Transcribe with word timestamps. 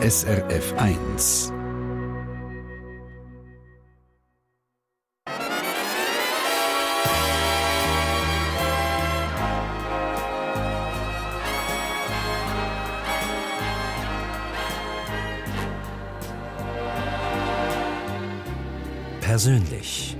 SRF 0.00 0.74
1. 0.76 1.52
Persönlich. 19.20 20.17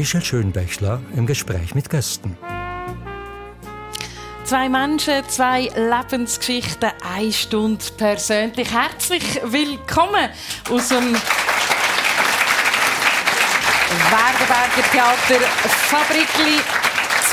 Michel 0.00 0.24
Schönbächler 0.24 1.02
im 1.14 1.26
Gespräch 1.26 1.74
mit 1.74 1.90
Gästen. 1.90 2.38
Zwei 4.44 4.70
Menschen, 4.70 5.28
zwei 5.28 5.64
Lebensgeschichten, 5.76 6.90
eine 7.06 7.30
Stunde 7.30 7.84
persönlich. 7.98 8.72
Herzlich 8.72 9.42
willkommen 9.44 10.30
aus 10.70 10.88
dem 10.88 11.12
Werdenberger 14.08 14.90
Theater 14.90 15.44
Fabrikli 15.68 16.79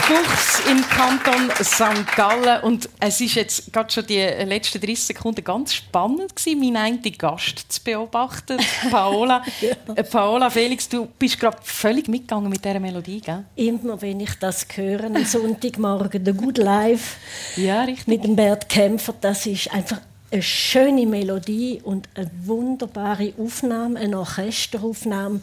Buchs 0.07 0.61
im 0.71 0.81
Kanton 0.87 1.51
St. 1.61 2.15
Gallen. 2.15 2.63
Und 2.63 2.87
es 3.01 3.19
ist 3.19 3.35
jetzt 3.35 3.73
gerade 3.73 3.91
schon 3.91 4.07
die 4.07 4.21
letzten 4.21 4.79
30 4.79 5.03
Sekunden 5.03 5.43
ganz 5.43 5.73
spannend 5.73 6.33
gewesen, 6.33 6.59
meinen 6.61 6.77
einen 6.77 7.17
Gast 7.17 7.65
zu 7.67 7.83
beobachten, 7.83 8.57
Paola. 8.89 9.43
ja. 9.59 10.03
Paola 10.03 10.49
Felix, 10.49 10.87
du 10.87 11.07
bist 11.19 11.37
gerade 11.37 11.57
völlig 11.61 12.07
mitgegangen 12.07 12.49
mit 12.49 12.63
dieser 12.63 12.79
Melodie, 12.79 13.19
gell? 13.19 13.43
Immer, 13.57 14.01
wenn 14.01 14.21
ich 14.21 14.33
das 14.39 14.65
höre, 14.73 15.03
am 15.03 15.25
Sonntagmorgen, 15.25 16.23
«The 16.23 16.31
Good 16.31 16.59
Life» 16.59 17.17
ja, 17.57 17.81
richtig. 17.81 18.07
mit 18.07 18.23
dem 18.23 18.37
Bert 18.37 18.69
Kämpfer, 18.69 19.13
das 19.19 19.45
ist 19.45 19.73
einfach 19.73 19.99
eine 20.31 20.41
schöne 20.41 21.05
Melodie 21.05 21.81
und 21.83 22.07
eine 22.15 22.31
wunderbare 22.45 23.33
Aufnahme, 23.37 23.99
eine 23.99 24.19
Orchesteraufnahme. 24.19 25.35
Mhm. 25.35 25.41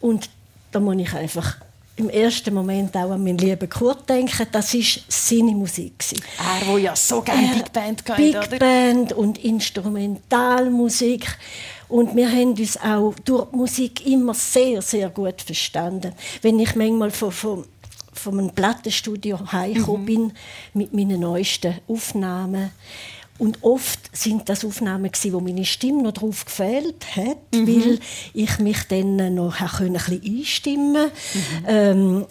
Und 0.00 0.30
da 0.72 0.80
muss 0.80 0.96
ich 0.96 1.12
einfach 1.12 1.56
im 1.98 2.08
ersten 2.08 2.54
Moment 2.54 2.96
auch 2.96 3.10
an 3.10 3.22
meinen 3.24 3.38
lieben 3.38 3.68
Kurt 3.68 4.08
denken. 4.08 4.46
Das 4.52 4.72
war 4.74 4.82
seine 5.08 5.52
Musik. 5.52 6.04
Er, 6.38 6.66
der 6.66 6.78
ja 6.78 6.96
so 6.96 7.20
gerne 7.22 7.48
Big 7.54 7.72
Band 7.72 8.04
gehört, 8.04 8.18
Big 8.18 8.36
oder? 8.36 8.58
Band 8.58 9.12
und 9.12 9.44
Instrumentalmusik. 9.44 11.26
Und 11.88 12.14
wir 12.14 12.30
haben 12.30 12.50
uns 12.50 12.76
auch 12.76 13.14
durch 13.24 13.50
die 13.50 13.56
Musik 13.56 14.06
immer 14.06 14.34
sehr, 14.34 14.82
sehr 14.82 15.08
gut 15.08 15.40
verstanden. 15.42 16.12
Wenn 16.42 16.60
ich 16.60 16.76
manchmal 16.76 17.10
von, 17.10 17.32
von, 17.32 17.64
von 18.12 18.38
einem 18.38 18.50
Plattenstudio 18.50 19.40
heimgekommen 19.50 20.02
mhm. 20.02 20.06
bin 20.06 20.32
mit 20.74 20.92
meinen 20.92 21.20
neuesten 21.20 21.78
Aufnahmen, 21.88 22.70
und 23.38 23.62
oft 23.62 24.00
sind 24.16 24.48
das 24.48 24.64
Aufnahmen 24.64 25.10
gewesen, 25.10 25.32
wo 25.32 25.40
meine 25.40 25.64
Stimme 25.64 26.02
noch 26.02 26.12
drauf 26.12 26.44
gefehlt 26.44 27.16
hat, 27.16 27.38
mhm. 27.54 27.66
weil 27.66 27.98
ich 28.34 28.58
mich 28.58 28.82
dann 28.88 29.34
noch 29.34 29.60
ein 29.60 29.92
bisschen 29.92 30.22
einstimmen 30.24 31.06
mhm. 31.06 31.64
ähm, 31.66 32.26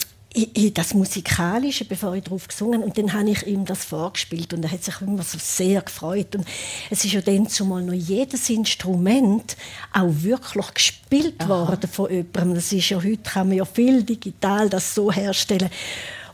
in 0.53 0.73
das 0.73 0.93
Musikalische, 0.93 1.85
bevor 1.85 2.13
ich 2.13 2.23
drauf 2.23 2.47
gesungen 2.47 2.83
und 2.83 2.97
dann 2.97 3.13
habe 3.13 3.29
ich 3.29 3.47
ihm 3.47 3.65
das 3.65 3.85
vorgespielt 3.85 4.53
und 4.53 4.63
er 4.63 4.71
hat 4.71 4.83
sich 4.83 5.01
immer 5.01 5.23
so 5.23 5.37
sehr 5.41 5.81
gefreut 5.81 6.35
und 6.35 6.45
es 6.91 7.03
ist 7.03 7.13
ja 7.13 7.21
dann 7.21 7.47
zumal 7.47 7.81
noch 7.81 7.93
jedes 7.93 8.49
Instrument 8.49 9.57
auch 9.93 10.09
wirklich 10.09 10.73
gespielt 10.73 11.35
Aha. 11.39 11.49
worden 11.49 11.89
von 11.89 12.11
jemandem. 12.11 12.55
Das 12.55 12.71
ist 12.71 12.89
ja 12.89 12.97
heute 12.97 13.17
kann 13.23 13.47
man 13.47 13.57
ja 13.57 13.65
viel 13.65 14.03
digital 14.03 14.69
das 14.69 14.93
so 14.93 15.11
herstellen 15.11 15.69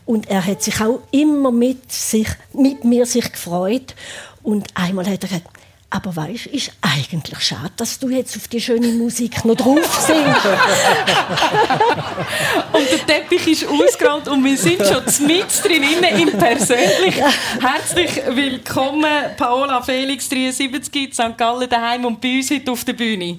und 0.04 0.28
er 0.28 0.44
hat 0.44 0.62
sich 0.62 0.78
auch 0.82 1.00
immer 1.10 1.50
mit 1.50 1.90
sich 1.90 2.28
mit 2.52 2.84
mir 2.84 3.06
sich 3.06 3.32
gefreut 3.32 3.94
und 4.44 4.68
einmal 4.74 5.06
hat 5.06 5.24
er 5.24 5.28
gesagt, 5.28 5.48
aber 5.90 6.16
weißt, 6.16 6.46
ist 6.46 6.72
eigentlich 6.80 7.38
schade, 7.40 7.70
dass 7.76 7.98
du 8.00 8.08
jetzt 8.08 8.36
auf 8.36 8.48
die 8.48 8.60
schöne 8.60 8.88
Musik 8.88 9.44
noch 9.44 9.54
drauf 9.54 10.04
singst. 10.04 10.44
und 12.72 12.90
der 12.90 13.06
Teppich 13.06 13.46
ist 13.46 13.64
ausgerollt 13.68 14.26
und 14.26 14.42
wir 14.44 14.56
sind 14.56 14.84
schon 14.84 15.04
mit 15.26 15.46
drin 15.64 15.84
im 16.20 16.32
Persönlich. 16.36 17.14
Herzlich 17.60 18.20
willkommen, 18.28 19.36
Paola 19.36 19.80
Felix, 19.82 20.28
73, 20.28 21.14
St. 21.14 21.38
Gallen 21.38 21.68
daheim 21.68 22.04
und 22.04 22.20
bei 22.20 22.38
uns 22.38 22.50
heute 22.50 22.72
auf 22.72 22.84
der 22.84 22.94
Bühne. 22.94 23.38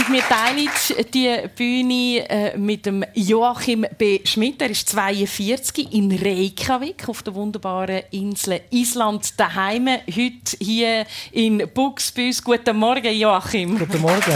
Und 0.00 0.14
wir 0.14 0.22
teilen 0.22 0.68
die 1.12 1.48
Bühne 1.54 2.30
äh, 2.30 2.56
mit 2.56 2.86
dem 2.86 3.04
Joachim 3.12 3.84
B. 3.98 4.20
Schmidt. 4.24 4.62
Er 4.62 4.70
ist 4.70 4.88
42 4.88 5.92
in 5.92 6.10
Reykjavik 6.10 7.06
auf 7.06 7.22
der 7.22 7.34
wunderbaren 7.34 8.04
Insel 8.10 8.62
Island 8.70 9.38
daheim. 9.38 9.88
Heute 9.88 10.56
hier 10.58 11.04
in 11.32 11.68
Buxbüs. 11.74 12.42
Guten 12.42 12.78
Morgen, 12.78 13.14
Joachim. 13.14 13.78
Guten 13.78 14.00
Morgen. 14.00 14.34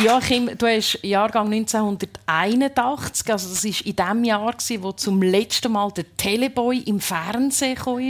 Joachim, 0.00 0.50
du 0.56 0.66
hast 0.66 0.98
Jahrgang 1.02 1.52
1981, 1.52 3.30
also 3.30 3.48
das 3.48 3.64
war 3.64 3.86
in 3.86 3.96
dem 3.96 4.24
Jahr, 4.24 4.54
wo 4.80 4.92
zum 4.92 5.22
letzten 5.22 5.72
Mal 5.72 5.90
der 5.92 6.04
Teleboy 6.16 6.78
im 6.78 6.98
Fernsehen 6.98 7.76
kam, 7.76 8.00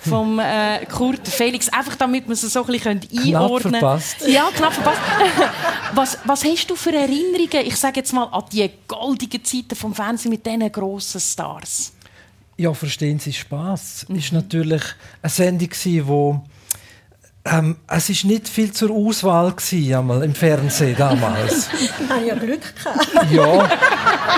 vom 0.00 0.38
äh, 0.40 0.84
Kurt 0.86 1.26
Felix. 1.26 1.68
Einfach 1.70 1.96
damit 1.96 2.26
wir 2.26 2.34
es 2.34 2.42
so 2.42 2.64
ein 2.64 2.66
bisschen 2.66 3.00
einordnen 3.24 3.62
können. 3.62 3.80
verpasst. 3.80 4.16
Ja, 4.28 4.50
knapp 4.54 4.74
verpasst. 4.74 5.00
was, 5.94 6.18
was 6.24 6.44
hast 6.44 6.66
du 6.68 6.76
für 6.76 6.94
Erinnerungen, 6.94 7.66
ich 7.66 7.76
sage 7.76 8.00
jetzt 8.00 8.12
mal, 8.12 8.24
an 8.24 8.44
die 8.52 8.70
goldigen 8.86 9.42
Zeiten 9.42 9.74
vom 9.74 9.94
Fernsehen 9.94 10.30
mit 10.30 10.44
diesen 10.44 10.70
grossen 10.70 11.20
Stars? 11.20 11.92
Ja, 12.58 12.74
verstehen 12.74 13.18
Sie 13.18 13.32
Spaß. 13.32 14.06
Mhm. 14.08 14.16
Ist 14.16 14.32
natürlich 14.32 14.82
eine 15.22 15.30
Sendung, 15.30 15.70
die 15.70 16.06
ähm, 17.44 17.76
es 17.88 18.08
war 18.08 18.30
nicht 18.30 18.48
viel 18.48 18.72
zur 18.72 18.90
Auswahl 18.90 19.52
gewesen, 19.52 20.22
im 20.22 20.34
Fernsehen 20.34 20.96
damals. 20.96 21.68
ich 21.80 21.90
hatte 22.08 22.24
ja 22.24 22.34
Glück. 22.36 22.60
ja, 23.32 23.68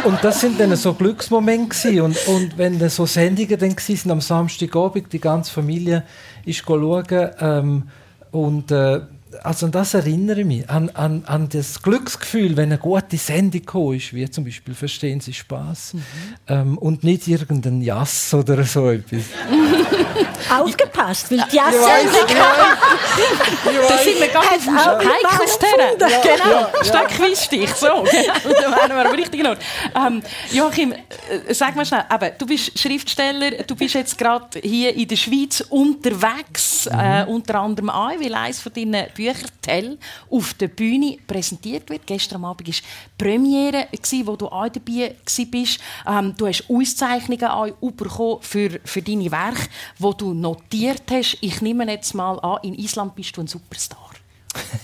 und 0.04 0.24
das 0.24 0.40
sind 0.40 0.58
dann 0.58 0.74
so 0.76 0.94
Glücksmomente 0.94 2.02
und, 2.02 2.16
und 2.26 2.56
wenn 2.56 2.78
dann 2.78 2.88
so 2.88 3.04
Sendungen 3.04 3.58
dann 3.58 3.76
waren, 3.76 4.10
am 4.10 4.20
Samstagabend, 4.20 5.12
die 5.12 5.20
ganze 5.20 5.52
Familie 5.52 6.04
ist 6.46 6.64
schauen 6.64 7.30
ähm, 7.40 7.88
und 8.30 8.70
äh, 8.70 9.00
also 9.42 9.66
an 9.66 9.72
das 9.72 9.94
erinnere 9.94 10.40
ich 10.40 10.46
mich, 10.46 10.70
an, 10.70 10.90
an, 10.90 11.24
an 11.26 11.48
das 11.48 11.82
Glücksgefühl, 11.82 12.56
wenn 12.56 12.70
eine 12.70 12.78
gute 12.78 13.16
Sendung 13.16 13.94
ist, 13.94 14.12
wie 14.12 14.28
zum 14.30 14.44
Beispiel 14.44 14.74
«Verstehen 14.74 15.20
Sie 15.20 15.32
Spaß 15.32 15.94
mhm. 15.94 16.02
ähm, 16.48 16.78
und 16.78 17.04
nicht 17.04 17.28
irgendein 17.28 17.82
Jass 17.82 18.32
oder 18.34 18.62
so 18.64 18.90
etwas. 18.90 19.22
Aufgepasst, 20.50 21.30
weil 21.30 21.44
die 21.50 21.56
Jass-Sendung 21.56 22.36
Da 23.88 23.98
sind 23.98 24.20
wir 24.20 24.28
ganz 24.28 24.66
heikles 24.66 25.58
Terrain. 25.58 25.98
Ja, 25.98 26.20
genau, 26.20 26.50
ja, 26.50 26.70
ja. 26.74 26.84
Stöckweisstich, 26.84 27.70
so. 27.74 27.86
da 28.04 28.76
wären 28.76 28.90
wir 28.90 29.06
am 29.08 29.14
richtigen 29.14 29.46
Ort. 29.46 29.58
Ähm, 29.94 30.22
Joachim, 30.52 30.92
äh, 30.92 31.54
sag 31.54 31.74
mal 31.76 31.84
schnell, 31.84 32.04
eben, 32.12 32.32
du 32.38 32.46
bist 32.46 32.78
Schriftsteller, 32.78 33.62
du 33.66 33.74
bist 33.74 33.94
jetzt 33.94 34.18
gerade 34.18 34.60
hier 34.62 34.94
in 34.94 35.08
der 35.08 35.16
Schweiz 35.16 35.60
unterwegs, 35.68 36.88
mhm. 36.90 36.98
äh, 36.98 37.24
unter 37.24 37.60
anderem 37.60 37.90
auch, 37.90 38.10
weil 38.20 38.34
eines 38.34 38.60
von 38.60 38.72
deinen 38.72 39.06
Büchern 39.14 39.23
Büchertell 39.24 39.98
auf 40.30 40.54
der 40.54 40.68
Bühne 40.68 41.16
präsentiert 41.26 41.88
wird. 41.90 42.06
Gestern 42.06 42.44
Abend 42.44 42.68
war 42.68 42.74
Premiere, 43.16 43.86
wo 44.24 44.36
du 44.36 44.46
auch 44.46 44.68
dabei 44.68 45.14
warst. 45.26 45.78
Ähm, 46.06 46.34
du 46.36 46.46
hast 46.46 46.64
Auszeichnungen 46.68 47.44
auch 47.44 47.70
bekommen 47.92 48.38
für, 48.42 48.80
für 48.84 49.02
deine 49.02 49.30
Werke, 49.30 49.68
die 49.98 50.10
du 50.18 50.34
notiert 50.34 51.04
hast. 51.10 51.38
Ich 51.40 51.60
nehme 51.60 51.90
jetzt 51.90 52.14
mal 52.14 52.38
an, 52.40 52.58
in 52.62 52.74
Island 52.74 53.14
bist 53.14 53.36
du 53.36 53.42
ein 53.42 53.46
Superstar. 53.46 54.10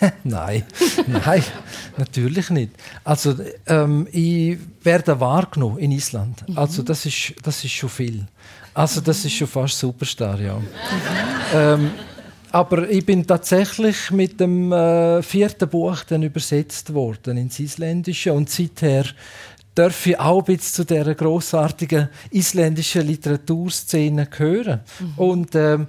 nein, 0.25 0.64
nein, 1.06 1.44
natürlich 1.96 2.50
nicht. 2.50 2.72
Also 3.04 3.36
ähm, 3.66 4.08
ich 4.10 4.58
werde 4.82 5.20
wahrgenommen 5.20 5.78
in 5.78 5.93
Island. 5.93 6.48
Mhm. 6.48 6.58
Also 6.58 6.82
das 6.82 7.06
ist, 7.06 7.34
das 7.43 7.64
ist 7.64 7.72
schon 7.72 7.88
viel. 7.88 8.26
Also 8.75 9.00
das 9.00 9.25
ist 9.25 9.32
schon 9.32 9.46
fast 9.46 9.78
Superstar, 9.78 10.40
ja. 10.40 10.56
Mhm. 10.56 10.64
Ähm, 11.54 11.90
aber 12.52 12.88
ich 12.88 13.05
bin 13.06 13.26
tatsächlich 13.26 14.11
mit 14.11 14.41
dem 14.41 14.73
äh, 14.73 15.23
vierten 15.23 15.69
Buch 15.69 16.05
dann 16.05 16.23
übersetzt 16.23 16.93
worden 16.93 17.37
ins 17.37 17.61
Isländische 17.61 18.32
und 18.32 18.50
seither 18.50 19.05
darf 19.75 20.06
ich 20.06 20.19
auch 20.19 20.47
ein 20.49 20.58
zu 20.58 20.85
dieser 20.85 21.14
grossartigen 21.14 22.08
isländischen 22.31 23.06
Literaturszene 23.06 24.26
gehören. 24.26 24.81
Mhm. 24.99 25.12
Und 25.17 25.55
ähm, 25.55 25.87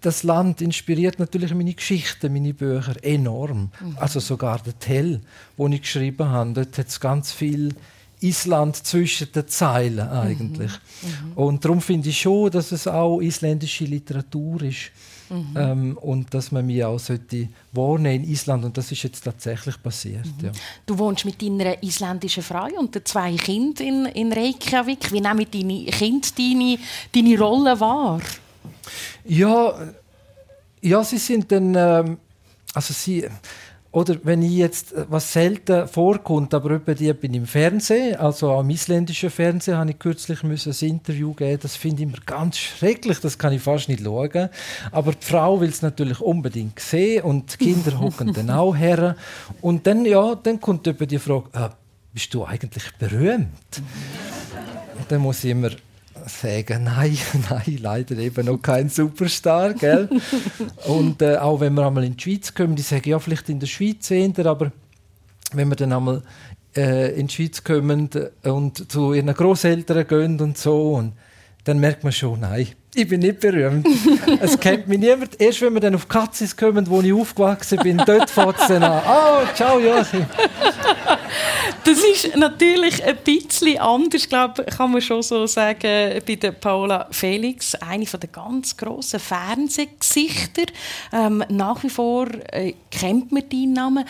das 0.00 0.22
Land 0.22 0.60
inspiriert 0.60 1.18
natürlich 1.18 1.54
meine 1.54 1.74
Geschichten, 1.74 2.32
meine 2.32 2.54
Bücher 2.54 2.96
enorm. 3.02 3.70
Mhm. 3.80 3.96
Also 3.96 4.20
sogar 4.20 4.60
der 4.60 4.78
Tell, 4.78 5.20
wo 5.56 5.68
ich 5.68 5.82
geschrieben 5.82 6.28
habe, 6.28 6.52
dort 6.54 6.78
hat 6.78 6.88
es 6.88 6.98
ganz 6.98 7.32
viel 7.32 7.74
Island 8.20 8.76
zwischen 8.76 9.32
den 9.32 9.48
Zeilen 9.48 10.08
eigentlich. 10.08 10.72
Mhm. 11.02 11.30
Mhm. 11.30 11.32
Und 11.34 11.64
darum 11.64 11.80
finde 11.80 12.08
ich 12.08 12.20
schon, 12.20 12.50
dass 12.50 12.72
es 12.72 12.86
auch 12.86 13.20
isländische 13.20 13.84
Literatur 13.84 14.62
ist. 14.62 14.90
Mhm. 15.30 15.56
Ähm, 15.56 15.98
und 15.98 16.34
dass 16.34 16.50
man 16.50 16.66
mich 16.66 16.84
auch 16.84 16.98
sollte 16.98 17.48
wohnen 17.72 18.06
in 18.06 18.24
Island 18.24 18.64
und 18.64 18.76
das 18.76 18.90
ist 18.90 19.04
jetzt 19.04 19.22
tatsächlich 19.22 19.80
passiert. 19.80 20.26
Mhm. 20.26 20.46
Ja. 20.46 20.52
Du 20.86 20.98
wohnst 20.98 21.24
mit 21.24 21.40
deiner 21.40 21.80
isländischen 21.82 22.42
Frau 22.42 22.66
und 22.78 22.94
den 22.94 23.04
zwei 23.04 23.36
Kindern 23.36 23.86
in, 23.86 24.06
in 24.06 24.32
Reykjavik. 24.32 25.12
Wie 25.12 25.20
nehmen 25.20 25.46
deine 25.50 25.84
Kinder 25.86 26.28
deine, 26.36 26.78
deine 27.14 27.38
Rolle 27.38 27.78
wahr? 27.78 28.20
Ja, 29.24 29.74
ja, 30.82 31.04
sie 31.04 31.18
sind 31.18 31.50
dann, 31.52 31.74
ähm, 31.76 32.18
also 32.74 32.92
sie, 32.92 33.24
oder 33.92 34.16
wenn 34.22 34.42
ich 34.42 34.52
jetzt, 34.52 34.92
äh, 34.92 35.04
was 35.08 35.32
selten 35.32 35.88
vorkommt, 35.88 36.54
aber 36.54 36.70
über 36.70 36.94
die 36.94 37.12
bin 37.12 37.34
im 37.34 37.46
Fernsehen, 37.46 38.16
also 38.16 38.52
am 38.52 38.70
isländischen 38.70 39.30
Fernsehen, 39.30 39.76
habe 39.76 39.90
ich 39.90 39.98
kürzlich 39.98 40.42
müssen 40.44 40.72
ein 40.72 40.88
Interview 40.88 41.34
geben. 41.34 41.58
Das 41.60 41.74
finde 41.74 42.02
ich 42.02 42.08
immer 42.08 42.18
ganz 42.24 42.58
schrecklich, 42.58 43.18
das 43.18 43.36
kann 43.36 43.52
ich 43.52 43.62
fast 43.62 43.88
nicht 43.88 44.04
schauen. 44.04 44.48
Aber 44.92 45.12
die 45.12 45.26
Frau 45.26 45.60
will 45.60 45.70
es 45.70 45.82
natürlich 45.82 46.20
unbedingt 46.20 46.78
sehen 46.78 47.24
und 47.24 47.52
die 47.60 47.64
Kinder 47.64 48.00
hocken 48.00 48.32
dann 48.32 48.50
auch 48.50 48.76
her. 48.76 49.16
Und 49.60 49.86
dann, 49.86 50.04
ja, 50.04 50.36
dann 50.36 50.60
kommt 50.60 50.86
über 50.86 51.06
die 51.06 51.18
Frage, 51.18 51.48
äh, 51.52 51.68
bist 52.12 52.32
du 52.32 52.44
eigentlich 52.44 52.84
berühmt? 52.96 53.82
Und 54.98 55.10
dann 55.10 55.20
muss 55.20 55.42
ich 55.42 55.50
immer 55.50 55.70
sagen, 56.30 56.84
nein, 56.96 57.16
nein, 57.48 57.78
leider 57.80 58.16
eben 58.18 58.46
noch 58.46 58.58
kein 58.58 58.88
Superstar, 58.88 59.74
gell? 59.74 60.08
und 60.86 61.22
äh, 61.22 61.36
auch 61.36 61.60
wenn 61.60 61.74
wir 61.74 61.86
einmal 61.86 62.04
in 62.04 62.16
die 62.16 62.22
Schweiz 62.22 62.54
kommen, 62.54 62.76
die 62.76 62.82
sagen, 62.82 63.08
ja, 63.08 63.18
vielleicht 63.18 63.48
in 63.48 63.60
der 63.60 63.66
Schweiz 63.66 64.10
eher, 64.10 64.46
aber 64.46 64.72
wenn 65.52 65.68
wir 65.68 65.76
dann 65.76 65.92
einmal 65.92 66.22
äh, 66.76 67.18
in 67.18 67.26
die 67.26 67.34
Schweiz 67.34 67.64
kommen 67.64 68.08
und 68.42 68.90
zu 68.90 69.12
ihren 69.12 69.32
Großeltern 69.32 70.06
gehen 70.06 70.40
und 70.40 70.58
so, 70.58 70.94
und 70.94 71.12
dann 71.64 71.78
merkt 71.78 72.04
man 72.04 72.12
schon, 72.12 72.40
nein, 72.40 72.68
ich 72.94 73.06
bin 73.06 73.20
nicht 73.20 73.40
berühmt. 73.40 73.86
es 74.40 74.58
kennt 74.58 74.88
mich 74.88 74.98
niemand. 74.98 75.40
Erst 75.40 75.62
wenn 75.62 75.74
wir 75.74 75.80
dann 75.80 75.94
auf 75.94 76.08
Katzis 76.08 76.56
kommen, 76.56 76.88
wo 76.88 77.00
ich 77.00 77.12
aufgewachsen 77.12 77.78
bin, 77.78 77.98
dort 77.98 78.28
fängt 78.30 78.58
es 78.58 78.66
dann 78.66 78.82
an. 78.82 79.02
Oh, 79.06 79.46
ciao 79.54 79.78
Joachim. 79.78 80.26
Das 81.84 81.98
ist 81.98 82.36
natürlich 82.36 83.02
ein 83.04 83.16
bisschen 83.24 83.78
anders, 83.78 84.28
glaube 84.28 84.64
kann 84.64 84.92
man 84.92 85.00
schon 85.00 85.22
so 85.22 85.46
sagen, 85.46 86.20
bei 86.26 86.34
der 86.36 86.52
Paola 86.52 87.08
Felix. 87.10 87.74
Eine 87.76 88.04
der 88.04 88.28
ganz 88.28 88.76
grossen 88.76 89.20
Fernsehgesichter. 89.20 90.64
Ähm, 91.12 91.44
nach 91.48 91.82
wie 91.82 91.90
vor 91.90 92.28
äh, 92.52 92.74
kennt 92.90 93.32
man 93.32 93.48
deinen 93.48 93.72
Namen. 93.72 94.04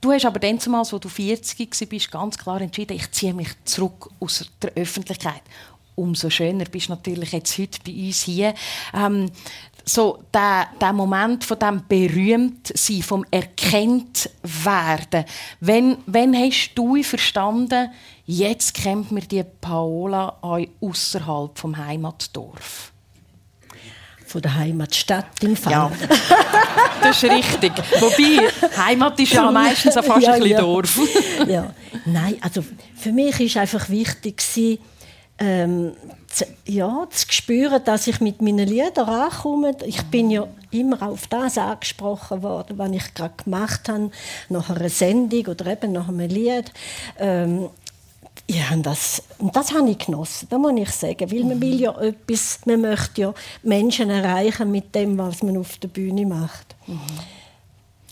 Du 0.00 0.12
hast 0.12 0.26
aber 0.26 0.38
dann 0.38 0.58
als 0.74 0.90
du 0.90 1.08
40 1.08 1.90
warst, 1.90 2.10
ganz 2.10 2.38
klar 2.38 2.60
entschieden, 2.60 2.96
ich 2.96 3.10
ziehe 3.12 3.34
mich 3.34 3.48
zurück 3.64 4.10
aus 4.20 4.44
der 4.62 4.72
Öffentlichkeit 4.74 5.42
umso 5.96 6.30
schöner 6.30 6.66
bist 6.66 6.88
du 6.88 6.92
natürlich 6.92 7.32
jetzt 7.32 7.58
heute 7.58 7.80
bei 7.84 7.92
uns 7.92 8.22
hier. 8.22 8.54
Ähm, 8.94 9.30
so 9.88 10.24
der, 10.34 10.66
der 10.80 10.92
Moment 10.92 11.44
von 11.44 11.58
dem 11.58 11.82
Berühmtsein, 11.86 13.02
vom 13.02 13.24
erkennt 13.30 14.28
werden. 14.42 15.24
Wenn, 15.60 15.98
wenn 16.06 16.34
hast 16.34 16.72
du 16.74 17.02
verstanden, 17.02 17.90
jetzt 18.26 18.74
kennt 18.74 19.12
mir 19.12 19.20
die 19.20 19.44
Paola 19.60 20.36
außerhalb 20.80 21.56
vom 21.56 21.76
Heimatdorf? 21.76 22.92
Von 24.26 24.42
der 24.42 24.56
Heimatstadt 24.56 25.40
im 25.42 25.54
Fall. 25.54 25.72
Ja, 25.72 25.92
das 27.00 27.22
ist 27.22 27.30
richtig. 27.30 27.72
Wobei, 28.00 28.50
Heimat 28.76 29.20
ist 29.20 29.32
ja 29.32 29.52
meistens 29.52 29.94
fast 29.94 30.26
ja, 30.26 30.32
ein 30.32 30.40
bisschen 30.40 30.50
ja. 30.50 30.60
Dorf. 30.60 30.98
ja. 31.46 31.72
Nein, 32.04 32.36
also 32.40 32.64
für 32.96 33.12
mich 33.12 33.54
war 33.54 33.62
einfach 33.62 33.88
wichtig, 33.88 34.42
ähm, 35.38 35.92
zu, 36.28 36.46
ja, 36.66 37.06
zu 37.10 37.26
spüren, 37.30 37.82
dass 37.84 38.06
ich 38.06 38.20
mit 38.20 38.40
meinen 38.40 38.66
Liedern 38.66 39.08
ankomme. 39.08 39.76
Ich 39.84 40.02
bin 40.04 40.30
ja 40.30 40.46
immer 40.70 41.02
auf 41.02 41.26
das 41.26 41.58
angesprochen 41.58 42.42
worden, 42.42 42.78
was 42.78 42.90
ich 42.90 43.14
gerade 43.14 43.34
gemacht 43.42 43.88
habe, 43.88 44.10
nach 44.48 44.70
einer 44.70 44.88
Sendung 44.88 45.46
oder 45.46 45.66
eben 45.66 45.92
nach 45.92 46.08
einem 46.08 46.28
Lied. 46.28 46.72
Ähm, 47.18 47.68
ja, 48.48 48.72
und 48.72 48.86
das, 48.86 49.22
und 49.38 49.56
das 49.56 49.72
habe 49.72 49.90
ich 49.90 49.98
genossen, 49.98 50.46
das 50.48 50.58
muss 50.58 50.72
ich 50.76 50.90
sagen. 50.90 51.30
Weil 51.30 51.44
man 51.44 51.60
will 51.60 51.80
ja 51.80 52.00
etwas, 52.00 52.60
man 52.64 52.80
möchte 52.80 53.20
ja 53.22 53.34
Menschen 53.62 54.08
erreichen 54.08 54.70
mit 54.70 54.94
dem, 54.94 55.18
was 55.18 55.42
man 55.42 55.56
auf 55.56 55.78
der 55.78 55.88
Bühne 55.88 56.26
macht. 56.26 56.76
Mhm. 56.86 57.00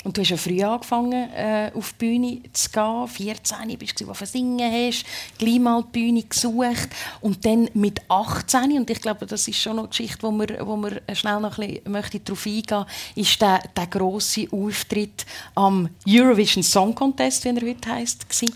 Und 0.04 0.16
du 0.16 0.20
hast 0.20 0.28
ja 0.28 0.36
früh 0.36 0.62
angefangen, 0.62 1.30
äh, 1.34 1.70
auf 1.74 1.94
die 1.94 2.06
Bühne 2.06 2.40
zu 2.52 2.70
gehen. 2.70 3.08
14 3.08 3.78
bist 3.78 4.00
du, 4.00 4.06
wo 4.06 4.12
singen 4.24 4.70
hast, 4.70 5.04
gleich 5.38 5.58
mal 5.58 5.82
die 5.82 5.98
Bühne 5.98 6.22
gesucht. 6.22 6.90
Und 7.22 7.44
dann 7.44 7.70
mit 7.72 8.02
18, 8.08 8.78
und 8.78 8.90
ich 8.90 9.00
glaube, 9.00 9.26
das 9.26 9.48
ist 9.48 9.58
schon 9.58 9.76
noch 9.76 9.84
eine 9.84 9.88
Geschichte, 9.88 10.22
wo 10.22 10.30
wir, 10.30 10.66
wo 10.66 10.76
wir 10.76 11.00
schnell 11.14 11.40
noch 11.40 11.58
ein 11.58 11.68
bisschen 11.68 11.92
möchte 11.92 12.20
darauf 12.20 12.46
eingehen 12.46 12.84
ist 13.14 13.40
der, 13.40 13.62
der 13.76 13.86
grosse 13.86 14.46
Auftritt 14.50 15.24
am 15.54 15.88
Eurovision 16.06 16.62
Song 16.62 16.94
Contest, 16.94 17.44
wie 17.44 17.48
er 17.48 17.66
heute 17.66 17.90
heisst, 17.90 18.28
gewesen. 18.28 18.54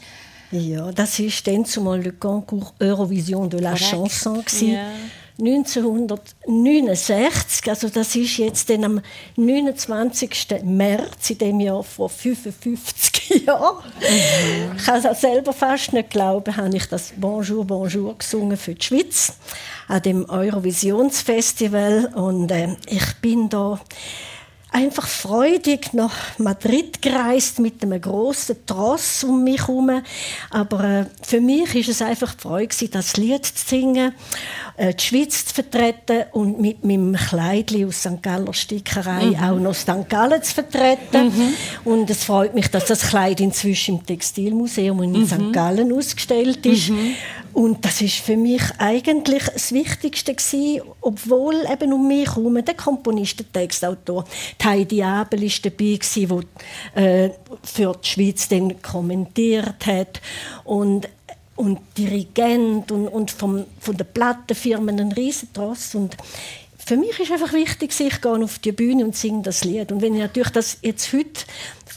Ja, 0.50 0.90
das 0.92 1.18
war 1.18 1.26
dann 1.44 1.64
zumal 1.64 2.00
le 2.00 2.12
Concours 2.12 2.72
Eurovision 2.80 3.48
de 3.50 3.60
la 3.60 3.72
Correct. 3.72 3.90
Chanson. 3.90 4.44
Yeah. 4.62 4.92
1969, 5.38 7.70
also 7.70 7.88
das 7.88 8.16
ist 8.16 8.38
jetzt 8.38 8.68
dann 8.70 8.82
am 8.82 9.00
29. 9.36 10.64
März 10.64 11.30
in 11.30 11.38
dem 11.38 11.60
Jahr 11.60 11.84
vor 11.84 12.08
55 12.08 13.18
Jahren. 13.46 13.84
Ich 14.76 14.84
kann 14.84 15.04
es 15.04 15.20
selber 15.20 15.52
fast 15.52 15.92
nicht 15.92 16.10
glauben, 16.10 16.56
habe 16.56 16.76
ich 16.76 16.86
das 16.86 17.12
Bonjour, 17.16 17.64
Bonjour 17.64 18.18
gesungen 18.18 18.56
für 18.56 18.74
die 18.74 18.84
Schweiz 18.84 19.34
an 19.86 20.02
dem 20.02 20.28
Eurovisionsfestival 20.28 22.06
und 22.14 22.50
äh, 22.50 22.74
ich 22.88 23.14
bin 23.20 23.48
da 23.48 23.78
einfach 24.70 25.06
freudig 25.06 25.94
nach 25.94 26.38
Madrid 26.38 27.00
gereist 27.00 27.58
mit 27.58 27.82
einem 27.82 28.00
großen 28.00 28.66
Tross 28.66 29.24
um 29.24 29.42
mich 29.42 29.66
herum. 29.66 30.02
Aber 30.50 30.84
äh, 30.84 31.06
für 31.22 31.40
mich 31.40 31.74
ist 31.74 31.88
es 31.88 32.02
einfach 32.02 32.34
die 32.34 32.42
Freude, 32.42 32.88
das 32.90 33.16
Lied 33.16 33.46
zu 33.46 33.66
singen, 33.66 34.12
äh, 34.76 34.92
die 34.94 35.02
Schweiz 35.02 35.46
zu 35.46 35.54
vertreten 35.54 36.24
und 36.32 36.60
mit 36.60 36.84
meinem 36.84 37.14
Kleidli 37.16 37.86
aus 37.86 38.00
St. 38.00 38.22
Galler 38.22 38.52
Stickerei 38.52 39.26
mhm. 39.26 39.36
auch 39.36 39.58
noch 39.58 39.74
St. 39.74 40.08
Gallen 40.08 40.42
zu 40.42 40.54
vertreten. 40.54 41.26
Mhm. 41.26 41.54
Und 41.84 42.10
es 42.10 42.24
freut 42.24 42.54
mich, 42.54 42.68
dass 42.68 42.86
das 42.86 43.08
Kleid 43.08 43.40
inzwischen 43.40 43.98
im 43.98 44.06
Textilmuseum 44.06 45.02
in 45.02 45.12
mhm. 45.12 45.26
St. 45.26 45.52
Gallen 45.52 45.92
ausgestellt 45.92 46.64
ist. 46.66 46.92
Und 47.58 47.84
das 47.84 48.00
ist 48.02 48.18
für 48.18 48.36
mich 48.36 48.62
eigentlich 48.78 49.42
das 49.42 49.72
Wichtigste 49.72 50.32
gewesen, 50.32 50.80
obwohl 51.00 51.56
eben 51.68 51.92
um 51.92 52.06
mich 52.06 52.28
herum 52.28 52.64
der 52.64 52.74
Komponist, 52.74 53.40
der 53.40 53.50
Textautor, 53.50 54.24
Heidi 54.62 55.02
Abel 55.02 55.42
ist 55.42 55.66
dabei 55.66 55.96
gewesen, 55.96 56.30
wo 56.30 56.40
äh, 56.94 57.30
für 57.64 57.96
die 58.00 58.08
Schweiz 58.08 58.46
dann 58.46 58.80
kommentiert 58.80 59.84
hat 59.84 60.20
und 60.62 61.08
und 61.56 61.80
Dirigent 61.96 62.92
und, 62.92 63.08
und 63.08 63.32
vom, 63.32 63.64
von 63.80 63.96
den 63.96 64.06
Plattenfirmen 64.06 65.00
ein 65.00 65.10
Riesentross 65.10 65.96
und 65.96 66.16
für 66.88 66.96
mich 66.96 67.20
ist 67.20 67.30
einfach 67.30 67.52
wichtig, 67.52 67.90
ich 68.00 68.20
gehe 68.22 68.44
auf 68.44 68.60
die 68.60 68.72
Bühne 68.72 69.04
und 69.04 69.14
singe 69.14 69.42
das 69.42 69.62
Lied. 69.62 69.92
Und 69.92 70.00
wenn 70.00 70.14
ich 70.14 70.20
natürlich 70.20 70.48
das 70.48 70.78
jetzt 70.80 71.12
heute 71.12 71.44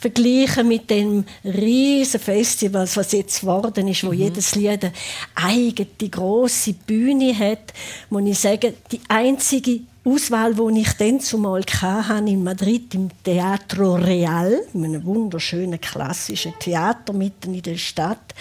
vergleiche 0.01 0.63
mit 0.63 0.89
dem 0.89 1.23
riesen 1.45 2.19
Festivals, 2.19 2.97
was 2.97 3.11
jetzt 3.11 3.41
geworden 3.41 3.87
ist, 3.87 4.03
wo 4.03 4.07
mhm. 4.07 4.19
jedes 4.19 4.55
Lied 4.55 4.83
eine 4.83 4.93
eigene 5.35 6.09
große 6.09 6.73
Bühne 6.73 7.37
hat, 7.37 7.71
muss 8.09 8.23
ich 8.25 8.39
sagen, 8.39 8.73
die 8.91 8.99
einzige 9.07 9.81
Auswahl, 10.03 10.55
die 10.55 10.81
ich 10.81 10.93
dann 10.93 11.19
zumal 11.19 11.61
hatte, 11.61 12.27
in 12.27 12.43
Madrid 12.43 12.95
im 12.95 13.09
Teatro 13.23 13.93
Real, 13.93 14.59
einem 14.73 15.05
wunderschönen 15.05 15.79
klassischen 15.79 16.55
Theater 16.57 17.13
mitten 17.13 17.53
in 17.53 17.61
der 17.61 17.77
Stadt, 17.77 18.33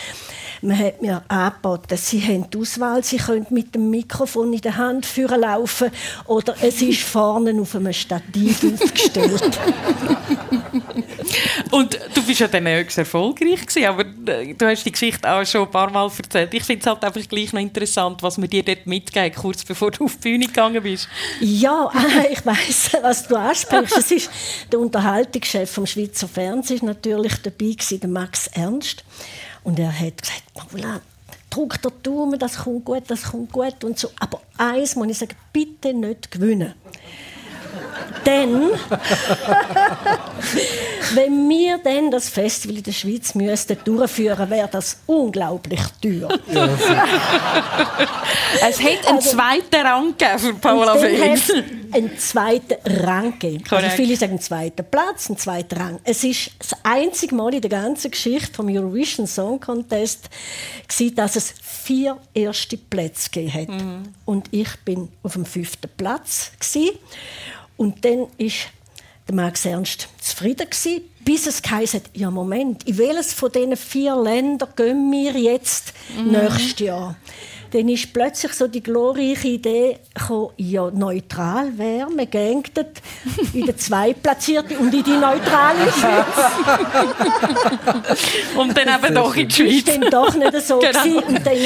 man 0.63 0.79
hat 0.79 1.03
mir 1.03 1.23
angeboten, 1.29 1.97
sie 1.97 2.23
haben 2.23 2.49
die 2.51 2.59
Auswahl, 2.59 3.05
sie 3.05 3.19
können 3.19 3.47
mit 3.51 3.75
dem 3.75 3.91
Mikrofon 3.91 4.53
in 4.55 4.61
der 4.61 4.77
Hand 4.77 5.05
führen 5.05 5.41
laufen 5.41 5.91
oder 6.27 6.55
es 6.63 6.81
ist 6.81 7.03
vorne 7.03 7.59
auf 7.61 7.75
einem 7.77 7.93
Stativ 7.93 8.65
aufgestellt. 8.65 9.43
Und 11.71 11.99
du 12.15 12.23
bist 12.23 12.41
ja 12.41 12.49
dann 12.49 12.67
höchst 12.67 12.99
erfolgreich 12.99 13.67
gewesen, 13.67 13.85
aber 13.87 14.05
äh, 14.27 14.55
du 14.55 14.67
hast 14.67 14.85
die 14.85 14.93
Geschichte 14.93 15.31
auch 15.31 15.45
schon 15.47 15.63
ein 15.63 15.71
paar 15.71 15.91
Mal 15.91 16.11
erzählt. 16.17 16.53
Ich 16.53 16.65
finde 16.65 16.81
es 16.81 16.87
halt 16.87 17.05
einfach 17.05 17.29
gleich 17.29 17.53
noch 17.53 17.61
interessant, 17.61 18.23
was 18.23 18.41
wir 18.41 18.49
dir 18.49 18.65
dort 18.65 18.87
mitgeben, 18.87 19.33
kurz 19.35 19.65
bevor 19.65 19.91
du 19.91 20.05
auf 20.05 20.17
die 20.17 20.31
Bühne 20.31 20.47
gegangen 20.47 20.83
bist. 20.83 21.09
Ja, 21.41 21.91
ich 22.31 22.45
weiß, 22.45 22.99
was 23.03 23.29
du 23.29 23.37
ansprichst. 23.37 23.97
Es 23.97 24.11
ist 24.11 24.31
der 24.73 24.81
Unterhaltungschef 24.81 25.71
vom 25.71 25.87
Schweizer 25.87 26.27
Fernsehen 26.27 26.87
natürlich 26.87 27.35
dabei 27.43 27.73
gewesen, 27.73 28.01
der 28.01 28.11
Max 28.11 28.49
Ernst. 28.49 29.05
Und 29.63 29.79
er 29.79 29.93
hat 29.93 30.23
gesagt, 30.23 30.43
Paula, 30.55 31.01
drück 31.51 31.81
der 31.83 31.93
Daumen, 32.03 32.39
das 32.39 32.59
kommt 32.59 32.85
gut, 32.85 33.05
das 33.09 33.25
kommt 33.25 33.53
gut 33.53 33.85
und 33.85 33.99
so. 33.99 34.11
Aber 34.19 34.41
eins 34.57 34.97
muss 34.97 35.09
ich 35.09 35.19
sagen, 35.19 35.37
bitte 35.53 35.93
nicht 35.93 36.31
gewinnen. 36.31 36.75
Denn 38.27 38.71
wenn 41.15 41.49
wir 41.49 41.79
dann 41.79 42.11
das 42.11 42.29
Festival 42.29 42.77
in 42.79 42.83
der 42.83 42.93
Schweiz 42.93 43.35
müssten 43.35 43.77
durchführen, 43.85 44.51
wäre 44.51 44.69
das 44.71 44.99
unglaublich 45.07 45.81
teuer. 46.03 46.29
Ja, 46.53 46.69
es 48.69 48.83
hätte 48.83 49.09
einen 49.09 49.19
also, 49.19 49.31
zweiten 49.31 49.87
Rang 49.87 50.17
gegeben 50.17 50.39
für 50.39 50.55
Paula 50.55 50.97
Felix. 50.97 51.51
einen 51.93 52.19
zweiten 52.19 52.77
Rang 53.05 53.39
gegeben. 53.39 53.65
Also 53.71 53.91
viele 53.91 54.17
sagen 54.17 54.33
einen 54.33 54.41
zweiten 54.41 54.85
Platz, 54.85 55.29
einen 55.29 55.39
zweiten 55.39 55.79
Rang. 55.79 56.01
Es 56.05 56.25
ist 56.25 56.51
das 56.59 56.75
einzige 56.83 57.35
Mal 57.35 57.55
in 57.55 57.61
der 57.61 57.71
ganzen 57.71 58.11
Geschichte 58.11 58.53
vom 58.53 58.69
Eurovision 58.69 59.27
Song 59.27 59.61
Contest 59.61 60.29
gewesen, 60.89 61.15
dass 61.15 61.37
es 61.37 61.55
vier 61.61 62.19
erste 62.35 62.77
Plätze 62.77 63.31
gegeben 63.31 63.55
hat. 63.55 63.69
Mhm. 63.69 64.03
Und 64.25 64.49
ich 64.51 64.69
bin 64.85 65.09
auf 65.23 65.33
dem 65.33 65.45
fünften 65.45 65.91
Platz 65.97 66.53
gewesen. 66.59 66.99
Und 67.81 68.05
dann 68.05 68.27
ist 68.37 68.67
der 69.27 69.35
Max 69.35 69.65
Ernst 69.65 70.09
zufrieden 70.21 70.69
gewesen, 70.69 71.01
bis 71.25 71.47
es 71.47 71.63
hat, 71.63 72.11
ja 72.13 72.31
Moment, 72.31 72.87
in 72.87 72.99
welches 72.99 73.33
von 73.33 73.51
diesen 73.51 73.75
vier 73.75 74.15
Ländern 74.17 74.69
gehen 74.77 75.11
wir 75.11 75.33
jetzt 75.33 75.95
mhm. 76.15 76.31
nächstes 76.31 76.79
Jahr? 76.79 77.17
Dann 77.71 77.89
ist 77.89 78.13
plötzlich 78.13 78.53
so 78.53 78.67
die 78.67 78.83
glorreiche 78.83 79.49
Idee 79.49 79.99
gekommen, 80.15 80.51
ja, 80.57 80.91
neutral 80.91 81.77
wäre, 81.79 82.11
man 82.11 82.29
gängt 82.29 82.73
in 83.53 83.67
den 83.67 83.79
Zweitplatzierten 83.79 84.77
und 84.79 84.93
in 84.95 85.05
die 85.05 85.11
neutrale 85.11 85.91
Schweiz. 85.93 86.27
und 88.57 88.77
dann 88.77 88.89
eben 88.89 89.15
doch 89.15 89.37
in 89.37 89.49
die 89.49 89.55
Schweiz. 89.55 89.85
Das 89.85 89.95
war 89.95 90.11
dann 90.11 90.11
doch 90.11 90.35
nicht 90.35 90.67
so 90.67 90.79
genau. 90.79 91.27
und 91.27 91.47
dann 91.47 91.57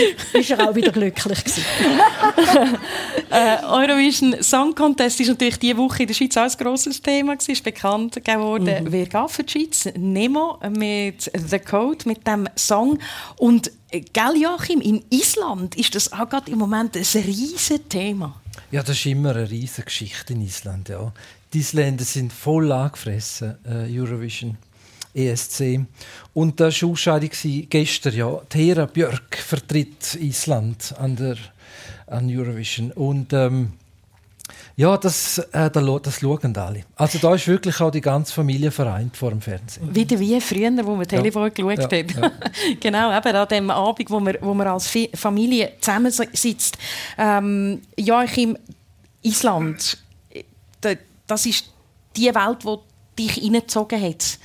ist 0.41 0.51
er 0.51 0.69
auch 0.69 0.75
wieder 0.75 0.93
glücklich 0.93 1.39
äh, 3.31 3.57
Eurovision 3.65 4.37
Song 4.43 4.75
Contest 4.75 5.21
ist 5.21 5.29
natürlich 5.29 5.59
diese 5.59 5.77
Woche 5.77 6.03
in 6.03 6.07
der 6.09 6.15
Schweiz 6.15 6.37
auch 6.37 6.43
ein 6.43 6.53
grosses 6.59 7.01
Thema 7.01 7.35
Es 7.35 7.49
ist 7.49 7.65
bekannt 7.65 8.25
geworden, 8.25 8.85
mhm. 8.85 8.93
wer 8.93 9.07
geht 9.07 9.31
für 9.31 9.43
die 9.43 9.53
Schweiz? 9.53 9.89
Nemo 9.97 10.59
mit 10.71 11.31
«The 11.35 11.59
Code», 11.59 11.99
mit 12.07 12.27
dem 12.27 12.49
Song 12.57 12.99
und 13.39 13.71
Gell, 14.01 14.43
Joachim, 14.43 14.81
in 14.81 15.05
Island 15.11 15.77
ist 15.77 15.95
das 15.95 16.13
auch 16.13 16.29
gerade 16.29 16.51
im 16.51 16.59
Moment 16.59 16.97
ein 16.97 17.03
riesiges 17.03 17.81
Thema. 17.89 18.41
Ja, 18.71 18.83
das 18.83 18.97
ist 18.97 19.07
immer 19.07 19.37
eine 19.37 19.49
riesige 19.49 19.85
Geschichte 19.85 20.33
in 20.33 20.43
Island. 20.43 20.89
Ja. 20.89 21.13
Die 21.53 21.59
Isländer 21.59 22.05
sind 22.05 22.33
voll 22.33 22.73
angefressen, 22.73 23.57
äh, 23.65 23.99
Eurovision. 23.99 24.57
ESC. 25.15 25.87
Und 26.33 26.59
da 26.59 26.65
war 26.65 26.91
Ausscheidung 26.91 27.31
gestern. 27.71 28.15
Ja. 28.15 28.41
Thera 28.49 28.87
Björk 28.87 29.37
vertritt 29.37 30.17
Island 30.17 30.93
an, 30.99 31.15
der, 31.15 31.37
an 32.09 32.29
Eurovision. 32.29 32.91
Und 32.91 33.33
ähm, 33.33 33.75
ja, 34.77 34.97
das, 34.97 35.39
äh, 35.39 35.71
das 35.71 36.21
schauen 36.21 36.57
alle. 36.57 36.83
Also 36.97 37.19
da 37.19 37.35
ist 37.35 37.47
wirklich 37.47 37.81
auch 37.81 37.93
die 37.93 38.01
ganze 38.01 38.33
Familie 38.33 38.73
vereint 38.73 39.17
vor 39.17 39.31
dem 39.31 39.41
Fernsehen. 39.41 39.95
Wieder 39.95 40.19
wie 40.19 40.41
früher, 40.41 40.73
wo 40.85 40.97
man 40.97 41.07
Telefon 41.07 41.45
ja. 41.45 41.49
geschaut 41.51 41.93
ja. 41.93 41.99
hat. 41.99 42.15
Ja. 42.15 42.33
genau, 42.81 43.17
eben 43.17 43.37
an 43.37 43.49
dem 43.49 43.71
Abend, 43.71 44.11
wo 44.11 44.19
man, 44.19 44.37
wo 44.41 44.53
man 44.53 44.67
als 44.67 44.91
Familie 45.15 45.75
zusammensitzt. 45.81 46.77
Ähm, 47.17 47.83
Joachim, 47.97 48.59
Island, 49.23 49.99
das 51.27 51.47
ist 51.47 51.73
die 52.17 52.35
Welt, 52.35 52.59
die 52.65 53.23
dich 53.23 53.35
hineingezogen 53.35 54.03
hat 54.03 54.39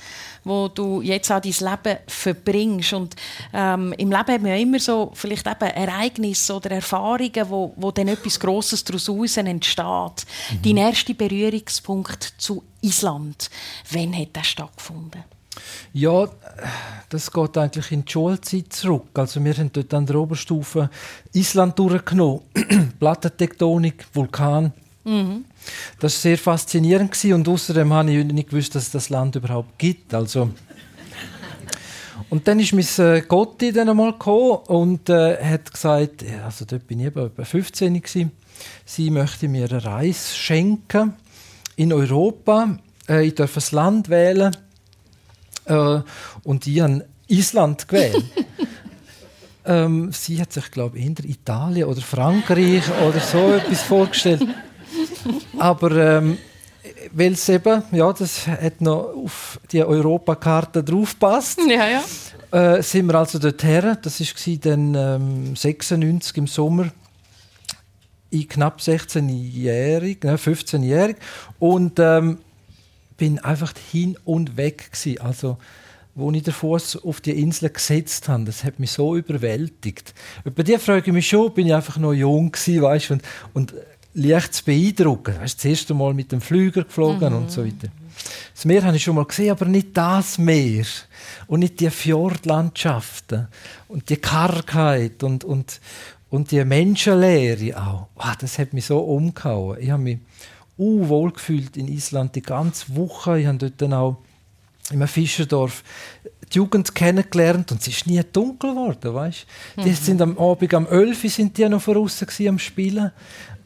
wo 0.44 0.68
du 0.68 1.02
jetzt 1.02 1.30
auch 1.30 1.40
dein 1.40 1.52
Leben 1.52 1.98
verbringst. 2.06 2.92
Und 2.92 3.16
ähm, 3.52 3.92
im 3.98 4.10
Leben 4.10 4.28
haben 4.28 4.44
wir 4.44 4.56
immer 4.56 4.78
so 4.78 5.10
vielleicht 5.14 5.46
eben 5.46 5.70
Ereignisse 5.70 6.54
oder 6.54 6.70
Erfahrungen, 6.70 7.48
wo, 7.48 7.72
wo 7.76 7.90
dann 7.90 8.08
etwas 8.08 8.38
Grosses 8.38 8.84
daraus 8.84 9.36
entsteht. 9.36 9.84
Mhm. 9.84 10.62
Dein 10.62 10.76
erster 10.76 11.14
Berührungspunkt 11.14 12.34
zu 12.38 12.62
Island, 12.80 13.50
wann 13.90 14.16
hat 14.16 14.28
das 14.32 14.46
stattgefunden? 14.46 15.24
Ja, 15.92 16.28
das 17.08 17.30
geht 17.30 17.58
eigentlich 17.58 17.92
in 17.92 18.04
die 18.04 18.12
Schulzeit 18.12 18.72
zurück. 18.72 19.08
Also 19.14 19.44
wir 19.44 19.52
haben 19.54 19.72
dort 19.72 19.92
an 19.92 20.06
der 20.06 20.16
Oberstufe 20.16 20.88
Island 21.32 21.78
durchgenommen. 21.78 22.42
Plattentektonik, 22.98 24.06
Vulkan. 24.14 24.72
Mhm. 25.04 25.44
Das 25.98 26.14
war 26.14 26.20
sehr 26.20 26.38
faszinierend 26.38 27.24
und 27.24 27.48
außerdem 27.48 27.92
habe 27.92 28.10
ich 28.10 28.24
nicht 28.24 28.50
gewusst, 28.50 28.74
dass 28.74 28.84
es 28.84 28.90
das 28.90 29.08
Land 29.08 29.36
überhaupt 29.36 29.78
gibt. 29.78 30.14
Also 30.14 30.50
und 32.30 32.46
dann 32.46 32.60
ist 32.60 32.72
mein 32.72 32.86
äh, 33.06 33.22
Gotti 33.22 33.72
dann 33.72 33.88
einmal 33.88 34.12
gekommen 34.12 34.58
und 34.68 35.08
äh, 35.08 35.36
hat 35.42 35.72
gesagt, 35.72 36.24
also 36.44 36.64
dort 36.64 36.86
bin 36.86 37.00
ich 37.00 37.06
etwa 37.06 37.28
15 37.44 38.00
gewesen, 38.00 38.30
sie 38.84 39.10
möchte 39.10 39.48
mir 39.48 39.68
eine 39.68 39.84
Reise 39.84 40.36
schenken 40.36 41.14
in 41.74 41.92
Europa. 41.92 42.78
Äh, 43.08 43.26
ich 43.26 43.34
darf 43.34 43.56
ein 43.56 43.74
Land 43.74 44.08
wählen 44.10 44.56
äh, 45.64 46.00
und 46.44 46.66
ich 46.68 46.80
habe 46.80 47.04
Island 47.26 47.88
gewählt. 47.88 48.24
ähm, 49.64 50.12
sie 50.12 50.40
hat 50.40 50.52
sich, 50.52 50.70
glaube 50.70 50.98
ich, 50.98 51.06
in 51.06 51.16
Italien 51.24 51.88
oder 51.88 52.00
Frankreich 52.00 52.84
oder 53.08 53.18
so 53.18 53.54
etwas 53.54 53.82
vorgestellt. 53.82 54.46
Aber 55.58 55.90
ähm, 55.92 56.38
weil 57.12 57.32
es 57.32 57.48
eben, 57.48 57.82
ja, 57.92 58.12
das 58.12 58.46
hat 58.46 58.80
noch 58.80 59.14
auf 59.14 59.60
die 59.70 59.82
Europakarte 59.82 60.82
draufpasst. 60.82 61.60
Ja, 61.68 61.86
ja. 61.88 62.76
Äh, 62.76 62.82
sind 62.82 63.06
wir 63.06 63.14
also 63.16 63.38
dorthin. 63.38 63.96
Das 64.02 64.20
war 64.20 64.56
dann 64.56 64.94
ähm, 64.94 65.56
96 65.56 66.36
im 66.36 66.46
Sommer. 66.46 66.90
Ich 68.30 68.48
knapp 68.48 68.80
16-jährig, 68.80 70.22
ne, 70.22 70.36
15-jährig. 70.36 71.16
Und 71.58 71.98
ähm, 71.98 72.38
bin 73.16 73.38
einfach 73.40 73.74
hin 73.92 74.16
und 74.24 74.56
weg 74.56 74.92
gewesen. 74.92 75.20
Also, 75.20 75.58
wo 76.14 76.30
ich 76.32 76.42
den 76.42 76.54
Fuß 76.54 77.04
auf 77.04 77.20
die 77.20 77.38
Insel 77.40 77.70
gesetzt 77.70 78.28
habe, 78.28 78.44
das 78.44 78.64
hat 78.64 78.80
mich 78.80 78.92
so 78.92 79.16
überwältigt. 79.16 80.14
Über 80.44 80.64
die 80.64 80.78
frage 80.78 81.06
ich 81.06 81.12
mich 81.12 81.28
schon, 81.28 81.52
bin 81.52 81.66
ich 81.66 81.74
einfach 81.74 81.98
noch 81.98 82.12
jung 82.12 82.50
gewesen, 82.50 82.82
weißt, 82.82 83.10
und, 83.12 83.22
und 83.52 83.74
leicht 84.14 84.54
zu 84.54 84.64
beeindrucken. 84.64 85.34
Du 85.34 85.40
das 85.40 85.64
erste 85.64 85.94
Mal 85.94 86.14
mit 86.14 86.32
dem 86.32 86.40
Flüger 86.40 86.84
geflogen 86.84 87.32
mhm. 87.32 87.38
und 87.38 87.50
so 87.50 87.64
weiter. 87.64 87.88
Das 88.54 88.64
Meer 88.64 88.84
habe 88.84 88.96
ich 88.96 89.02
schon 89.02 89.14
mal 89.14 89.24
gesehen, 89.24 89.50
aber 89.50 89.64
nicht 89.64 89.96
das 89.96 90.38
Meer. 90.38 90.84
Und 91.46 91.60
nicht 91.60 91.80
die 91.80 91.90
Fjordlandschaften 91.90 93.48
und 93.88 94.08
die 94.08 94.16
Kargheit 94.16 95.22
und, 95.22 95.44
und, 95.44 95.80
und 96.28 96.50
die 96.50 96.64
Menschenlehre 96.64 97.80
auch. 97.80 98.08
Wow, 98.16 98.36
das 98.38 98.58
hat 98.58 98.72
mich 98.72 98.86
so 98.86 98.98
umgehauen. 98.98 99.78
Ich 99.80 99.90
habe 99.90 100.02
mich 100.02 100.18
uh, 100.78 101.08
wohl 101.08 101.32
gefühlt 101.32 101.76
in 101.76 101.88
Island 101.88 102.34
die 102.36 102.42
ganze 102.42 102.94
Woche. 102.94 103.40
Ich 103.40 103.46
habe 103.46 103.58
dort 103.58 103.80
dann 103.80 103.94
auch 103.94 104.18
in 104.90 104.96
einem 104.96 105.08
Fischerdorf 105.08 105.82
die 106.52 106.56
Jugend 106.56 106.94
kennengelernt 106.94 107.70
und 107.70 107.80
es 107.80 107.88
ist 107.88 108.06
nie 108.06 108.20
dunkel 108.32 108.70
geworden, 108.70 109.14
weißt? 109.14 109.46
Mhm. 109.76 109.82
Die 109.82 109.92
sind 109.92 110.20
am 110.20 110.36
Abend 110.36 110.74
am 110.74 110.86
11 110.86 111.24
Uhr 111.24 111.30
sind 111.30 111.56
die 111.56 111.68
noch 111.68 111.80
voraus 111.80 112.24
am 112.46 112.58
Spielen 112.58 113.12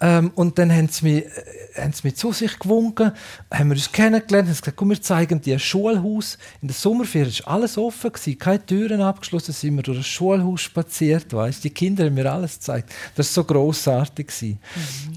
ähm, 0.00 0.32
und 0.34 0.58
dann 0.58 0.72
haben 0.72 0.88
sie, 0.88 1.04
mich, 1.04 1.24
äh, 1.24 1.82
haben 1.82 1.92
sie 1.92 2.00
mich 2.04 2.16
zu 2.16 2.32
sich 2.32 2.58
gewunken, 2.58 3.12
haben 3.52 3.68
wir 3.68 3.76
uns 3.76 3.90
kennengelernt, 3.90 4.48
haben 4.48 4.56
gesagt, 4.56 4.76
komm, 4.76 4.90
wir 4.90 5.00
zeigen 5.00 5.40
dir 5.40 5.56
ein 5.56 5.60
Schulhaus. 5.60 6.38
In 6.62 6.68
der 6.68 6.74
Sommerferien 6.74 7.32
war 7.44 7.54
alles 7.54 7.78
offen, 7.78 8.12
gewesen, 8.12 8.38
keine 8.38 8.64
Türen 8.64 9.00
abgeschlossen, 9.00 9.52
sind 9.52 9.76
wir 9.76 9.82
durch 9.82 9.98
das 9.98 10.06
Schulhaus 10.06 10.62
spaziert, 10.62 11.32
weißt? 11.32 11.64
Die 11.64 11.70
Kinder 11.70 12.04
haben 12.04 12.14
mir 12.14 12.30
alles 12.30 12.54
gezeigt. 12.54 12.92
Das 13.14 13.28
war 13.28 13.42
so 13.42 13.44
grossartig. 13.44 14.30
Mhm. 14.42 14.58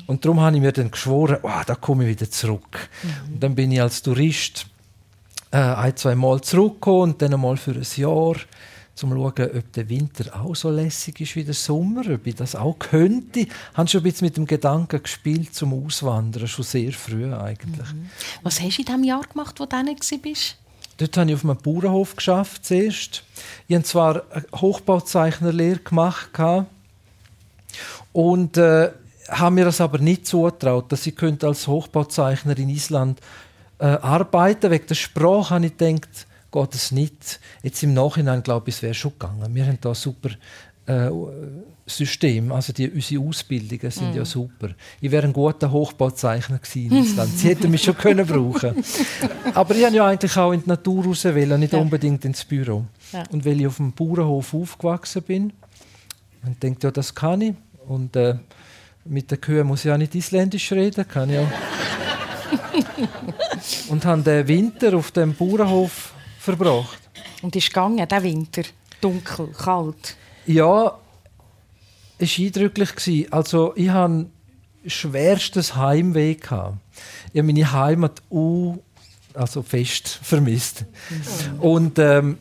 Und 0.08 0.24
darum 0.24 0.42
habe 0.42 0.56
ich 0.56 0.62
mir 0.62 0.72
dann 0.72 0.92
geschworen, 0.92 1.38
oh, 1.42 1.62
da 1.66 1.76
komme 1.76 2.04
ich 2.04 2.10
wieder 2.10 2.30
zurück. 2.30 2.90
Mhm. 3.04 3.34
Und 3.34 3.44
dann 3.44 3.56
bin 3.56 3.72
ich 3.72 3.82
als 3.82 4.02
Tourist 4.02 4.68
äh, 5.52 5.58
ein, 5.58 5.96
zwei 5.96 6.16
Mal 6.16 6.42
zurückgekommen 6.42 7.14
und 7.14 7.22
dann 7.22 7.34
einmal 7.34 7.58
für 7.58 7.72
ein 7.72 7.86
Jahr 7.96 8.36
um 9.04 9.12
zu 9.12 9.16
schauen, 9.16 9.58
ob 9.58 9.74
der 9.74 9.90
Winter 9.90 10.40
auch 10.40 10.56
so 10.56 10.70
lässig 10.70 11.22
ist 11.22 11.36
wie 11.36 11.44
der 11.44 11.54
Sommer, 11.54 12.02
ob 12.10 12.26
ich 12.26 12.36
das 12.36 12.56
auch 12.56 12.78
könnte. 12.80 13.42
Ich 13.42 13.50
habe 13.74 13.88
schon 13.88 14.02
ein 14.02 14.04
bisschen 14.04 14.26
mit 14.26 14.38
dem 14.38 14.46
Gedanken 14.48 15.02
gespielt 15.02 15.54
zum 15.54 15.74
Auswandern, 15.86 16.48
schon 16.48 16.66
sehr 16.66 16.92
früh 16.92 17.34
eigentlich. 17.34 17.94
Mhm. 17.94 18.10
Was 18.44 18.60
hast 18.62 18.78
du 18.78 18.82
in 18.82 18.86
diesem 18.86 19.04
Jahr 19.04 19.22
gemacht, 19.22 19.60
wo 19.60 19.66
du 19.66 19.70
dann 19.70 19.88
warst? 19.88 20.58
Dort 20.98 21.18
habe 21.18 21.30
ich 21.30 21.36
auf 21.36 21.44
einem 21.44 21.58
Bauernhof 21.58 22.16
geschafft 22.16 22.66
zuerst. 22.66 23.24
Ich 23.68 23.76
habe 23.76 23.84
zwar 23.86 24.24
eine 24.32 24.46
Hochbauzeichnerlehre 24.56 25.80
gemacht 25.80 26.32
und 28.14 28.58
äh, 28.58 28.92
habe 29.30 29.56
mir 29.56 29.66
das 29.66 29.80
aber 29.80 30.00
nicht 30.00 30.26
zugetraut, 30.26 30.92
dass 30.92 31.06
ich 31.06 31.22
als 31.44 31.68
Hochbauzeichner 31.68 32.58
in 32.58 32.70
Island 32.70 33.20
äh, 33.78 33.86
arbeiten. 33.86 34.72
Wegen 34.72 34.88
der 34.88 34.96
Sprache 34.96 35.52
habe 35.52 35.68
ich 35.68 35.78
gedacht, 35.78 36.26
geht 36.62 36.76
es 36.76 36.92
nicht. 36.92 37.40
Jetzt 37.64 37.84
im 37.84 37.94
Nachhinein 37.94 38.44
glaube 38.44 38.70
ich, 38.70 38.76
es 38.76 38.82
wäre 38.82 38.94
schon 38.94 39.12
gegangen. 39.12 39.54
Wir 39.54 39.66
haben 39.66 39.78
da 39.82 39.94
super 39.94 40.30
äh, 40.88 41.10
System, 41.86 42.52
also 42.52 42.74
die, 42.74 42.90
unsere 42.90 43.24
Ausbildungen 43.24 43.92
sind 43.92 44.14
mm. 44.14 44.18
ja 44.18 44.26
super. 44.26 44.70
Ich 45.00 45.10
wäre 45.10 45.26
ein 45.26 45.34
guter 45.34 45.72
Hochbauzeichner 45.72 46.60
gewesen 46.60 46.92
in 46.92 47.04
Island. 47.04 47.38
Sie 47.38 47.48
hätten 47.48 47.72
mich 47.72 47.84
schon 47.84 47.98
können 47.98 48.26
brauchen. 48.26 48.84
Aber 49.54 49.74
ich 49.74 49.86
habe 49.86 49.96
ja 49.96 50.06
eigentlich 50.06 50.36
auch 50.38 50.52
in 50.52 50.64
die 50.64 50.70
Natur 50.70 51.06
raus 51.06 51.24
wollen, 51.24 51.60
nicht 51.60 51.74
ja. 51.74 51.80
unbedingt 51.80 52.26
ins 52.26 52.44
Büro. 52.44 52.86
Ja. 53.14 53.24
Und 53.32 53.46
weil 53.46 53.62
ich 53.62 53.68
auf 53.68 53.78
dem 53.78 53.94
Bauernhof 53.94 54.54
aufgewachsen 54.54 55.24
bin, 55.24 55.54
und 56.46 56.62
denkt 56.62 56.84
ja, 56.84 56.92
das 56.92 57.16
kann 57.16 57.42
ich. 57.42 57.54
Und 57.88 58.16
äh, 58.16 58.36
mit 59.06 59.32
den 59.32 59.40
Kühen 59.40 59.68
muss 59.68 59.86
ich 59.86 59.92
auch 59.92 59.98
nicht 59.98 60.16
Isländisch 60.16 60.72
reden, 60.72 61.08
kann 61.08 61.30
ich 61.30 61.40
auch. 61.40 61.48
und 63.90 64.06
habe 64.06 64.22
den 64.22 64.48
Winter 64.48 64.96
auf 64.96 65.12
dem 65.12 65.34
Bauernhof 65.34 66.07
verbracht. 66.56 67.00
Und 67.42 67.56
ist 67.56 67.68
gegangen, 67.68 68.08
der 68.08 68.24
Winter? 68.24 68.64
Dunkel, 69.02 69.50
kalt? 69.50 70.16
Ja, 70.46 70.98
es 72.18 72.40
war 72.40 72.46
eindrücklich. 72.46 73.34
Also, 73.34 73.74
ich 73.76 73.90
hatte 73.90 74.28
schwerstes 74.86 75.76
Heimweh. 75.76 76.32
Ich 76.32 76.50
habe 76.50 76.78
meine 77.34 77.72
Heimat 77.72 78.22
uh, 78.32 78.78
also 79.34 79.62
fest 79.62 80.20
vermisst. 80.24 80.86
Mhm. 81.10 81.60
Und 81.60 82.00
ähm, 82.00 82.38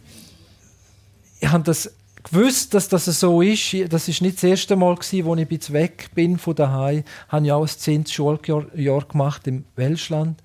ich 1.40 1.48
habe 1.48 1.64
das 1.64 1.92
gewusst, 2.22 2.74
dass 2.74 2.88
das 2.88 3.04
so 3.04 3.42
ist. 3.42 3.74
Das 3.90 4.08
ist 4.08 4.22
nicht 4.22 4.36
das 4.36 4.44
erste 4.44 4.76
Mal, 4.76 4.96
als 4.96 5.12
ich 5.12 5.24
jetzt 5.24 5.72
weg 5.72 6.10
bin 6.14 6.38
von 6.38 6.54
daheim. 6.54 6.98
Ich 6.98 7.32
habe 7.32 7.46
ja 7.46 7.56
auch 7.56 7.66
ein 7.66 7.68
10. 7.68 8.06
Schuljahr 8.06 9.02
gemacht 9.02 9.46
im 9.46 9.64
Welschland. 9.74 10.42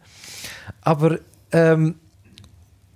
Aber 0.81 1.19
ähm, 1.51 1.95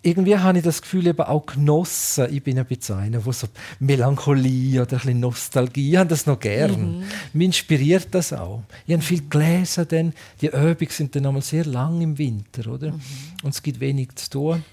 irgendwie 0.05 0.37
habe 0.37 0.59
ich 0.59 0.63
das 0.63 0.81
Gefühl 0.81 1.07
eben 1.07 1.21
auch 1.21 1.45
genossen. 1.45 2.27
Ich 2.31 2.43
bin 2.43 2.59
ein 2.59 2.65
bisschen 2.65 2.97
einer, 2.97 3.19
der 3.19 3.33
so 3.33 3.47
Melancholie 3.79 4.81
oder 4.81 4.93
ein 4.93 4.97
bisschen 4.97 5.19
Nostalgie, 5.19 5.91
ich 5.91 5.97
habe 5.97 6.09
das 6.09 6.25
noch 6.27 6.39
gern. 6.39 6.99
Mhm. 6.99 7.03
Mich 7.33 7.45
inspiriert 7.47 8.07
das 8.11 8.31
auch. 8.31 8.63
Ich 8.85 8.93
habe 8.93 9.03
viel 9.03 9.27
gelesen, 9.27 9.87
denn 9.87 10.13
die 10.41 10.47
Übungen 10.47 10.89
sind 10.89 11.15
dann 11.15 11.25
einmal 11.25 11.41
sehr 11.41 11.65
lang 11.65 12.01
im 12.01 12.17
Winter, 12.17 12.71
oder? 12.71 12.91
Mhm. 12.91 13.01
Und 13.43 13.55
es 13.55 13.63
gibt 13.63 13.79
wenig 13.79 14.15
zu 14.15 14.29
tun. 14.29 14.63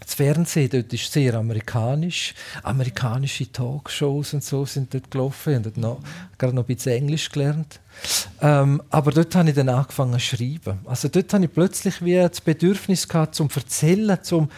Das 0.00 0.14
Fernsehen 0.14 0.70
dort 0.70 0.92
ist 0.92 1.12
sehr 1.12 1.34
amerikanisch. 1.34 2.34
Amerikanische 2.62 3.50
Talkshows 3.50 4.34
und 4.34 4.44
so 4.44 4.64
sind 4.64 4.94
dort 4.94 5.10
gelaufen. 5.10 5.60
Ich 5.60 5.66
habe 5.66 5.80
noch, 5.80 6.00
gerade 6.36 6.54
noch 6.54 6.68
ein 6.68 6.74
bisschen 6.74 6.92
Englisch 6.92 7.30
gelernt. 7.30 7.80
Ähm, 8.40 8.82
aber 8.90 9.10
dort 9.10 9.34
habe 9.34 9.48
ich 9.48 9.54
dann 9.54 9.68
angefangen 9.68 10.14
zu 10.14 10.20
schreiben. 10.20 10.78
Also 10.84 11.08
dort 11.08 11.32
habe 11.32 11.44
ich 11.44 11.52
plötzlich 11.52 12.02
wie 12.02 12.16
das 12.16 12.40
Bedürfnis 12.40 13.08
gehabt, 13.08 13.34
zum 13.34 13.48
Erzählen, 13.54 14.18
zum, 14.22 14.48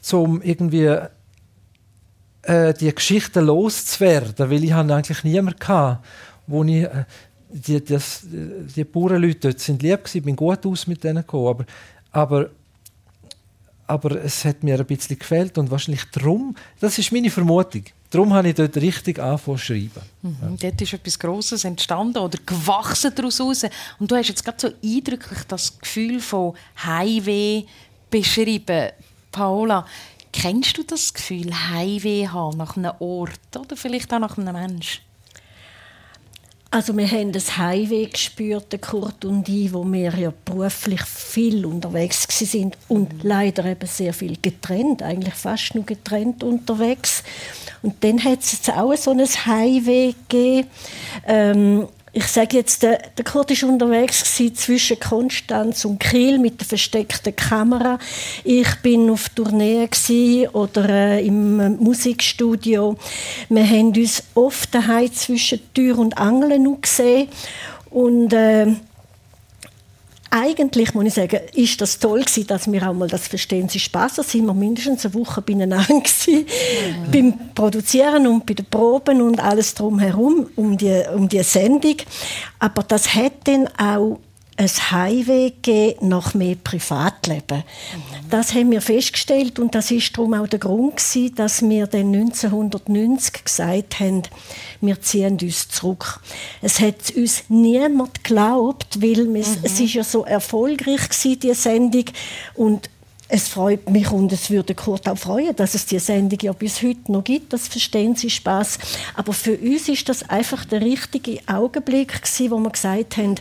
zum 0.00 0.42
irgendwie 0.42 0.96
äh, 2.42 2.74
die 2.74 2.94
Geschichten 2.94 3.44
loszuwerden, 3.44 4.50
weil 4.50 4.64
ich 4.64 4.72
habe 4.72 4.94
eigentlich 4.94 5.24
niemanden 5.24 5.58
gehabt, 5.58 6.04
wo 6.46 6.62
ich 6.64 6.84
äh, 6.84 7.04
die, 7.48 7.84
das, 7.84 8.22
die 8.24 8.84
Bauernleute 8.84 9.48
dort 9.48 9.60
sind 9.60 9.82
lieb 9.82 10.04
gewesen, 10.04 10.24
bin 10.24 10.36
gut 10.36 10.66
aus 10.66 10.86
mit 10.86 11.04
denen 11.04 11.22
gekommen, 11.22 11.46
aber, 11.46 11.66
aber 12.10 12.50
aber 13.86 14.24
es 14.24 14.44
hat 14.44 14.62
mir 14.62 14.78
ein 14.78 14.86
bisschen 14.86 15.18
gefällt 15.18 15.58
und 15.58 15.70
wahrscheinlich 15.70 16.04
darum, 16.10 16.54
das 16.80 16.98
ist 16.98 17.12
meine 17.12 17.30
Vermutung, 17.30 17.84
darum 18.14 18.32
habe 18.32 18.48
ich 18.48 18.54
dort 18.54 18.76
richtig 18.76 19.18
angefangen 19.18 19.58
zu 19.58 19.64
schreiben. 19.64 20.02
Mhm. 20.22 20.36
Ja. 20.40 20.70
Dort 20.70 20.80
ist 20.80 20.92
etwas 20.92 21.18
Grosses 21.18 21.64
entstanden 21.64 22.18
oder 22.18 22.38
gewachsen 22.44 23.12
daraus 23.14 23.40
raus. 23.40 23.64
Und 23.98 24.10
du 24.10 24.16
hast 24.16 24.28
jetzt 24.28 24.44
gerade 24.44 24.58
so 24.60 24.68
eindrücklich 24.82 25.40
das 25.48 25.78
Gefühl 25.78 26.20
von 26.20 26.54
Heimweh 26.84 27.64
beschrieben. 28.10 28.90
Paola, 29.32 29.86
kennst 30.32 30.78
du 30.78 30.84
das 30.84 31.12
Gefühl, 31.12 31.52
Heimweh 31.52 32.28
haben 32.28 32.56
nach 32.56 32.76
einem 32.76 32.92
Ort 33.00 33.56
oder 33.58 33.76
vielleicht 33.76 34.12
auch 34.12 34.20
nach 34.20 34.38
einem 34.38 34.54
Menschen? 34.54 35.03
Also 36.74 36.96
wir 36.96 37.08
haben 37.08 37.30
das 37.30 37.56
Highway 37.56 38.06
gespürt, 38.06 38.82
Kurt 38.82 39.24
und 39.24 39.48
ich, 39.48 39.72
wo 39.72 39.84
wir 39.84 40.12
ja 40.18 40.32
beruflich 40.44 41.02
viel 41.02 41.64
unterwegs 41.64 42.26
sind 42.28 42.76
und 42.88 43.22
leider 43.22 43.64
eben 43.64 43.86
sehr 43.86 44.12
viel 44.12 44.36
getrennt, 44.42 45.00
eigentlich 45.00 45.34
fast 45.34 45.76
nur 45.76 45.84
getrennt 45.86 46.42
unterwegs. 46.42 47.22
Und 47.82 48.02
dann 48.02 48.24
hat 48.24 48.40
es 48.40 48.68
auch 48.70 48.92
so 48.96 49.12
ein 49.12 49.20
Highway 49.20 50.16
gegeben. 50.28 50.68
Ähm, 51.28 51.86
ich 52.16 52.26
sage 52.28 52.58
jetzt, 52.58 52.84
der, 52.84 52.98
der 53.18 53.24
Kurt 53.24 53.50
war 53.50 53.68
unterwegs 53.68 54.36
zwischen 54.54 55.00
Konstanz 55.00 55.84
und 55.84 55.98
Kiel 55.98 56.38
mit 56.38 56.60
der 56.60 56.66
versteckten 56.66 57.34
Kamera. 57.34 57.98
Ich 58.44 58.72
bin 58.82 59.10
auf 59.10 59.28
Tournee 59.30 59.88
oder 60.52 60.88
äh, 60.88 61.26
im 61.26 61.76
Musikstudio. 61.76 62.96
Wir 63.48 63.68
haben 63.68 63.88
uns 63.88 64.22
oft 64.34 64.72
daheim 64.72 65.12
zwischen 65.12 65.60
Tür 65.74 65.98
und 65.98 66.16
Angeln 66.16 66.80
gesehen 66.80 67.28
und 67.90 68.32
äh, 68.32 68.66
eigentlich 70.34 70.94
muss 70.94 71.04
ich 71.04 71.14
sagen, 71.14 71.40
ist 71.54 71.80
das 71.80 71.98
toll 72.00 72.22
gewesen, 72.22 72.48
dass 72.48 72.70
wir 72.70 72.88
auch 72.88 72.92
mal 72.92 73.06
das 73.06 73.28
Verstehen 73.28 73.68
Sie 73.68 73.78
Spaß, 73.78 74.16
da 74.16 74.22
sind 74.24 74.44
wir 74.46 74.52
mindestens 74.54 75.04
eine 75.04 75.14
Woche 75.14 75.40
beieinander 75.40 75.84
gewesen, 75.86 76.44
mhm. 76.44 77.10
beim 77.12 77.54
Produzieren 77.54 78.26
und 78.26 78.44
bei 78.44 78.54
den 78.54 78.66
Proben 78.66 79.22
und 79.22 79.38
alles 79.38 79.74
drumherum 79.74 80.48
um 80.56 80.76
die 80.76 81.02
um 81.14 81.28
die 81.28 81.42
Sendung. 81.44 81.96
Aber 82.58 82.82
das 82.82 83.14
hat 83.14 83.32
dann 83.44 83.68
auch 83.78 84.18
ein 84.56 84.68
Highway 84.68 85.50
gegeben 85.50 86.08
nach 86.08 86.34
mehr 86.34 86.56
Privatleben. 86.62 87.58
Mhm. 87.58 88.30
Das 88.30 88.54
haben 88.54 88.70
wir 88.70 88.80
festgestellt 88.80 89.58
und 89.58 89.74
das 89.74 89.90
ist 89.90 90.16
darum 90.16 90.34
auch 90.34 90.46
der 90.46 90.60
Grund 90.60 90.96
gewesen, 90.96 91.34
dass 91.34 91.62
wir 91.62 91.86
dann 91.86 92.14
1990 92.14 93.44
gesagt 93.44 94.00
haben, 94.00 94.22
wir 94.80 95.00
ziehen 95.00 95.38
uns 95.40 95.68
zurück. 95.68 96.20
Es 96.62 96.80
hat 96.80 97.14
uns 97.16 97.44
niemand 97.48 98.22
geglaubt, 98.22 99.02
weil 99.02 99.24
mhm. 99.24 99.36
es 99.36 99.80
ist 99.80 99.94
ja 99.94 100.04
so 100.04 100.24
erfolgreich 100.24 101.08
gewesen, 101.08 101.40
die 101.40 101.54
Sendung 101.54 102.04
und 102.54 102.90
es 103.26 103.48
freut 103.48 103.88
mich 103.88 104.10
und 104.10 104.32
es 104.32 104.50
würde 104.50 104.74
Kurt 104.74 105.08
auch 105.08 105.18
freuen, 105.18 105.56
dass 105.56 105.74
es 105.74 105.86
die 105.86 105.98
Sendung 105.98 106.38
ja 106.42 106.52
bis 106.52 106.82
heute 106.82 107.10
noch 107.10 107.24
gibt. 107.24 107.52
Das 107.52 107.68
verstehen 107.68 108.14
Sie 108.14 108.30
Spaß. 108.30 108.78
Aber 109.14 109.32
für 109.32 109.56
uns 109.56 109.88
ist 109.88 110.08
das 110.08 110.28
einfach 110.28 110.64
der 110.64 110.82
richtige 110.82 111.40
Augenblick 111.46 112.22
gewesen, 112.22 112.50
wo 112.50 112.58
wir 112.58 112.70
gesagt 112.70 113.16
haben, 113.16 113.36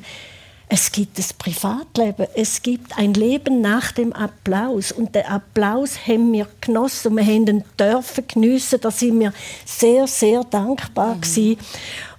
es 0.73 0.91
gibt 0.91 1.19
das 1.19 1.33
Privatleben, 1.33 2.25
es 2.33 2.63
gibt 2.63 2.97
ein 2.97 3.13
Leben 3.13 3.61
nach 3.61 3.91
dem 3.91 4.11
Applaus 4.11 4.91
und 4.91 5.13
den 5.13 5.23
Applaus 5.27 6.07
haben 6.07 6.33
wir 6.33 6.47
genossen 6.61 7.09
und 7.09 7.17
wir 7.17 7.25
haben 7.25 7.45
ihn 7.45 7.63
dürfen 7.79 8.27
geniessen, 8.27 8.81
da 8.81 8.89
sind 8.89 9.19
wir 9.19 9.33
sehr, 9.65 10.07
sehr 10.07 10.43
dankbar 10.43 11.13
mhm. 11.13 11.21
gewesen. 11.21 11.57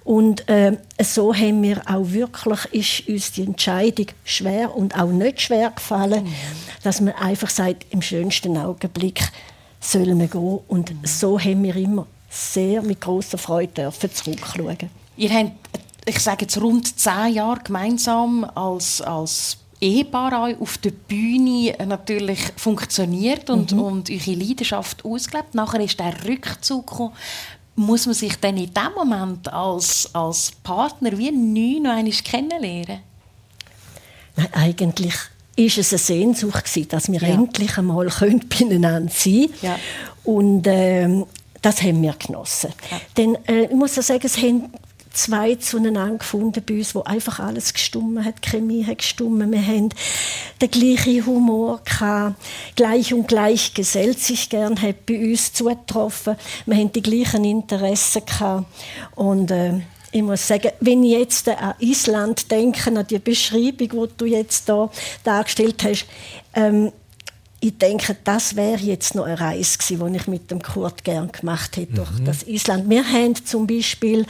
Und 0.05 0.47
äh, 0.47 0.77
so 1.03 1.35
haben 1.35 1.63
wir 1.63 1.81
auch 1.85 2.09
wirklich, 2.11 3.01
ist 3.01 3.09
uns 3.09 3.33
die 3.33 3.43
Entscheidung 3.43 4.07
schwer 4.23 4.73
und 4.73 4.97
auch 4.97 5.11
nicht 5.11 5.41
schwer 5.41 5.71
gefallen, 5.71 6.23
mhm. 6.23 6.33
dass 6.81 7.01
man 7.01 7.13
einfach 7.15 7.49
sagt, 7.49 7.87
im 7.89 8.01
schönsten 8.01 8.55
Augenblick 8.57 9.19
sollen 9.81 10.17
wir 10.17 10.27
gehen. 10.27 10.59
Und 10.69 10.91
mhm. 10.91 10.99
so 11.03 11.37
haben 11.37 11.61
wir 11.61 11.75
immer 11.75 12.07
sehr 12.29 12.81
mit 12.81 13.01
großer 13.01 13.37
Freude 13.37 13.73
dürfen 13.73 14.13
zurückschauen. 14.13 14.77
Ihr 15.17 15.29
habt 15.29 15.51
ich 16.05 16.19
sage 16.19 16.45
jetzt 16.45 16.61
rund 16.61 16.99
zehn 16.99 17.33
Jahre 17.33 17.61
gemeinsam 17.63 18.43
als, 18.55 19.01
als 19.01 19.57
Ehepaar 19.81 20.55
auf 20.59 20.77
der 20.77 20.91
Bühne 20.91 21.75
natürlich 21.85 22.39
funktioniert 22.55 23.49
und, 23.49 23.71
mhm. 23.71 23.81
und 23.81 24.09
eure 24.09 24.33
Leidenschaft 24.33 25.03
ausgelebt. 25.03 25.53
Nachher 25.53 25.81
ist 25.81 25.99
der 25.99 26.13
Rückzug 26.25 26.87
gekommen. 26.87 27.13
Muss 27.75 28.05
man 28.05 28.15
sich 28.15 28.37
dann 28.39 28.55
in 28.55 28.73
dem 28.73 28.93
Moment 28.95 29.51
als, 29.51 30.09
als 30.13 30.53
Partner 30.63 31.17
wie 31.17 31.31
neu 31.31 31.81
noch 31.81 31.97
einmal 31.97 32.13
kennenlernen? 32.13 33.01
Nein, 34.37 34.47
eigentlich 34.53 35.13
ist 35.57 35.77
es 35.77 35.91
eine 35.91 35.99
Sehnsucht 35.99 36.65
gewesen, 36.65 36.87
dass 36.89 37.11
wir 37.11 37.21
ja. 37.21 37.27
endlich 37.29 37.77
einmal 37.77 38.07
beieinander 38.49 39.11
sein 39.13 39.47
können. 39.49 39.53
Ja. 39.61 39.79
Und 40.23 40.63
ähm, 40.67 41.25
das 41.61 41.81
haben 41.81 42.01
wir 42.01 42.13
genossen. 42.13 42.71
Ja. 42.91 43.01
Denn 43.17 43.37
äh, 43.47 43.65
ich 43.65 43.75
muss 43.75 43.95
sagen, 43.95 44.21
es 44.23 44.37
haben 44.37 44.69
zwei 45.15 45.55
zueinander 45.55 46.17
gefunden 46.17 46.63
bei 46.65 46.75
uns, 46.75 46.93
wo 46.93 47.01
einfach 47.03 47.39
alles 47.39 47.73
gestummen 47.73 48.23
hat, 48.23 48.35
die 48.45 48.49
Chemie 48.49 48.85
hat 48.85 48.99
gestummen, 48.99 49.51
wir 49.51 49.65
haben 49.65 49.89
den 50.61 50.71
gleichen 50.71 51.25
Humor 51.25 51.81
gehabt, 51.83 52.35
gleich 52.75 53.13
und 53.13 53.27
gleich 53.27 53.73
gesellt 53.73 54.19
sich 54.19 54.49
gern, 54.49 54.81
hat 54.81 55.05
bei 55.05 55.17
uns 55.19 55.53
zugetroffen, 55.53 56.35
wir 56.65 56.75
haben 56.75 56.91
die 56.91 57.01
gleichen 57.01 57.43
Interessen 57.43 58.25
gehabt. 58.25 58.65
Und 59.15 59.51
äh, 59.51 59.81
ich 60.11 60.21
muss 60.21 60.47
sagen, 60.47 60.71
wenn 60.79 61.03
ich 61.03 61.11
jetzt 61.11 61.49
an 61.49 61.73
Island 61.79 62.49
denke, 62.51 62.89
an 62.89 63.05
die 63.07 63.19
Beschreibung, 63.19 64.07
die 64.07 64.17
du 64.17 64.25
jetzt 64.25 64.69
da 64.69 64.89
dargestellt 65.23 65.83
hast, 65.83 66.05
ähm, 66.53 66.91
ich 67.65 67.79
denke, 67.79 68.15
das 68.23 68.55
wäre 68.55 68.79
jetzt 68.79 69.15
noch 69.15 69.25
eine 69.25 69.39
Reise 69.39 69.79
gewesen, 69.79 70.13
die 70.13 70.17
ich 70.19 70.27
mit 70.27 70.51
dem 70.51 70.61
Kurt 70.61 71.03
gern 71.03 71.31
gemacht 71.31 71.77
hätte 71.77 71.93
durch 71.93 72.11
mhm. 72.11 72.25
das 72.25 72.43
Island. 72.43 72.87
Wir 72.87 73.03
haben 73.03 73.33
zum 73.43 73.65
Beispiel, 73.65 74.27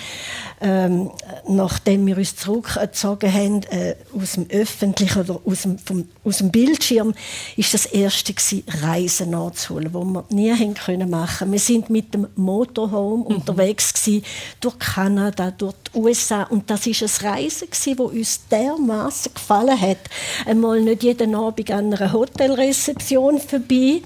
ähm, 0.62 1.12
nachdem 1.46 2.08
wir 2.08 2.18
uns 2.18 2.38
zurückgezogen 2.38 3.34
haben 3.34 3.64
äh, 3.64 3.96
aus 4.18 4.34
dem 4.34 4.48
Öffentlichen 4.50 5.20
oder 5.20 5.42
aus 5.46 5.64
dem, 5.64 5.78
vom, 5.80 6.08
aus 6.24 6.38
dem 6.38 6.50
Bildschirm, 6.50 7.14
ist 7.58 7.74
das 7.74 7.86
erste 7.88 8.34
gewesen, 8.34 8.64
Reisen 8.82 9.32
nachzuholen, 9.32 9.94
wo 9.94 10.06
wir 10.06 10.24
nie 10.30 10.52
haben 10.54 10.74
können 10.74 11.10
machen. 11.10 11.52
Wir 11.52 11.60
sind 11.60 11.90
mit 11.90 12.14
dem 12.14 12.28
Motorhome 12.36 13.26
mhm. 13.26 13.36
unterwegs 13.36 13.94
gewesen, 13.94 14.24
durch 14.62 14.80
Kanada, 14.80 15.52
durch 15.52 15.76
die 15.94 16.00
USA 16.00 16.44
und 16.44 16.70
das 16.70 16.88
ist 16.88 17.04
ein 17.04 17.28
Reisen 17.32 17.70
gewesen, 17.70 18.00
wo 18.00 18.04
uns 18.06 18.48
dermaßen 18.50 19.34
gefallen 19.34 19.80
hat. 19.80 19.98
Einmal 20.46 20.82
nicht 20.82 21.04
jeden 21.04 21.36
Abend 21.36 21.70
an 21.72 21.94
einer 21.94 22.14
Hotelrezeption 22.14 23.25
Station 23.26 23.40
vorbei, 23.40 24.02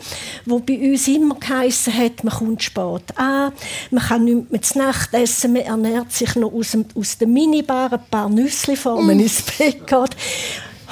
wo 0.45 0.59
bei 0.59 0.77
uns 0.77 1.07
immer 1.07 1.35
geheissen 1.35 1.93
hat, 1.93 2.23
man 2.23 2.33
kommt 2.33 2.63
spät 2.63 3.03
an, 3.15 3.51
man 3.91 4.03
kann 4.03 4.25
nicht 4.25 4.51
mehr 4.51 4.61
zu 4.61 4.77
Nacht 4.77 5.13
essen, 5.13 5.53
man 5.53 5.63
ernährt 5.63 6.11
sich 6.11 6.35
noch 6.35 6.53
aus, 6.53 6.71
dem, 6.71 6.85
aus 6.95 7.17
der 7.17 7.27
Minibar 7.27 7.91
ein 7.93 7.99
paar 8.09 8.29
Nüsse 8.29 8.75
vor 8.75 9.01
man 9.01 9.17
mm. 9.17 9.21
ins 9.21 9.41
Bett 9.41 9.87
geht. 9.87 10.15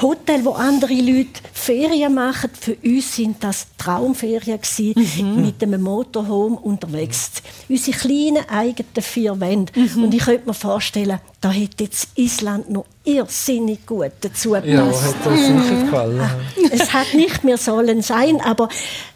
Hotel, 0.01 0.45
wo 0.45 0.51
andere 0.51 0.93
Leute 0.93 1.41
Ferien 1.53 2.13
machen. 2.13 2.51
Für 2.59 2.75
uns 2.83 3.15
sind 3.15 3.43
das 3.43 3.67
Traumferien 3.77 4.59
mhm. 4.95 5.41
mit 5.41 5.63
einem 5.63 5.81
Motorhome 5.81 6.57
unterwegs. 6.57 7.31
Unsere 7.67 7.97
kleinen 7.97 8.49
eigenen 8.49 9.01
vier 9.01 9.39
Wände. 9.39 9.71
Mhm. 9.75 10.03
Und 10.03 10.13
ich 10.13 10.23
könnte 10.23 10.47
mir 10.47 10.53
vorstellen, 10.53 11.19
da 11.41 11.51
hätte 11.51 11.85
jetzt 11.85 12.09
Island 12.15 12.69
noch 12.69 12.85
irrsinnig 13.03 13.85
gut 13.85 14.11
dazu 14.21 14.51
gepasst. 14.51 14.67
Ja, 14.67 14.85
hat 14.85 15.15
das 15.25 15.39
sicher 15.39 15.81
gefallen. 15.83 16.29
Es 16.71 16.93
hat 16.93 17.13
nicht 17.13 17.43
mehr 17.43 17.57
sollen 17.57 18.01
sein, 18.01 18.39
aber 18.41 18.69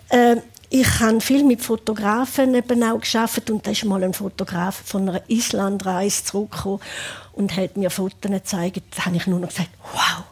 äh, 0.10 0.38
ich 0.74 1.00
habe 1.02 1.20
viel 1.20 1.44
mit 1.44 1.62
Fotografen 1.62 2.56
eben 2.56 2.82
auch 2.84 3.02
geschafft 3.02 3.50
und 3.50 3.67
da 3.67 3.72
ist 3.72 3.84
mal 3.84 4.02
ein 4.04 4.13
Fotograf 4.13 4.82
von 4.86 5.10
einer 5.10 5.22
Islandreise 5.28 6.24
zurückgekommen 6.24 6.80
und 7.34 7.58
hat 7.58 7.76
mir 7.76 7.89
Fotos 7.89 8.32
gezeigt. 8.32 8.84
Da 8.96 9.06
habe 9.06 9.17
ich 9.17 9.28
nur 9.28 9.39
noch 9.39 9.50
gesagt, 9.50 9.70
wow, 9.91 10.24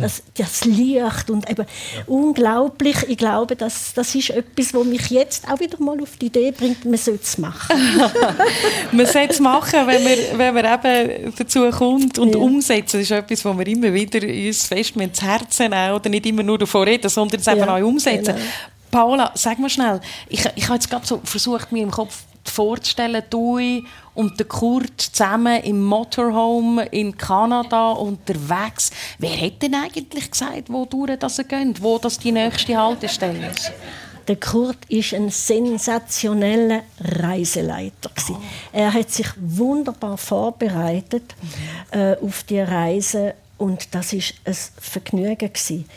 das, 0.00 0.22
das 0.36 0.64
Licht 0.64 1.30
und 1.30 1.48
eben 1.48 1.66
ja. 1.66 2.02
unglaublich. 2.06 2.96
Ich 3.08 3.16
glaube, 3.16 3.56
das, 3.56 3.94
das 3.94 4.14
ist 4.14 4.30
etwas, 4.30 4.74
was 4.74 4.84
mich 4.84 5.10
jetzt 5.10 5.48
auch 5.48 5.58
wieder 5.60 5.80
mal 5.82 6.00
auf 6.00 6.16
die 6.16 6.26
Idee 6.26 6.50
bringt, 6.52 6.84
man 6.84 6.96
sollte 6.96 7.22
es 7.22 7.38
machen. 7.38 7.76
man 8.92 9.06
sollte 9.06 9.32
es 9.32 9.40
machen, 9.40 9.86
wenn 9.86 10.04
man, 10.04 10.38
wenn 10.38 10.54
man 10.54 10.64
eben 10.64 11.34
dazu 11.36 11.70
kommt 11.70 12.18
und 12.18 12.34
ja. 12.34 12.40
umsetzen. 12.40 12.98
Das 12.98 13.02
ist 13.02 13.10
etwas, 13.10 13.44
wo 13.44 13.56
wir 13.58 13.66
immer 13.66 13.92
wieder 13.92 14.26
uns 14.26 14.66
fest 14.66 14.96
mit 14.96 15.08
ins 15.08 15.22
Herz 15.22 15.58
nehmen 15.58 15.92
oder 15.92 16.08
nicht 16.08 16.26
immer 16.26 16.42
nur 16.42 16.58
davon 16.58 16.84
reden, 16.84 17.08
sondern 17.08 17.40
es 17.40 17.46
ja. 17.46 17.54
eben 17.54 17.68
auch 17.68 17.80
umsetzen. 17.80 18.34
Genau. 18.34 18.46
Paola, 18.90 19.32
sag 19.34 19.58
mal 19.58 19.68
schnell, 19.68 20.00
ich, 20.28 20.44
ich 20.54 20.64
habe 20.64 20.74
jetzt 20.74 20.88
gerade 20.88 21.06
so 21.06 21.20
versucht, 21.24 21.72
mir 21.72 21.82
im 21.82 21.90
Kopf 21.90 22.22
vorzustellen, 22.48 23.22
du 23.30 23.58
und 24.14 24.38
der 24.38 24.46
Kurt 24.46 25.00
zusammen 25.00 25.62
im 25.62 25.84
Motorhome 25.84 26.86
in 26.86 27.16
Kanada 27.16 27.92
unterwegs. 27.92 28.90
Wer 29.18 29.40
hat 29.40 29.62
denn 29.62 29.74
eigentlich 29.74 30.30
gesagt, 30.30 30.64
wo 30.68 30.84
durch 30.86 31.18
das 31.18 31.36
geht, 31.36 31.82
wo 31.82 31.98
das 31.98 32.18
die 32.18 32.32
nächste 32.32 32.76
Haltestelle 32.76 33.50
ist? 33.50 33.72
Der 34.28 34.36
Kurt 34.36 34.78
ist 34.88 35.14
ein 35.14 35.30
sensationeller 35.30 36.82
Reiseleiter. 37.00 38.10
Er 38.72 38.92
hat 38.92 39.10
sich 39.10 39.28
wunderbar 39.36 40.18
vorbereitet 40.18 41.36
äh, 41.92 42.16
auf 42.16 42.42
die 42.42 42.58
Reise 42.58 43.34
und 43.58 43.94
das 43.94 44.12
ist 44.12 44.34
ein 44.44 44.56
Vergnügen 44.80 45.52
gewesen. 45.52 45.88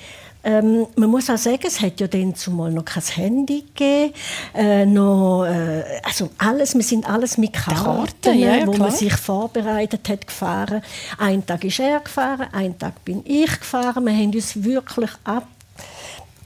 Ähm, 0.41 0.87
man 0.95 1.09
muss 1.09 1.29
auch 1.29 1.37
sagen, 1.37 1.63
es 1.65 1.81
hat 1.81 1.99
ja 1.99 2.07
dann 2.07 2.33
zumal 2.33 2.71
noch 2.71 2.85
kein 2.85 3.03
Handy 3.03 3.61
gegeben, 3.61 4.13
äh, 4.55 4.85
noch, 4.85 5.43
äh, 5.43 5.83
also 6.03 6.29
alles, 6.37 6.75
wir 6.75 6.83
sind 6.83 7.09
alles 7.09 7.37
mit 7.37 7.51
Karten, 7.51 7.83
Karten 7.83 8.39
ja, 8.39 8.65
wo 8.65 8.71
klar. 8.71 8.87
man 8.87 8.97
sich 8.97 9.13
vorbereitet 9.13 10.07
hat, 10.07 10.27
gefahren. 10.27 10.81
Einen 11.17 11.45
Tag 11.45 11.65
ist 11.65 11.79
er 11.79 11.99
gefahren, 11.99 12.47
einen 12.53 12.79
Tag 12.79 13.03
bin 13.03 13.21
ich 13.25 13.59
gefahren. 13.59 14.05
Wir 14.05 14.13
haben 14.13 14.33
uns 14.33 14.63
wirklich 14.63 15.11
ab, 15.25 15.47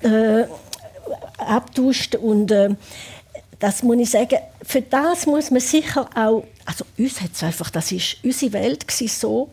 äh, 0.01 0.45
abtauscht 1.37 2.15
und 2.15 2.51
äh, 2.51 2.69
das 3.59 3.83
muss 3.83 3.97
ich 3.97 4.09
sagen, 4.09 4.39
für 4.63 4.81
das 4.81 5.27
muss 5.27 5.51
man 5.51 5.61
sicher 5.61 6.09
auch, 6.15 6.43
also 6.65 6.83
uns 6.97 7.21
hat 7.21 7.31
es 7.33 7.43
einfach, 7.43 7.69
das 7.69 7.91
ist 7.91 8.17
unsere 8.23 8.53
Welt 8.53 8.85
so, 8.89 9.49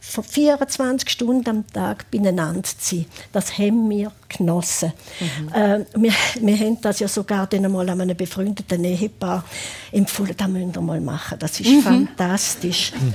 24 0.00 1.08
Stunden 1.10 1.48
am 1.48 1.66
Tag 1.66 2.10
beieinander 2.10 2.62
zu 2.62 2.74
sein. 2.78 3.06
Das 3.32 3.58
haben 3.58 3.88
wir 3.90 4.10
genossen. 4.28 4.92
Mhm. 5.20 5.48
Äh, 5.52 5.84
wir, 5.94 6.12
wir 6.40 6.58
haben 6.58 6.80
das 6.80 7.00
ja 7.00 7.08
sogar 7.08 7.46
dann 7.46 7.66
einmal 7.66 7.88
an 7.90 8.00
einem 8.00 8.16
befreundeten 8.16 8.82
Ehepaar 8.84 9.44
empfohlen, 9.92 10.34
das 10.36 10.48
müsst 10.48 10.76
ihr 10.76 10.80
mal 10.80 11.00
machen. 11.00 11.38
Das 11.38 11.60
ist 11.60 11.68
mhm. 11.68 11.82
fantastisch. 11.82 12.92
Mhm. 12.92 13.14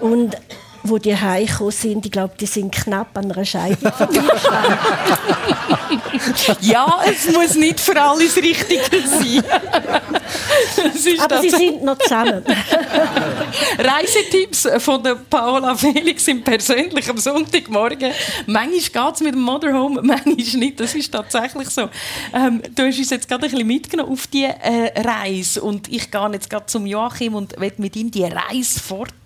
Und 0.00 0.36
wo 0.82 0.98
die 0.98 1.16
heimgekommen 1.16 1.72
sind, 1.72 2.06
ich 2.06 2.12
glaube, 2.12 2.34
die 2.38 2.46
sind 2.46 2.72
knapp 2.72 3.16
an 3.16 3.30
einer 3.30 3.44
Scheidung 3.44 3.92
Ja, 6.60 7.00
es 7.06 7.32
muss 7.32 7.54
nicht 7.54 7.80
für 7.80 8.00
alles 8.00 8.36
richtig 8.36 8.80
sein. 8.90 9.44
Aber 11.20 11.40
sie 11.40 11.50
sind 11.50 11.84
noch 11.84 11.98
zusammen. 11.98 12.42
Reisetipps 13.78 14.68
von 14.78 15.02
der 15.02 15.16
Paola 15.16 15.74
Felix 15.74 16.26
im 16.28 16.42
persönlich 16.42 17.08
am 17.08 17.18
Sonntagmorgen. 17.18 18.12
Manchmal 18.46 19.06
geht 19.06 19.14
es 19.14 19.20
mit 19.20 19.34
dem 19.34 19.42
Motorhome, 19.42 20.02
manchmal 20.02 20.34
nicht. 20.34 20.80
Das 20.80 20.94
ist 20.94 21.12
tatsächlich 21.12 21.68
so. 21.70 21.88
Ähm, 22.32 22.62
du 22.74 22.86
hast 22.86 22.98
uns 22.98 23.10
jetzt 23.10 23.28
gerade 23.28 23.44
ein 23.46 23.50
bisschen 23.50 23.66
mitgenommen 23.66 24.12
auf 24.12 24.26
diese 24.26 24.54
äh, 24.60 25.00
Reise 25.00 25.62
und 25.62 25.88
ich 25.88 26.10
gehe 26.10 26.30
jetzt 26.32 26.50
gerade 26.50 26.66
zum 26.66 26.86
Joachim 26.86 27.34
und 27.34 27.58
will 27.60 27.72
mit 27.78 27.96
ihm 27.96 28.10
die 28.10 28.24
Reise 28.24 28.80
fortsetzen. 28.80 29.25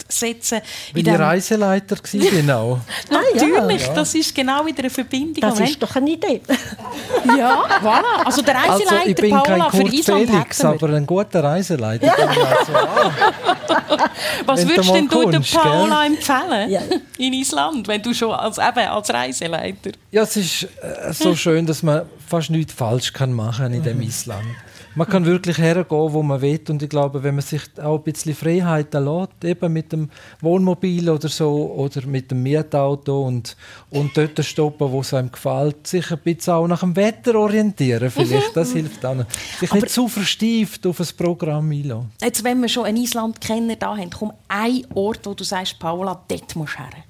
Wie 0.92 1.02
die 1.02 1.10
Reiseleiter 1.10 1.96
war, 1.96 2.30
genau. 2.30 2.80
Natürlich, 3.10 3.86
ja. 3.86 3.94
das 3.94 4.14
ist 4.14 4.34
genau 4.34 4.64
wieder 4.66 4.80
eine 4.80 4.90
Verbindung. 4.90 5.40
Das 5.40 5.60
ist 5.60 5.82
doch 5.82 5.94
eine 5.96 6.10
Idee. 6.10 6.40
ja, 7.38 7.64
voilà. 7.82 8.24
Also 8.24 8.42
der 8.42 8.54
Reiseleiter 8.54 8.92
also, 8.92 9.10
ich 9.10 9.16
bin 9.16 9.30
Paola 9.30 9.70
kein 9.70 9.82
Kurt 9.82 9.88
für 9.88 9.94
Island 9.94 10.30
Felix, 10.30 10.64
aber 10.64 10.88
ein 10.90 11.06
guter 11.06 11.44
Reiseleiter. 11.44 12.06
Ja. 12.06 12.14
Also, 12.14 12.72
ah. 12.74 14.10
Was 14.46 14.68
würdest 14.68 14.88
du 14.88 14.92
denn 14.94 15.08
du 15.08 15.30
der 15.30 15.40
Paola 15.40 16.02
gell? 16.02 16.14
empfehlen 16.14 16.70
ja. 16.70 16.80
in 17.18 17.32
Island, 17.32 17.88
wenn 17.88 18.02
du 18.02 18.12
schon 18.12 18.32
als, 18.32 18.58
eben, 18.58 18.88
als 18.88 19.10
Reiseleiter? 19.10 19.90
Ja, 20.10 20.22
es 20.22 20.36
ist 20.36 20.64
äh, 20.64 21.12
so 21.12 21.34
schön, 21.34 21.66
dass 21.66 21.82
man 21.82 22.02
fast 22.26 22.50
nichts 22.50 22.72
falsch 22.72 23.12
kann 23.12 23.32
machen 23.32 23.72
in 23.72 23.82
dem 23.82 23.98
mhm. 23.98 24.04
Island 24.04 24.46
man 24.94 25.08
kann 25.08 25.24
wirklich 25.24 25.58
hergehen, 25.58 26.12
wo 26.12 26.22
man 26.22 26.40
will. 26.40 26.60
Und 26.68 26.82
ich 26.82 26.88
glaube, 26.88 27.22
wenn 27.22 27.36
man 27.36 27.42
sich 27.42 27.62
auch 27.80 27.98
ein 27.98 28.02
bisschen 28.02 28.34
Freiheiten 28.34 29.04
lässt, 29.04 29.44
eben 29.44 29.72
mit 29.72 29.92
dem 29.92 29.99
Wohnmobil 30.40 31.10
oder 31.10 31.28
so, 31.28 31.72
oder 31.76 32.06
mit 32.06 32.30
dem 32.30 32.42
Mietauto 32.42 33.26
und, 33.26 33.56
und 33.90 34.16
dort 34.16 34.44
stoppen, 34.44 34.90
wo 34.90 35.00
es 35.00 35.12
einem 35.12 35.32
gefällt, 35.32 35.86
sich 35.86 36.10
ein 36.10 36.18
bisschen 36.18 36.54
auch 36.54 36.66
nach 36.66 36.80
dem 36.80 36.96
Wetter 36.96 37.34
orientieren 37.34 38.10
vielleicht, 38.10 38.56
das 38.56 38.72
hilft 38.72 39.04
auch. 39.04 39.16
Sich 39.58 39.72
nicht 39.72 39.90
zu 39.90 40.08
verstieft 40.08 40.86
auf 40.86 41.00
ein 41.00 41.08
Programm 41.16 41.70
einlassen. 41.70 42.12
Jetzt, 42.22 42.44
wenn 42.44 42.60
wir 42.60 42.68
schon 42.68 42.84
ein 42.84 42.96
Island 42.96 43.40
kennen, 43.40 43.76
da 43.78 43.96
haben, 43.96 44.10
komm, 44.10 44.32
ein 44.48 44.86
Ort, 44.94 45.26
wo 45.26 45.34
du 45.34 45.44
sagst, 45.44 45.78
Paula, 45.78 46.24
dort 46.28 46.56
musst 46.56 46.74
du 46.74 46.78
her. 46.78 47.09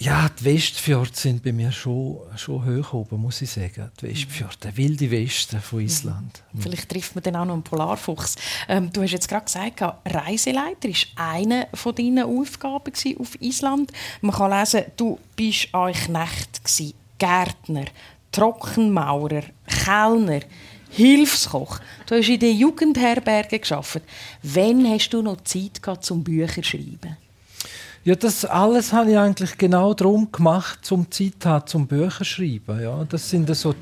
Ja, 0.00 0.30
die 0.30 0.46
Westfjorde 0.46 1.10
sind 1.12 1.42
bei 1.42 1.52
mir 1.52 1.70
schon, 1.70 2.20
schon 2.34 2.64
hoch 2.64 2.94
oben, 2.94 3.20
muss 3.20 3.42
ich 3.42 3.50
sagen. 3.50 3.90
Die 4.00 4.08
Westfjorde, 4.08 4.56
der 4.62 4.76
wilde 4.78 5.10
Westen 5.10 5.60
von 5.60 5.80
Island. 5.80 6.42
Mhm. 6.54 6.62
Vielleicht 6.62 6.88
trifft 6.88 7.14
man 7.14 7.22
dann 7.22 7.36
auch 7.36 7.44
noch 7.44 7.52
einen 7.52 7.62
Polarfuchs. 7.62 8.36
Ähm, 8.66 8.90
du 8.90 9.02
hast 9.02 9.10
jetzt 9.10 9.28
gerade 9.28 9.44
gesagt, 9.44 9.82
Reiseleiter 10.06 10.88
war 10.88 11.32
eine 11.32 11.68
von 11.74 11.94
deinen 11.94 12.24
Aufgaben 12.24 12.92
auf 13.18 13.40
Island. 13.42 13.92
Man 14.22 14.34
kann 14.34 14.58
lesen, 14.58 14.84
du 14.96 15.18
bist 15.36 15.74
euch 15.74 16.06
Knecht, 16.06 16.62
Gärtner, 17.18 17.84
Trockenmaurer, 18.32 19.42
Kellner, 19.66 20.40
Hilfskoch. 20.88 21.78
Du 22.06 22.14
hast 22.14 22.28
in 22.30 22.40
der 22.40 22.52
Jugendherberge 22.54 23.58
geschafft. 23.58 24.00
Wann 24.42 24.88
hast 24.88 25.10
du 25.10 25.20
noch 25.20 25.44
Zeit 25.44 25.82
gehabt 25.82 26.06
zum 26.06 26.24
Bücher 26.24 26.62
schreiben? 26.62 27.18
Ja, 28.02 28.14
das 28.14 28.46
alles 28.46 28.92
habe 28.94 29.10
ich 29.10 29.18
eigentlich 29.18 29.58
genau 29.58 29.92
darum 29.92 30.32
gemacht, 30.32 30.90
um 30.90 31.10
Zeit 31.10 31.44
haben, 31.44 31.66
zum 31.66 31.86
Bücher 31.86 32.24
schreiben. 32.24 32.82
Ja, 32.82 33.04
das 33.04 33.28
sind 33.28 33.54
so, 33.54 33.74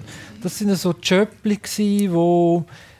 das 0.42 0.58
sind 0.58 0.74
so 0.76 0.92
Jöppli 1.00 1.60
die 1.76 2.10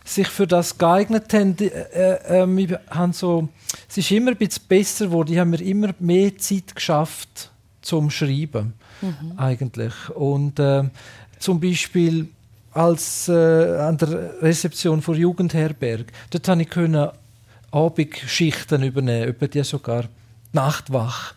sich 0.05 0.29
für 0.29 0.47
das 0.47 0.79
geeignet 0.79 1.33
haben. 1.35 1.57
Äh, 1.59 1.67
äh, 1.67 2.43
äh, 2.43 2.47
wir 2.47 2.81
haben 2.91 3.13
so, 3.13 3.49
es 3.89 3.99
ist 3.99 4.11
immer 4.13 4.31
ein 4.31 4.37
bisschen 4.37 4.63
besser 4.69 5.07
geworden. 5.07 5.33
Ich 5.33 5.39
habe 5.39 5.51
mir 5.51 5.61
immer 5.61 5.95
mehr 5.99 6.37
Zeit 6.39 6.75
geschafft 6.75 7.51
zum 7.83 8.11
Schreiben 8.11 8.75
mhm. 9.03 9.33
eigentlich. 9.37 9.95
Und 10.15 10.59
äh, 10.61 10.85
zum 11.39 11.61
Beispiel 11.61 12.29
als 12.73 13.29
äh, 13.29 13.33
an 13.33 13.99
der 13.99 14.41
Rezeption 14.43 15.03
vor 15.03 15.17
Jugendherberg, 15.17 16.13
dort 16.31 16.47
konnte 16.47 16.63
ich 16.63 17.09
Abendschichten 17.71 18.83
übernehmen, 18.83 19.29
über 19.29 19.49
die 19.49 19.63
sogar 19.63 20.05
Nacht 20.53 20.93
wach. 20.93 21.35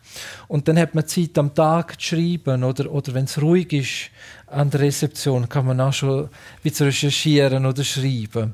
Und 0.47 0.67
dann 0.67 0.77
hat 0.79 0.95
man 0.95 1.07
Zeit 1.07 1.37
am 1.37 1.53
Tag 1.53 1.99
zu 1.99 2.07
schreiben 2.07 2.63
oder, 2.63 2.91
oder 2.91 3.13
wenn 3.13 3.25
es 3.25 3.41
ruhig 3.41 3.71
ist 3.73 4.09
an 4.47 4.69
der 4.69 4.81
Rezeption, 4.81 5.47
kann 5.47 5.65
man 5.65 5.79
auch 5.79 5.93
schon 5.93 6.29
wieder 6.63 6.85
recherchieren 6.85 7.65
oder 7.65 7.83
schreiben. 7.83 8.53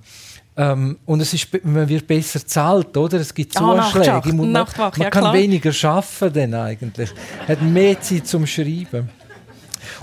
Ähm, 0.56 0.98
und 1.06 1.22
es 1.22 1.34
ist, 1.34 1.48
man 1.64 1.88
wird 1.88 2.08
besser 2.08 2.46
zahlt, 2.46 2.98
oder? 2.98 3.20
Es 3.20 3.34
gibt 3.34 3.56
ah, 3.58 3.92
Zuschläge. 3.92 4.34
Man, 4.34 4.52
man 4.52 4.66
ja, 4.98 5.10
kann 5.10 5.34
weniger 5.34 5.72
arbeiten 5.88 6.34
dann 6.34 6.54
eigentlich. 6.56 7.12
Hat 7.48 7.62
mehr 7.62 8.02
Zeit 8.02 8.26
zum 8.26 8.48
Schreiben. 8.48 9.10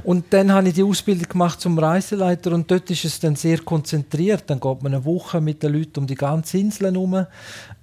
Und 0.04 0.26
dann 0.30 0.52
habe 0.52 0.68
ich 0.68 0.74
die 0.74 0.82
Ausbildung 0.82 1.28
gemacht 1.28 1.60
zum 1.60 1.78
Reiseleiter 1.78 2.52
und 2.52 2.70
dort 2.70 2.90
ist 2.90 3.04
es 3.04 3.18
dann 3.18 3.36
sehr 3.36 3.58
konzentriert. 3.58 4.44
Dann 4.46 4.60
geht 4.60 4.82
man 4.82 4.94
eine 4.94 5.04
Woche 5.04 5.40
mit 5.40 5.62
den 5.62 5.72
Leuten 5.72 6.00
um 6.00 6.06
die 6.06 6.14
ganze 6.14 6.58
Insel 6.58 6.92
herum. 6.92 7.26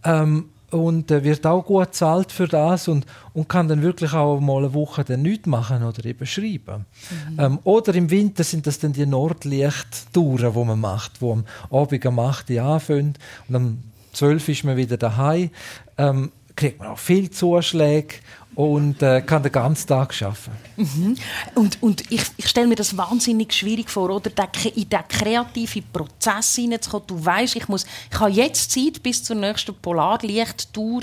Ähm, 0.04 0.50
und 0.72 1.12
äh, 1.12 1.24
wird 1.24 1.46
auch 1.46 1.66
gut 1.66 1.92
bezahlt 1.92 2.32
für 2.32 2.48
das 2.48 2.88
und, 2.88 3.06
und 3.34 3.48
kann 3.48 3.68
dann 3.68 3.82
wirklich 3.82 4.14
auch 4.14 4.40
mal 4.40 4.60
eine 4.60 4.74
Woche 4.74 5.04
dann 5.04 5.22
nichts 5.22 5.48
machen 5.48 5.84
oder 5.84 6.04
eben 6.06 6.26
schreiben. 6.26 6.86
Mhm. 7.30 7.40
Ähm, 7.40 7.60
oder 7.64 7.94
im 7.96 8.10
Winter 8.10 8.44
sind 8.44 8.66
das 8.68 8.80
dann 8.80 8.94
die 8.94 9.06
Nordlichttouren, 9.06 10.54
die 10.54 10.66
man 10.66 10.80
macht, 10.80 11.22
wo 11.22 11.34
am 11.34 11.46
Abend 11.70 12.06
um 12.06 12.20
8 12.20 12.50
Uhr 12.50 12.62
anfängt 12.62 13.20
und 13.48 13.56
am 13.56 13.78
12 14.14 14.50
ist 14.50 14.64
man 14.64 14.78
wieder 14.78 14.98
daheim. 14.98 15.50
Ähm, 15.98 16.32
kriegt 16.56 16.80
man 16.80 16.90
auch 16.90 17.00
viel 17.00 17.30
Zuschläge 17.30 18.16
und 18.56 19.02
äh, 19.02 19.22
kann 19.22 19.44
den 19.44 19.52
ganzen 19.52 19.88
Tag 19.88 20.14
arbeiten. 20.22 20.52
Mhm. 20.76 21.16
Und, 21.56 21.82
und 21.82 22.12
ich, 22.12 22.24
ich 22.38 22.48
stelle 22.48 22.68
mir 22.68 22.76
das 22.76 22.98
wahnsinnig 22.98 23.54
schwierig 23.54 23.90
vor, 23.90 24.10
oder 24.10 24.30
in 24.30 24.90
diesen 24.90 25.08
kreativen 25.08 25.84
Prozess 25.92 26.56
hineinzukommen. 26.56 27.08
Du 27.08 27.26
weißt, 27.26 27.56
ich 27.56 27.68
muss, 27.68 27.86
ich 28.12 28.20
habe 28.20 28.32
jetzt 28.32 28.72
Zeit 28.72 29.02
bis 29.02 29.24
zur 29.24 29.38
nächsten 29.38 29.76
Polarlichttour, 29.76 31.02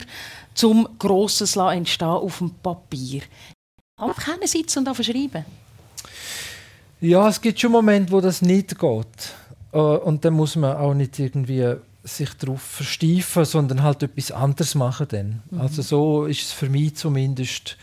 zum 0.55 0.89
grosses 0.99 1.57
entstehen 1.57 2.09
auf 2.09 2.39
dem 2.39 2.51
Papier. 2.51 3.23
Keine 4.17 4.47
sitzen 4.47 4.87
und 4.87 5.05
schreiben. 5.05 5.45
Ja, 7.01 7.29
es 7.29 7.41
gibt 7.41 7.61
schon 7.61 7.73
Momente, 7.73 8.13
wo 8.13 8.21
das 8.21 8.43
nicht 8.43 8.79
geht. 8.79 9.07
Äh, 9.73 9.79
und 9.79 10.25
dann 10.25 10.35
muss 10.35 10.57
man 10.57 10.77
auch 10.77 10.95
nicht 10.95 11.19
irgendwie 11.19 11.77
sich 12.09 12.35
darauf 12.35 12.61
versteifen, 12.61 13.45
sondern 13.45 13.83
halt 13.83 14.03
etwas 14.03 14.33
anderes 14.33 14.75
machen 14.75 15.07
dann. 15.09 15.43
Mhm. 15.51 15.61
Also 15.61 15.83
so 15.83 16.25
ist 16.27 16.43
es 16.43 16.53
für 16.53 16.69
mich 16.69 16.97
zumindest. 16.97 17.77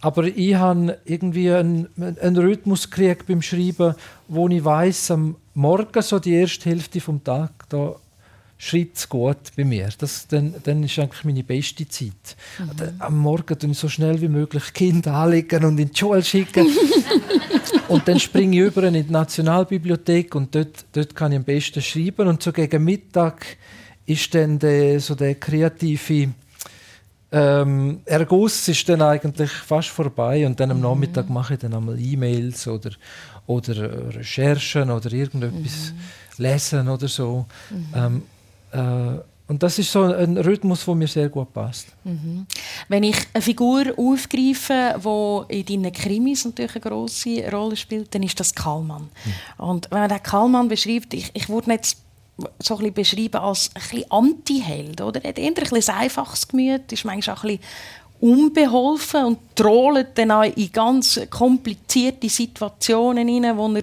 Aber 0.00 0.24
ich 0.24 0.54
habe 0.56 0.98
irgendwie 1.04 1.52
einen, 1.52 1.88
einen 1.96 2.36
Rhythmus 2.36 2.90
gekriegt 2.90 3.26
beim 3.26 3.40
Schreiben, 3.40 3.94
wo 4.26 4.48
ich 4.48 4.64
weiß, 4.64 5.12
am 5.12 5.36
Morgen 5.54 6.02
so 6.02 6.18
die 6.18 6.32
erste 6.34 6.70
Hälfte 6.70 7.00
vom 7.00 7.22
Tag 7.22 7.68
da 7.68 7.94
schreibt 8.62 8.96
es 8.96 9.08
gut 9.08 9.56
bei 9.56 9.64
mir. 9.64 9.88
Das, 9.98 10.28
dann, 10.28 10.54
dann 10.62 10.84
ist 10.84 10.96
eigentlich 10.96 11.24
meine 11.24 11.42
beste 11.42 11.88
Zeit. 11.88 12.36
Mhm. 12.60 13.00
Am 13.00 13.18
Morgen 13.18 13.58
tue 13.58 13.70
ich 13.72 13.78
so 13.78 13.88
schnell 13.88 14.20
wie 14.20 14.28
möglich 14.28 14.72
Kinder 14.72 15.14
anlegen 15.14 15.64
und 15.64 15.78
in 15.80 15.90
die 15.90 15.98
Schule 15.98 16.22
schicken. 16.22 16.68
und 17.88 18.06
dann 18.06 18.20
springe 18.20 18.56
ich 18.56 18.62
über 18.62 18.84
in 18.84 18.94
die 18.94 19.02
Nationalbibliothek 19.02 20.36
und 20.36 20.54
dort, 20.54 20.84
dort 20.92 21.16
kann 21.16 21.32
ich 21.32 21.38
am 21.38 21.44
besten 21.44 21.82
schreiben. 21.82 22.28
Und 22.28 22.40
so 22.40 22.52
gegen 22.52 22.84
Mittag 22.84 23.44
ist 24.06 24.32
dann 24.32 24.60
der, 24.60 25.00
so 25.00 25.16
der 25.16 25.34
kreative 25.34 26.28
ähm, 27.32 28.00
Erguss 28.04 28.68
ist 28.68 28.88
dann 28.88 29.02
eigentlich 29.02 29.50
fast 29.50 29.88
vorbei 29.88 30.46
und 30.46 30.60
dann 30.60 30.70
am 30.70 30.76
mhm. 30.76 30.84
Nachmittag 30.84 31.28
mache 31.28 31.54
ich 31.54 31.60
dann 31.60 31.74
einmal 31.74 31.98
E-Mails 31.98 32.68
oder, 32.68 32.90
oder 33.46 34.14
Recherchen 34.14 34.88
oder 34.88 35.12
irgendetwas 35.12 35.92
mhm. 35.92 36.44
lesen 36.44 36.88
oder 36.88 37.08
so. 37.08 37.46
Mhm. 37.70 37.86
Ähm, 37.94 38.22
äh, 38.22 38.31
und 39.48 39.62
das 39.62 39.78
ist 39.78 39.92
so 39.92 40.02
ein 40.04 40.38
Rhythmus, 40.38 40.84
der 40.84 40.94
mir 40.94 41.08
sehr 41.08 41.28
gut 41.28 41.52
passt. 41.52 41.88
Mhm. 42.04 42.46
Wenn 42.88 43.02
ich 43.02 43.16
eine 43.34 43.42
Figur 43.42 43.84
aufgreife, 43.96 44.94
die 45.50 45.74
in 45.74 45.82
deinen 45.82 45.92
Krimis 45.92 46.44
natürlich 46.44 46.76
eine 46.76 46.80
grosse 46.80 47.50
Rolle 47.50 47.76
spielt, 47.76 48.14
dann 48.14 48.22
ist 48.22 48.40
das 48.40 48.54
Kallmann. 48.54 49.10
Mhm. 49.58 49.64
Und 49.64 49.90
wenn 49.90 50.00
man 50.00 50.08
den 50.08 50.22
Kallmann 50.22 50.68
beschreibt, 50.68 51.12
ich, 51.12 51.30
ich 51.34 51.48
würde 51.48 51.72
jetzt 51.72 51.98
so 52.60 52.78
ein 52.78 52.92
beschrieben 52.92 53.40
als 53.40 53.70
ein 53.74 54.04
Anti-Held. 54.10 55.00
Er 55.00 55.06
hat 55.06 55.38
eher 55.38 55.48
ein, 55.48 55.54
ein 55.54 55.94
einfaches 55.94 56.48
Gemüt, 56.48 56.90
ist 56.90 57.04
manchmal 57.04 57.36
auch 57.36 57.44
ein 57.44 57.58
bisschen 57.58 57.64
unbeholfen 58.22 59.24
und 59.24 59.56
trollt 59.56 60.16
dann 60.16 60.30
auch 60.30 60.44
in 60.44 60.70
ganz 60.70 61.20
komplizierte 61.28 62.28
Situationen 62.28 63.26
hinein, 63.26 63.56
wo 63.56 63.68
er, 63.74 63.82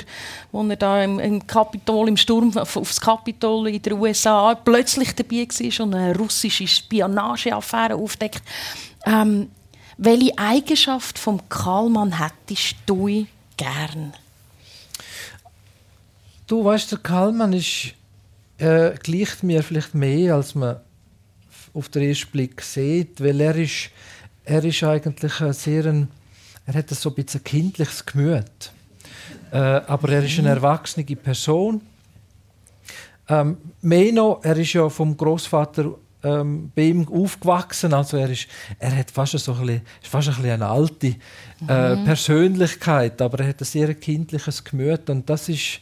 wo 0.54 0.64
er 0.64 0.78
da 0.78 1.04
im, 1.04 1.20
im 1.20 1.46
Kapitol, 1.46 2.08
im 2.08 2.16
Sturm 2.16 2.58
aufs 2.58 3.02
Kapitol 3.02 3.68
in 3.68 3.82
den 3.82 3.94
USA 3.94 4.56
plötzlich 4.56 5.14
dabei 5.14 5.46
war 5.46 5.86
und 5.86 5.94
eine 5.94 6.18
russische 6.18 6.66
Spionageaffäre 6.66 7.96
aufdeckt. 7.96 8.42
Ähm, 9.06 9.50
welche 9.98 10.38
Eigenschaft 10.38 11.20
vom 11.20 11.42
Karlmann 11.50 12.18
hättest 12.18 12.78
du 12.86 13.28
gern? 13.58 14.14
Du 16.48 16.64
weißt, 16.64 16.94
der 16.94 17.00
Karlmann 17.00 17.52
ist 17.52 17.94
äh, 18.58 18.92
gleicht 19.04 19.44
mir 19.44 19.64
vielleicht 19.64 19.94
mehr, 19.94 20.36
als 20.36 20.56
man 20.56 20.78
auf 21.74 21.90
den 21.90 22.04
ersten 22.04 22.32
Blick 22.32 22.62
sieht, 22.62 23.22
weil 23.22 23.42
er 23.42 23.56
ist 23.58 23.90
er 24.50 24.64
ist 24.64 24.84
eigentlich 24.84 25.40
ein 25.42 25.54
sehr, 25.54 25.86
ein, 25.86 26.08
er 26.66 26.74
hat 26.74 26.90
so 26.90 27.10
ein 27.10 27.16
bisschen 27.16 27.44
kindliches 27.44 28.06
Gemüt. 28.06 28.72
Äh, 29.52 29.58
aber 29.58 30.10
er 30.10 30.24
ist 30.24 30.40
eine 30.40 30.50
erwachsene 30.50 31.06
Person. 31.16 31.82
Ähm, 33.28 33.58
Meno, 33.82 34.40
er 34.42 34.58
ist 34.58 34.74
ja 34.74 34.90
vom 34.90 35.16
Großvater 35.16 35.94
ähm, 36.24 36.72
bei 36.76 36.82
ihm 36.82 37.08
aufgewachsen, 37.08 37.94
also 37.94 38.18
er 38.18 38.30
ist, 38.32 38.48
er 38.80 38.98
hat 38.98 39.12
fast 39.12 39.38
so 39.38 39.54
ein 39.54 39.60
bisschen, 39.60 39.82
fast 40.02 40.28
ein 40.30 40.36
bisschen 40.36 40.52
eine 40.52 40.68
alte 40.68 41.16
äh, 41.68 41.96
mhm. 41.96 42.06
Persönlichkeit, 42.06 43.22
aber 43.22 43.40
er 43.42 43.50
hat 43.50 43.62
ein 43.62 43.66
sehr 43.66 43.94
kindliches 43.94 44.64
Gemüt 44.64 45.10
und 45.10 45.30
das 45.30 45.48
ist 45.48 45.80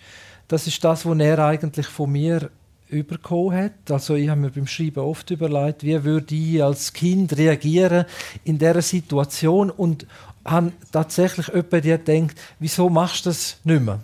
das 0.48 0.66
ist 0.66 0.82
das, 0.84 1.06
was 1.06 1.20
er 1.20 1.40
eigentlich 1.40 1.88
von 1.88 2.12
mir 2.12 2.50
überkommen 2.90 3.58
hat. 3.58 3.92
Also 3.92 4.16
ich 4.16 4.30
habe 4.30 4.42
mir 4.42 4.50
beim 4.52 4.68
Schreiben 4.68 5.00
oft 5.00 5.30
überlegt, 5.32 5.84
wie 5.84 6.04
würde 6.04 6.36
ich 6.36 6.64
als 6.64 6.94
Kind 6.94 7.38
reagieren 7.38 8.06
in 8.44 8.58
dieser 8.58 8.82
Situation 8.82 9.70
und 9.70 10.06
habe 10.46 10.72
tatsächlich 10.92 11.48
jemand, 11.48 11.86
der 11.86 11.98
denkt, 11.98 12.40
wieso 12.60 12.90
machst 12.90 13.26
du 13.26 13.30
das 13.30 13.58
nicht 13.64 13.82
mehr? 13.82 14.00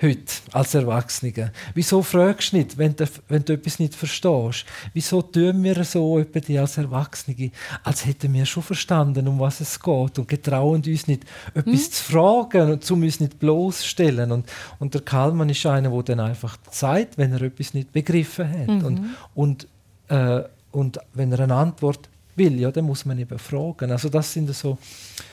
Heute 0.00 0.32
als 0.52 0.74
Erwachsene? 0.74 1.52
Wieso 1.74 2.02
fragst 2.02 2.52
du 2.52 2.58
nicht, 2.58 2.78
wenn 2.78 2.94
du, 2.94 3.06
wenn 3.28 3.44
du 3.44 3.54
etwas 3.54 3.78
nicht 3.78 3.94
verstehst? 3.94 4.64
Wieso 4.92 5.22
tun 5.22 5.62
wir 5.62 5.82
so 5.84 6.22
die 6.22 6.58
als 6.58 6.78
Erwachsene, 6.78 7.50
als 7.82 8.06
hätten 8.06 8.32
wir 8.32 8.46
schon 8.46 8.62
verstanden, 8.62 9.26
um 9.28 9.38
was 9.40 9.60
es 9.60 9.80
geht 9.80 10.18
und 10.18 10.28
getrauen 10.28 10.82
uns 10.86 11.06
nicht, 11.06 11.24
etwas 11.54 11.84
hm? 11.84 11.92
zu 11.92 12.04
fragen 12.04 12.72
und 12.72 12.84
zu 12.84 12.94
uns 12.94 13.20
nicht 13.20 13.38
bloßstellen? 13.38 14.32
Und, 14.32 14.48
und 14.78 14.94
der 14.94 15.02
Kalman 15.02 15.48
ist 15.50 15.66
einer, 15.66 15.90
der 15.90 16.02
dann 16.02 16.20
einfach 16.20 16.56
zeigt, 16.70 17.18
wenn 17.18 17.32
er 17.32 17.42
etwas 17.42 17.74
nicht 17.74 17.92
begriffen 17.92 18.48
hat. 18.48 18.68
Mhm. 18.68 18.84
Und, 18.84 19.06
und, 19.34 19.68
äh, 20.08 20.42
und 20.70 20.98
wenn 21.14 21.32
er 21.32 21.40
eine 21.40 21.54
Antwort 21.54 22.08
will, 22.36 22.60
ja, 22.60 22.70
dann 22.70 22.84
muss 22.84 23.04
man 23.04 23.18
eben 23.18 23.38
fragen. 23.38 23.90
Also 23.90 24.08
das 24.08 24.32
sind 24.32 24.54
so 24.54 24.78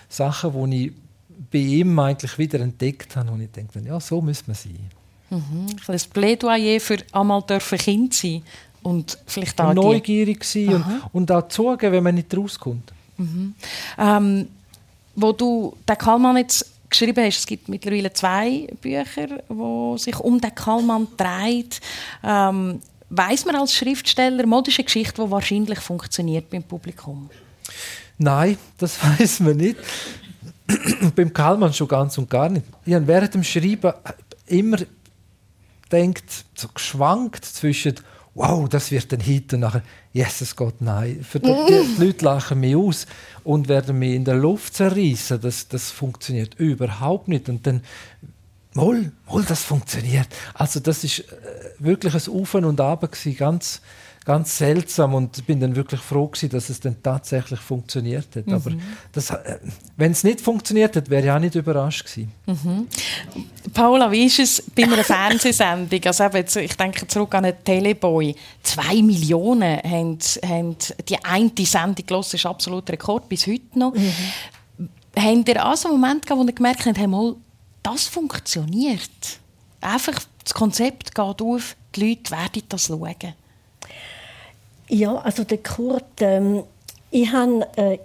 Sachen, 0.10 0.72
die 0.72 0.88
ich 0.88 0.94
bei 1.52 1.60
ihm 1.60 1.98
eigentlich 2.00 2.38
wieder 2.38 2.60
entdeckt 2.60 3.16
habe 3.16 3.32
und 3.32 3.42
ich 3.42 3.52
denke, 3.52 3.80
ja, 3.80 4.00
so 4.00 4.22
müssen 4.22 4.48
wir 4.48 4.56
sein. 4.56 4.90
Mhm. 5.30 5.68
Ein 5.88 6.02
Plädoyer 6.14 6.80
für 6.80 6.98
einmal 7.12 7.42
dürfen 7.42 7.78
Kind 7.78 8.14
sein 8.14 8.44
und 8.84 9.18
vielleicht 9.26 9.60
auch 9.60 9.74
neugierig 9.74 10.44
sein 10.44 10.76
und, 10.76 11.02
und 11.14 11.32
auch 11.32 11.48
zugeben, 11.48 11.94
wenn 11.94 12.04
man 12.04 12.16
nicht 12.16 12.36
rauskommt. 12.36 12.94
Mhm. 13.18 13.56
Ähm, 13.98 14.48
wo 15.16 15.32
du 15.32 15.76
den 15.88 15.98
Kallmann 15.98 16.38
jetzt 16.38 16.70
geschrieben 16.90 17.26
hast, 17.26 17.40
es 17.40 17.48
gibt 17.48 17.70
mittlerweile 17.70 18.12
zwei 18.14 18.68
Bücher, 18.82 19.42
wo 19.50 19.98
sich 19.98 20.20
um 20.20 20.40
den 20.40 20.54
Kallmann 20.54 21.08
dreht. 21.18 21.82
Ähm, 22.24 22.82
Weiß 23.10 23.46
man 23.46 23.56
als 23.56 23.74
Schriftsteller, 23.74 24.46
modische 24.48 24.84
Geschichte, 24.84 25.24
die 25.24 25.32
wahrscheinlich 25.32 25.80
funktioniert 25.80 26.50
beim 26.50 26.64
Publikum? 26.64 27.30
Nein, 28.18 28.58
das 28.78 28.98
weiß 29.20 29.42
man 29.42 29.58
nicht. 29.58 29.78
beim 31.16 31.34
Kalman 31.34 31.74
schon 31.74 31.88
ganz 31.88 32.18
und 32.18 32.30
gar 32.30 32.50
nicht. 32.50 32.66
Ich 32.86 32.94
habe 32.94 33.08
während 33.08 33.34
dem 33.34 33.44
Schreiben 33.44 33.94
immer 34.48 34.78
denkt, 35.92 36.46
so 36.56 36.68
geschwankt 36.70 37.46
zwischen 37.46 37.96
wow, 38.36 38.68
das 38.68 38.92
wird 38.92 39.12
ein 39.14 39.22
Hit 39.22 39.54
und 39.54 39.62
nachher, 39.62 39.82
Jesus 40.12 40.56
Gott, 40.56 40.76
nein. 40.82 41.24
Für 41.24 41.40
die, 41.40 41.54
die 41.70 42.04
Leute 42.04 42.26
lachen 42.26 42.60
mich 42.60 42.76
aus 42.76 43.08
und 43.44 43.70
werden 43.70 43.98
mich 43.98 44.14
in 44.14 44.26
der 44.26 44.36
Luft 44.36 44.76
zerreißen. 44.76 45.40
Das, 45.40 45.68
das 45.70 45.90
funktioniert 45.90 46.56
überhaupt 46.56 47.30
nicht. 47.30 47.48
Und 47.48 47.66
dann, 47.66 47.82
moll, 48.74 49.14
das 49.48 49.64
funktioniert. 49.64 50.28
Also 50.54 50.82
das 50.82 51.06
ist 51.06 51.20
äh, 51.20 51.24
wirklich 51.80 52.14
ein 52.14 52.34
Auf 52.34 52.54
und 52.54 52.82
Ab 52.82 53.10
ganz 53.38 53.82
ganz 54.26 54.58
seltsam 54.58 55.14
und 55.14 55.46
bin 55.46 55.60
dann 55.60 55.76
wirklich 55.76 56.02
froh 56.02 56.28
gewesen, 56.28 56.50
dass 56.50 56.70
es 56.70 56.80
dann 56.80 57.02
tatsächlich 57.02 57.60
funktioniert 57.60 58.36
hat. 58.36 58.48
Mhm. 58.48 58.54
Aber 58.54 58.72
äh, 58.72 59.60
wenn 59.98 60.12
es 60.12 60.24
nicht 60.24 60.42
funktioniert 60.42 60.96
hätte, 60.96 61.12
wäre 61.12 61.24
ich 61.24 61.32
auch 61.32 61.40
nicht 61.40 61.54
überrascht 61.54 62.06
gewesen. 62.06 62.32
Mhm. 62.48 62.88
Paula, 63.72 64.12
wie 64.12 64.26
ist 64.26 64.40
es 64.40 64.64
bei 64.76 64.84
einer 64.84 65.04
Fernsehsendung? 65.04 66.02
Also 66.06 66.24
jetzt, 66.24 66.56
ich 66.56 66.76
denke 66.76 67.08
zurück 67.08 67.36
an 67.36 67.46
einen 67.46 67.64
Teleboy. 67.64 68.36
Zwei 68.64 69.02
Millionen 69.04 69.78
haben, 69.84 70.18
haben 70.44 70.76
die 71.08 71.24
eine 71.24 71.52
Sendung 71.60 72.06
gelesen, 72.06 72.32
das 72.32 72.34
ist 72.34 72.46
absolut 72.48 72.90
Rekord 72.90 73.30
bis 73.30 73.46
heute 73.46 73.78
noch. 73.78 73.94
Mhm. 73.94 74.90
Habt 75.16 75.50
ihr 75.50 75.66
auch 75.66 75.78
so 75.78 75.90
einen 75.90 76.02
Moment 76.02 76.26
gehabt, 76.26 76.42
wo 76.42 76.46
ihr 76.46 76.54
gemerkt 76.54 76.86
habt, 76.86 76.98
hey, 76.98 77.08
mal, 77.08 77.36
das 77.84 78.06
funktioniert? 78.08 79.00
Einfach 79.82 80.20
das 80.44 80.54
Konzept 80.54 81.14
geht 81.14 81.42
auf, 81.42 81.76
die 81.96 82.10
Leute 82.10 82.32
werden 82.32 82.64
das 82.68 82.88
schauen. 82.88 83.36
Ja, 84.88 85.16
also 85.16 85.44
der 85.44 85.58
Kurt, 85.60 86.22
ähm, 86.22 86.64
ich 87.12 87.32
habe, 87.32 87.68
äh, 87.76 87.98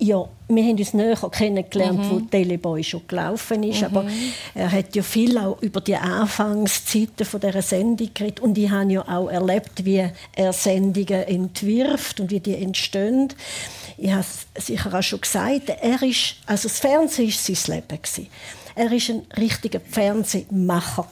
ja, 0.00 0.28
wir 0.48 0.62
haben 0.62 0.78
uns 0.78 0.94
näher 0.94 1.16
kennengelernt, 1.30 1.98
mhm. 1.98 2.10
wo 2.10 2.20
Teleboy 2.20 2.82
schon 2.82 3.02
gelaufen 3.06 3.62
ist, 3.62 3.80
mhm. 3.80 3.84
aber 3.86 4.06
er 4.54 4.70
hat 4.70 4.96
ja 4.96 5.02
viel 5.02 5.36
auch 5.36 5.60
über 5.60 5.80
die 5.80 5.96
Anfangszeiten 5.96 7.26
von 7.26 7.40
dieser 7.40 7.62
Sendung 7.62 8.10
geredet 8.14 8.40
und 8.40 8.56
ich 8.56 8.70
habe 8.70 8.92
ja 8.92 9.02
auch 9.02 9.28
erlebt, 9.28 9.84
wie 9.84 10.08
er 10.34 10.52
Sendungen 10.52 11.22
entwirft 11.24 12.20
und 12.20 12.30
wie 12.30 12.40
die 12.40 12.54
entstehen. 12.54 13.28
Ich 13.96 14.10
habe 14.10 14.24
es 14.54 14.66
sicher 14.66 14.96
auch 14.96 15.02
schon 15.02 15.20
gesagt, 15.20 15.68
er 15.68 16.02
ist, 16.02 16.36
also 16.46 16.68
das 16.68 16.78
Fernsehen 16.78 17.28
war 17.28 17.54
sein 17.56 17.82
Leben. 17.88 18.28
Er 18.76 18.84
war 18.84 18.92
ein 18.92 19.26
richtiger 19.36 19.80
Fernsehmacher. 19.80 21.06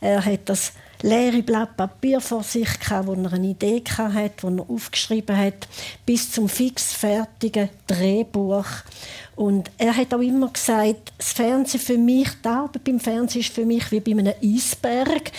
Er 0.00 0.24
hat 0.24 0.40
das 0.44 0.72
leere 1.04 1.42
Blatt 1.42 1.76
Papier 1.76 2.18
vor 2.18 2.42
sich 2.42 2.80
gehabt, 2.80 3.06
wo 3.06 3.12
er 3.12 3.34
eine 3.34 3.48
Idee 3.48 3.82
hatte, 3.86 4.42
wo 4.42 4.48
er 4.48 4.70
aufgeschrieben 4.70 5.36
hat, 5.36 5.68
bis 6.06 6.32
zum 6.32 6.48
fix 6.48 6.94
fertigen 6.94 7.68
Drehbuch. 7.86 8.64
Und 9.36 9.70
er 9.78 9.96
hat 9.96 10.14
auch 10.14 10.20
immer 10.20 10.48
gesagt, 10.48 11.12
das 11.18 11.32
Fernsehen 11.32 11.80
für 11.80 11.98
mich, 11.98 12.28
die 12.44 12.48
Arbeit 12.48 12.84
beim 12.84 13.00
Fernsehen 13.00 13.40
ist 13.40 13.52
für 13.52 13.64
mich 13.64 13.90
wie 13.90 14.00
bei 14.00 14.12
einem 14.12 14.32
Eisberg. 14.42 15.32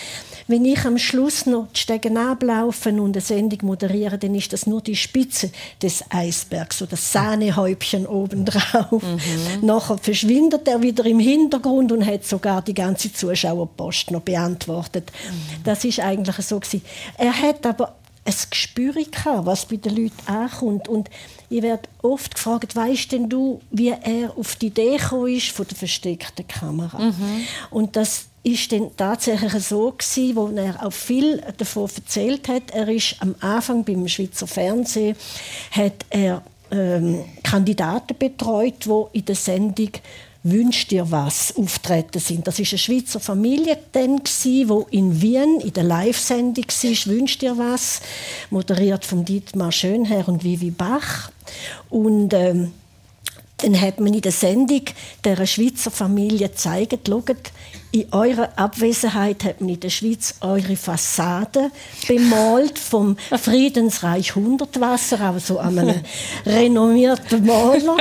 Wenn 0.48 0.64
ich 0.64 0.84
am 0.84 0.98
Schluss 0.98 1.46
noch 1.46 1.68
die 1.74 1.80
Stegen 1.80 2.16
ablaufen 2.16 3.00
und 3.00 3.16
eine 3.16 3.20
Sendung 3.20 3.60
moderiere, 3.62 4.18
dann 4.18 4.34
ist 4.34 4.52
das 4.52 4.66
nur 4.66 4.80
die 4.80 4.94
Spitze 4.94 5.50
des 5.82 6.04
Eisbergs, 6.10 6.78
so 6.78 6.86
das 6.86 7.10
Sahnehäubchen 7.10 8.06
obendrauf. 8.06 9.02
Mhm. 9.02 9.66
Nachher 9.66 9.98
verschwindet 9.98 10.68
er 10.68 10.82
wieder 10.82 11.04
im 11.06 11.18
Hintergrund 11.18 11.90
und 11.90 12.06
hat 12.06 12.24
sogar 12.24 12.62
die 12.62 12.74
ganze 12.74 13.12
Zuschauerpost 13.12 14.10
noch 14.10 14.20
beantwortet. 14.20 15.10
Mhm. 15.10 15.64
Das 15.64 15.84
ist 15.84 16.00
eigentlich 16.00 16.36
so 16.46 16.60
gewesen. 16.60 16.82
Er 17.18 17.32
hat 17.32 17.66
aber 17.66 17.96
ein 18.26 18.34
Gespür 18.50 18.92
gehabt, 18.92 19.46
was 19.46 19.66
bei 19.66 19.76
den 19.76 19.96
Leuten 19.96 20.26
ankommt. 20.26 20.88
Und 20.88 21.08
ich 21.48 21.62
werde 21.62 21.88
oft 22.02 22.34
gefragt, 22.34 22.74
weißt 22.74 23.12
denn 23.12 23.28
du, 23.28 23.60
wie 23.70 23.88
er 23.88 24.36
auf 24.36 24.56
die 24.56 24.66
Idee 24.66 24.96
gekommen 24.96 25.34
ist 25.34 25.50
von 25.50 25.66
der 25.66 25.76
versteckten 25.76 26.46
Kamera? 26.46 26.98
Mhm. 26.98 27.46
Und 27.70 27.96
das 27.96 28.26
ist 28.42 28.70
dann 28.70 28.90
tatsächlich 28.96 29.52
so 29.64 29.92
gewesen, 29.92 30.36
wo 30.36 30.48
er 30.48 30.84
auch 30.84 30.92
viel 30.92 31.42
davon 31.56 31.90
erzählt 31.94 32.48
hat. 32.48 32.70
Er 32.70 32.88
ist 32.88 33.16
am 33.20 33.34
Anfang 33.40 33.84
beim 33.84 34.06
Schweizer 34.06 34.46
Fernsehen 34.46 35.16
hat 35.72 36.04
er 36.10 36.42
ähm, 36.70 37.24
Kandidaten 37.42 38.16
betreut, 38.18 38.86
wo 38.86 39.08
in 39.12 39.24
der 39.24 39.34
Sendung 39.34 39.90
«Wünsch 40.50 40.86
dir 40.86 41.10
was» 41.10 41.54
auftreten 41.56 42.20
sind. 42.20 42.46
Das 42.46 42.58
ist 42.58 42.72
eine 42.72 42.78
Schweizer 42.78 43.20
Familie 43.20 43.78
wo 44.68 44.86
in 44.90 45.20
Wien 45.20 45.60
in 45.60 45.72
der 45.72 45.84
Live-Sendung 45.84 46.64
war 46.64 47.14
«Wünsch 47.14 47.38
dir 47.38 47.58
was», 47.58 48.00
moderiert 48.50 49.04
von 49.04 49.24
Dietmar 49.24 49.72
Schönherr 49.72 50.28
und 50.28 50.44
Vivi 50.44 50.70
Bach. 50.70 51.30
Und 51.90 52.32
ähm, 52.32 52.72
dann 53.58 53.80
hat 53.80 54.00
man 54.00 54.12
in 54.12 54.20
der 54.20 54.32
Sendung 54.32 54.82
der 55.24 55.46
Schweizer 55.46 55.90
Familie 55.90 56.48
gezeigt, 56.48 57.08
schaut, 57.08 57.52
in 58.02 58.12
eurer 58.12 58.50
Abwesenheit 58.56 59.44
hat 59.44 59.60
man 59.60 59.70
in 59.70 59.80
der 59.80 59.88
Schweiz 59.88 60.34
eure 60.40 60.76
Fassade 60.76 61.70
bemalt 62.06 62.78
vom 62.78 63.16
Friedensreich 63.30 64.34
Hundertwasser, 64.34 65.20
also 65.20 65.58
einem 65.58 66.02
renommierten 66.46 67.46
Maler. 67.46 67.96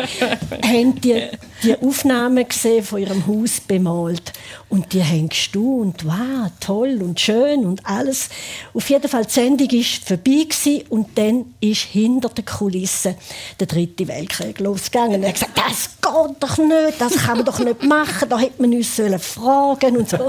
haben 0.64 1.00
die 1.00 1.30
die 1.64 1.76
Aufnahmen 1.80 2.48
gesehen 2.48 2.84
von 2.84 3.00
ihrem 3.00 3.26
Haus 3.26 3.60
bemalt 3.60 4.34
und 4.70 4.94
die 4.94 5.04
haben 5.04 5.30
gestaunt, 5.30 6.06
wow, 6.06 6.52
toll 6.60 7.02
und 7.02 7.20
schön 7.20 7.66
und 7.66 7.86
alles. 7.86 8.30
Auf 8.74 8.90
jeden 8.90 9.08
Fall 9.08 9.26
die 9.26 9.32
Sendung 9.32 9.70
ist 9.70 10.08
vorbei 10.08 10.48
und 10.90 11.18
dann 11.18 11.54
ist 11.62 11.82
hinter 11.82 12.30
den 12.30 12.46
Kulissen 12.46 13.16
der 13.60 13.68
dritte 13.68 14.08
Weltkrieg 14.08 14.60
losgegangen. 14.60 15.24
Er 15.24 15.30
hat 15.30 15.36
gesagt, 15.36 15.58
das 15.58 15.90
geht 16.02 16.44
doch 16.44 16.58
nicht, 16.58 17.00
das 17.00 17.14
kann 17.18 17.38
man 17.38 17.46
doch 17.46 17.60
nicht 17.60 17.84
machen, 17.84 18.30
da 18.30 18.38
hätte 18.38 18.62
man 18.62 18.74
uns 18.74 19.02
fragen 19.20 19.85
und 19.92 20.10
so. 20.10 20.28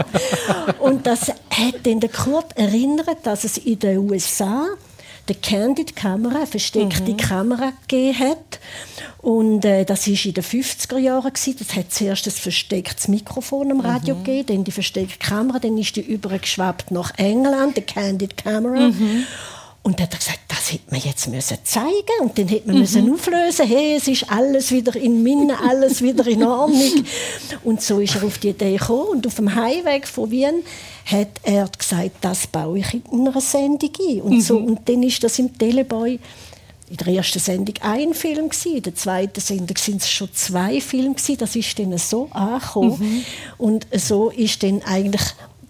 Und 0.79 1.07
das 1.07 1.29
hat 1.29 1.85
der 1.85 2.09
Kurt 2.09 2.57
erinnert, 2.57 3.25
dass 3.25 3.45
es 3.45 3.59
in 3.59 3.79
den 3.79 3.99
USA 4.11 4.67
die 5.29 5.35
Candid-Kamera, 5.35 6.37
eine 6.37 6.47
versteckte 6.47 7.13
mhm. 7.13 7.17
Kamera 7.17 7.73
gegeben 7.89 8.19
hat. 8.19 8.61
Und 9.19 9.65
äh, 9.65 9.85
das 9.85 10.07
war 10.07 10.25
in 10.25 10.35
den 10.35 10.45
50er 10.45 10.99
Jahren. 10.99 11.33
Gewesen. 11.33 11.57
Das 11.59 11.75
hat 11.75 11.93
zuerst 11.93 12.27
ein 12.27 12.33
verstecktes 12.33 13.09
Mikrofon 13.09 13.73
am 13.73 13.81
Radio 13.81 14.15
mhm. 14.15 14.25
gegeben, 14.25 14.47
dann 14.47 14.65
die 14.65 14.71
versteckte 14.71 15.19
Kamera, 15.19 15.59
dann 15.59 15.77
ist 15.79 15.97
die 15.97 16.01
übergeschwappt 16.01 16.91
nach 16.91 17.13
England, 17.19 17.77
die 17.77 17.83
Candid 17.83 18.37
Camera. 18.37 18.89
Mhm. 18.89 19.25
Und 19.87 20.01
dann 20.01 20.09
hat 20.09 20.15
er 20.15 20.19
gesagt, 20.19 20.41
das 20.49 20.73
hätte 20.73 20.91
man 20.91 21.01
jetzt 21.01 21.29
müssen 21.29 21.59
zeigen 21.63 22.21
und 22.21 22.37
dann 22.37 22.49
hätte 22.49 22.67
man 22.67 22.75
mhm. 22.75 22.81
müssen 22.81 23.13
auflösen. 23.13 23.69
Hey, 23.69 23.95
es 23.95 24.09
ist 24.09 24.29
alles 24.29 24.73
wieder 24.73 24.97
in 24.97 25.23
Minne, 25.23 25.57
alles 25.61 26.03
wieder 26.03 26.27
in 26.27 26.43
Ordnung. 26.43 27.05
Und 27.63 27.81
so 27.81 28.01
ist 28.01 28.17
er 28.17 28.25
auf 28.25 28.39
die 28.39 28.49
Idee 28.49 28.77
gekommen 28.77 29.11
und 29.11 29.27
auf 29.29 29.37
dem 29.37 29.55
Heimweg 29.55 30.09
von 30.09 30.29
Wien 30.29 30.65
hat 31.05 31.29
er 31.45 31.69
gesagt, 31.69 32.17
das 32.21 32.49
baue 32.49 32.81
ich 32.81 32.95
in 32.95 33.29
einer 33.29 33.41
Sendung 33.41 33.91
ein. 34.01 34.23
Und, 34.23 34.33
mhm. 34.33 34.41
so, 34.41 34.57
und 34.57 34.89
dann 34.89 35.05
ist 35.05 35.23
das 35.23 35.39
im 35.39 35.57
Teleboy 35.57 36.19
in 36.91 36.97
der 36.97 37.07
ersten 37.07 37.39
Sendung 37.39 37.75
ein 37.81 38.13
Film 38.13 38.51
in 38.65 38.83
der 38.83 38.95
zweiten 38.95 39.41
Sendung 39.41 39.77
sind 39.77 40.03
es 40.03 40.11
schon 40.11 40.33
zwei 40.33 40.81
Filme 40.81 41.17
Das 41.39 41.57
ist 41.57 41.79
dann 41.79 41.97
so 41.99 42.29
angekommen 42.33 42.99
mhm. 42.99 43.25
und 43.59 43.87
so 43.93 44.31
ist 44.31 44.63
dann 44.63 44.83
eigentlich 44.83 45.23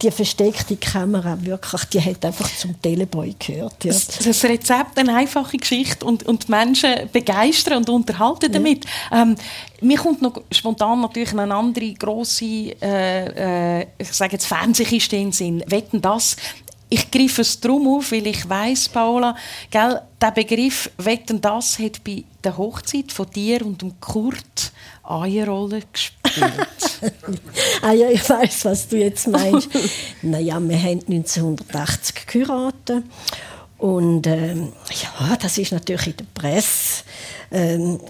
die 0.02 0.10
versteckte 0.10 0.76
Kamera 0.76 1.38
wirklich, 1.40 1.84
die 1.86 2.00
hat 2.00 2.24
einfach 2.24 2.50
zum 2.56 2.80
Teleboy 2.82 3.34
gehört. 3.38 3.84
Ja. 3.84 3.92
Das, 3.92 4.44
Rezept, 4.44 4.98
eine 4.98 5.16
einfache 5.16 5.56
Geschichte 5.56 6.04
und, 6.04 6.24
und 6.24 6.48
Menschen 6.48 7.08
begeistern 7.12 7.78
und 7.78 7.88
unterhalten 7.88 8.52
damit. 8.52 8.84
Ja. 9.10 9.22
Ähm, 9.22 9.36
mir 9.80 9.98
kommt 9.98 10.20
noch 10.20 10.42
spontan 10.50 11.00
natürlich 11.00 11.32
eine 11.32 11.54
andere 11.54 11.94
grosse, 11.94 12.44
äh, 12.44 13.80
äh, 13.80 13.86
ich 13.98 14.12
sage 14.12 14.32
jetzt 14.32 14.46
Fernsehkiste 14.46 15.16
in 15.16 15.22
den 15.22 15.32
Sinn. 15.32 15.64
Wetten 15.66 16.02
das? 16.02 16.36
Ich 16.88 17.10
greife 17.10 17.42
es 17.42 17.58
darum 17.58 17.88
auf, 17.88 18.12
weil 18.12 18.26
ich 18.26 18.48
weiß, 18.48 18.90
Paula, 18.90 19.34
gell, 19.70 20.00
der 20.20 20.30
Begriff 20.30 20.88
«Wetten 20.98 21.40
das» 21.40 21.78
hat 21.78 22.04
bei 22.04 22.22
der 22.44 22.56
Hochzeit 22.56 23.10
von 23.10 23.28
dir 23.30 23.66
und 23.66 23.82
dem 23.82 23.98
Kurt 24.00 24.72
eine 25.02 25.46
Rolle 25.46 25.82
gespielt. 25.92 26.25
Ah 27.82 27.92
ja, 27.92 28.10
ich 28.10 28.28
weiß, 28.28 28.64
was 28.64 28.88
du 28.88 28.96
jetzt 28.96 29.28
meinst. 29.28 29.68
naja, 30.22 30.60
wir 30.60 30.78
haben 30.78 31.00
1980 31.08 32.26
geheiratet 32.26 33.04
und 33.78 34.26
ähm, 34.26 34.72
ja, 35.02 35.36
das 35.36 35.58
ist 35.58 35.72
natürlich 35.72 36.06
in 36.08 36.16
der 36.16 36.26
Presse 36.34 37.04
ähm, 37.50 38.00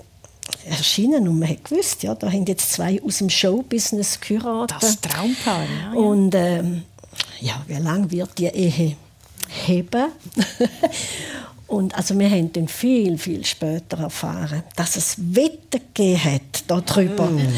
erschienen 0.65 1.27
und 1.29 1.39
man 1.39 1.49
hat 1.49 1.65
gewusst, 1.65 2.03
ja, 2.03 2.15
da 2.15 2.31
haben 2.31 2.47
jetzt 2.47 2.73
zwei 2.73 3.01
aus 3.03 3.19
dem 3.19 3.31
Showbusiness 3.31 4.21
geheiratet. 4.21 4.77
Das 4.81 5.01
Traumpaar, 5.01 5.63
ja. 5.63 5.93
ja. 5.95 5.99
Und 5.99 6.35
ähm, 6.35 6.83
ja, 7.41 7.63
wie 7.67 7.75
lange 7.75 8.11
wird 8.11 8.39
die 8.39 8.47
Ehe 8.47 8.97
heben? 9.49 10.07
Und 11.69 11.95
also 11.97 12.17
wir 12.19 12.31
haben 12.31 12.53
dann 12.53 12.69
viel, 12.69 13.19
viel 13.19 13.45
später 13.45 13.99
erfahren, 13.99 14.63
dass 14.77 14.97
es 14.97 15.17
Wetten 15.19 15.81
gegeben 15.93 16.25
hat 16.25 16.65
darüber, 16.69 17.25
mm. 17.27 17.49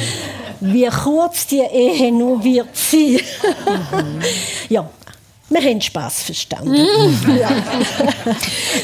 wie 0.61 0.87
kurz 0.87 1.47
die 1.47 1.61
Ehe 1.61 2.11
nur 2.11 2.43
wird 2.43 2.75
sein. 2.75 3.21
Mhm. 3.21 4.23
ja, 4.71 4.89
wir 5.51 5.61
haben 5.61 5.81
Spass 5.81 6.23
verstanden. 6.23 6.73
Mm. 6.73 7.37
Ja. 7.37 7.51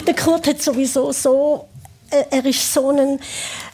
Der 0.07 0.15
Kurt 0.15 0.47
hat 0.47 0.61
sowieso 0.61 1.11
so 1.13 1.69
äh, 2.11 2.25
er 2.31 2.45
ist 2.45 2.73
so 2.73 2.91
ein 2.91 3.19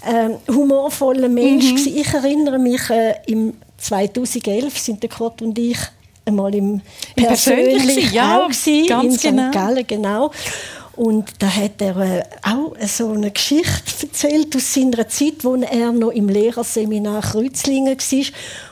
äh, 0.06 0.52
humorvoller 0.52 1.28
Mensch. 1.28 1.72
Mhm. 1.72 1.96
Ich 1.96 2.14
erinnere 2.14 2.58
mich, 2.58 2.88
äh, 2.90 3.14
im 3.26 3.54
2011 3.78 4.78
sind 4.78 5.02
der 5.02 5.10
Kurt 5.10 5.42
und 5.42 5.58
ich 5.58 5.78
einmal 6.24 6.54
im 6.54 6.80
persönlichen 7.16 7.86
persönlich, 7.86 8.12
ja, 8.12 8.46
in 9.02 9.12
St. 9.12 9.22
Genau. 9.22 9.50
Gallen, 9.50 9.86
genau. 9.86 10.30
Und 11.00 11.30
da 11.38 11.48
hat 11.48 11.80
er 11.80 11.96
äh, 11.96 12.22
auch 12.42 12.76
so 12.86 13.12
eine 13.12 13.30
Geschichte 13.30 14.06
erzählt 14.06 14.54
aus 14.54 14.74
seiner 14.74 15.08
Zeit, 15.08 15.44
wo 15.44 15.54
er 15.54 15.92
noch 15.92 16.10
im 16.10 16.28
Lehrerseminar 16.28 17.22
Kreuzlingen 17.22 17.96
war 17.96 18.26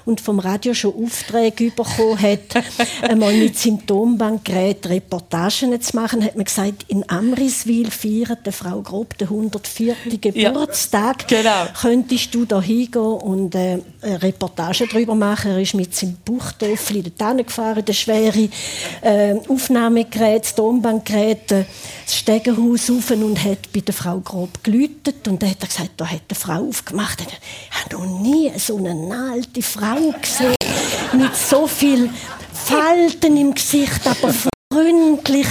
und 0.04 0.20
vom 0.20 0.38
Radio 0.38 0.74
schon 0.74 1.06
Aufträge 1.06 1.70
bekommen 1.70 2.20
hat, 2.20 2.62
einmal 3.02 3.32
mit 3.32 3.58
Symptombankgerät 3.58 4.86
Reportagen 4.90 5.80
zu 5.80 5.96
machen, 5.96 6.22
hat 6.22 6.36
man 6.36 6.44
gesagt, 6.44 6.84
in 6.88 7.08
Amriswil 7.08 7.90
feiert 7.90 8.44
die 8.44 8.52
Frau 8.52 8.82
Grob 8.82 9.16
den 9.16 9.28
104. 9.28 9.96
Geburtstag. 10.20 11.30
Ja, 11.30 11.38
genau. 11.38 11.78
Könntest 11.80 12.34
du 12.34 12.44
da 12.44 12.60
hingehen 12.60 13.00
und 13.00 13.54
äh, 13.54 13.78
eine 14.02 14.22
Reportage 14.22 14.86
darüber 14.86 15.14
machen? 15.14 15.52
Er 15.52 15.62
ist 15.62 15.72
mit 15.72 15.94
seinem 15.94 16.16
Buchtöffel 16.26 17.04
dorthin 17.04 17.46
gefahren, 17.46 17.84
der 17.86 17.92
schwere 17.94 18.50
äh, 19.00 19.34
Aufnahmegerät, 19.48 20.44
das 20.44 20.54
Tonbandgerät, 20.54 21.50
das 21.50 22.17
Stegenhaus 22.18 22.90
auf 22.90 23.10
und 23.12 23.42
hat 23.44 23.72
bei 23.72 23.80
der 23.80 23.94
Frau 23.94 24.18
Grob 24.18 24.64
gelütet 24.64 25.28
und 25.28 25.40
dann 25.40 25.50
hat 25.50 25.62
er 25.62 25.68
gesagt, 25.68 25.90
da 25.96 26.06
hat 26.06 26.22
eine 26.28 26.38
Frau 26.38 26.68
aufgemacht. 26.68 27.20
Ich 27.20 27.28
habe 27.80 27.94
noch 27.94 28.20
nie 28.20 28.50
so 28.58 28.76
eine 28.76 29.30
alte 29.32 29.62
Frau 29.62 30.12
gesehen 30.20 30.56
mit 31.12 31.36
so 31.36 31.66
viel 31.68 32.10
Falten 32.52 33.36
im 33.36 33.54
Gesicht, 33.54 34.00
aber 34.04 34.34
freundlich. 34.72 35.46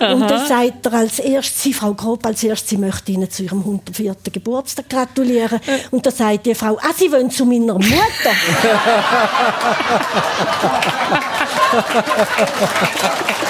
Aha. 0.00 0.12
Und 0.12 0.28
dann 0.28 0.46
sagt 0.46 0.86
er 0.86 0.92
als 0.92 1.20
erstes, 1.20 1.62
sie, 1.62 1.72
Frau 1.72 1.94
Grob, 1.94 2.26
als 2.26 2.42
erstes, 2.42 2.70
sie 2.70 2.78
möchte 2.78 3.12
Ihnen 3.12 3.30
zu 3.30 3.44
Ihrem 3.44 3.60
104. 3.60 4.16
Geburtstag 4.32 4.88
gratulieren. 4.88 5.60
Und 5.92 6.04
dann 6.04 6.12
sagt 6.12 6.46
die 6.46 6.54
Frau, 6.54 6.76
ah, 6.78 6.92
Sie 6.96 7.10
wollen 7.12 7.30
zu 7.30 7.46
meiner 7.46 7.74
Mutter. 7.74 7.86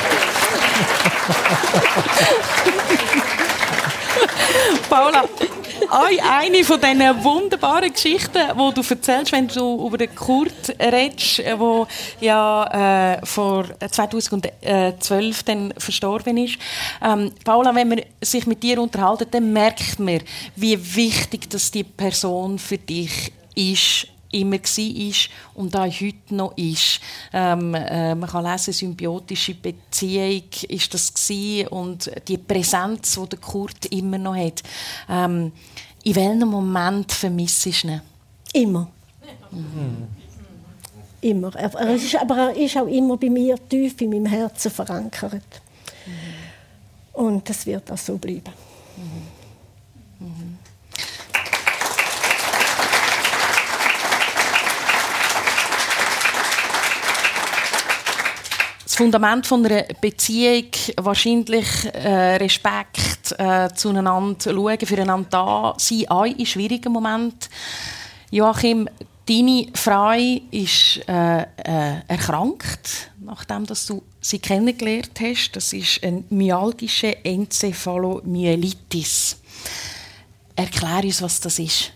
Paula, 4.89 5.25
eine 5.91 6.65
von 6.65 6.81
diesen 6.81 7.25
wunderbaren 7.25 7.93
Geschichten, 7.93 8.33
die 8.33 8.75
du 8.75 8.83
erzählst, 8.89 9.33
wenn 9.33 9.49
du 9.49 9.87
über 9.87 9.99
den 9.99 10.15
Kurt 10.15 10.75
redest, 10.81 11.39
der 11.39 11.87
ja 12.21 13.15
äh, 13.15 13.27
vor 13.27 13.67
2012 13.81 15.43
dann 15.45 15.75
verstorben 15.77 16.39
ist. 16.39 16.59
Ähm, 17.03 17.33
Paula, 17.45 17.75
wenn 17.75 17.89
man 17.89 18.01
sich 18.21 18.47
mit 18.47 18.63
dir 18.63 18.81
unterhalten, 18.81 19.27
dann 19.31 19.53
merkt 19.53 19.99
man, 19.99 20.21
wie 20.57 20.97
wichtig 20.97 21.51
dass 21.51 21.71
die 21.71 21.85
Person 21.85 22.59
für 22.59 22.79
dich 22.79 23.33
ist 23.55 24.07
immer 24.33 24.59
war 24.59 25.15
und 25.55 25.77
auch 25.77 25.87
heute 25.87 26.35
noch 26.35 26.57
ist. 26.57 27.01
Ähm, 27.33 27.75
äh, 27.75 28.15
man 28.15 28.29
kann 28.29 28.45
lesen, 28.45 28.73
symbiotische 28.73 29.55
Beziehung 29.55 30.43
ist 30.69 30.93
das 30.93 31.13
gewesen 31.13 31.69
und 31.69 32.11
die 32.27 32.39
Präsenz, 32.39 33.15
die 33.15 33.29
der 33.29 33.39
Kurt 33.39 33.87
immer 33.87 34.19
noch 34.19 34.37
hat. 34.37 34.63
Ähm, 35.09 35.53
in 36.05 36.15
welchem 36.15 36.49
Moment 36.49 37.13
vermisst 37.13 37.67
du 37.67 37.71
ihn? 37.71 38.01
Immer. 38.53 38.91
Mhm. 39.51 40.09
Immer. 41.21 41.55
Er 41.57 41.95
ist, 41.95 42.17
aber 42.17 42.37
er 42.37 42.57
ist 42.57 42.77
auch 42.77 42.87
immer 42.87 43.17
bei 43.17 43.29
mir 43.29 43.57
tief 43.69 44.01
in 44.01 44.11
meinem 44.11 44.27
Herzen 44.27 44.71
verankert. 44.71 45.61
Mhm. 46.07 47.23
Und 47.25 47.49
das 47.49 47.67
wird 47.67 47.91
auch 47.91 47.99
so 47.99 48.17
bleiben. 48.17 48.53
Mhm. 48.97 49.28
Fundament 58.99 59.47
von 59.47 59.65
einer 59.65 59.85
Beziehung 60.01 60.67
wahrscheinlich 60.97 61.69
äh, 61.95 62.35
Respekt 62.35 63.33
äh, 63.39 63.69
zueinander 63.73 64.35
schauen, 64.43 64.79
füreinander 64.81 65.29
da 65.31 65.75
sein, 65.79 66.09
auch 66.09 66.25
in 66.25 66.45
schwierigen 66.45 66.93
Momenten. 66.93 67.49
Joachim, 68.33 68.89
deine 69.25 69.69
Frau 69.75 70.19
ist 70.51 71.01
äh, 71.07 71.43
äh, 71.43 71.47
erkrankt, 72.09 73.13
nachdem 73.21 73.67
dass 73.67 73.87
du 73.87 74.03
sie 74.21 74.41
kennengelernt 74.41 75.13
hast. 75.23 75.53
Das 75.53 75.73
ist 75.73 76.03
eine 76.03 76.25
myalgische 76.31 77.25
Enzephalomyelitis. 77.25 79.37
Erklär 80.57 81.05
uns, 81.05 81.23
was 81.23 81.39
das 81.39 81.61
ist. 81.61 81.93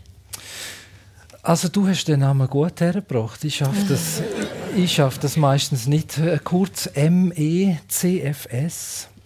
Also 1.42 1.66
du 1.66 1.88
hast 1.88 2.04
den 2.04 2.20
Namen 2.20 2.48
gut 2.48 2.80
hergebracht. 2.80 3.42
Ich 3.42 3.56
schaffe 3.56 3.84
das, 3.88 4.22
ich 4.76 4.94
schaff 4.94 5.18
das 5.18 5.36
meistens 5.36 5.86
nicht. 5.86 6.18
Äh, 6.18 6.38
kurz 6.42 6.90
MECFS, 6.94 7.88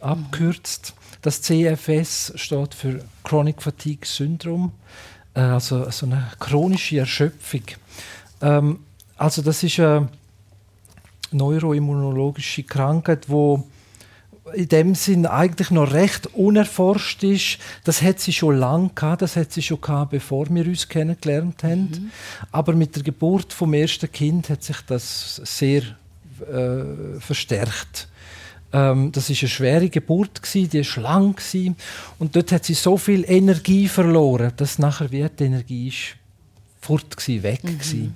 abkürzt. 0.00 0.94
Das 1.22 1.42
CFS 1.42 2.32
steht 2.36 2.74
für 2.74 3.04
Chronic 3.24 3.62
Fatigue 3.62 4.06
Syndrome, 4.06 4.72
äh, 5.34 5.40
also 5.40 5.90
so 5.90 6.06
eine 6.06 6.30
chronische 6.38 6.98
Erschöpfung. 6.98 7.62
Ähm, 8.40 8.80
also 9.16 9.42
das 9.42 9.62
ist 9.62 9.80
eine 9.80 10.08
neuroimmunologische 11.32 12.62
Krankheit, 12.64 13.26
die 13.28 13.62
in 14.54 14.68
dem 14.68 14.94
Sinn 14.94 15.26
eigentlich 15.26 15.70
noch 15.70 15.92
recht 15.92 16.28
unerforscht 16.34 17.22
ist. 17.24 17.58
Das 17.84 18.02
hat 18.02 18.20
sie 18.20 18.32
schon 18.32 18.56
lange 18.56 18.90
gehabt, 18.94 19.22
das 19.22 19.36
hat 19.36 19.52
sie 19.52 19.62
schon 19.62 19.80
gehabt, 19.80 20.10
bevor 20.10 20.46
wir 20.50 20.66
uns 20.66 20.88
kennengelernt 20.88 21.62
haben. 21.64 21.90
Mhm. 21.90 22.10
Aber 22.52 22.74
mit 22.74 22.94
der 22.94 23.02
Geburt 23.02 23.52
vom 23.52 23.74
ersten 23.74 24.10
Kind 24.10 24.48
hat 24.48 24.62
sich 24.62 24.80
das 24.86 25.36
sehr 25.44 25.82
äh, 26.40 27.20
verstärkt. 27.20 28.08
Ähm, 28.72 29.12
das 29.12 29.30
ist 29.30 29.42
eine 29.42 29.48
schwere 29.48 29.88
Geburt 29.88 30.42
gewesen, 30.42 30.70
die 30.70 30.78
ist 30.78 30.96
lang 30.96 31.40
und 32.18 32.36
dort 32.36 32.52
hat 32.52 32.64
sie 32.64 32.74
so 32.74 32.96
viel 32.96 33.24
Energie 33.28 33.88
verloren, 33.88 34.52
dass 34.56 34.78
nachher 34.78 35.10
wie 35.10 35.26
die 35.28 35.44
Energie 35.44 35.88
ist 35.88 36.16
fort 36.80 37.16
gewesen, 37.16 37.42
weg 37.42 37.62
mhm. 37.64 38.14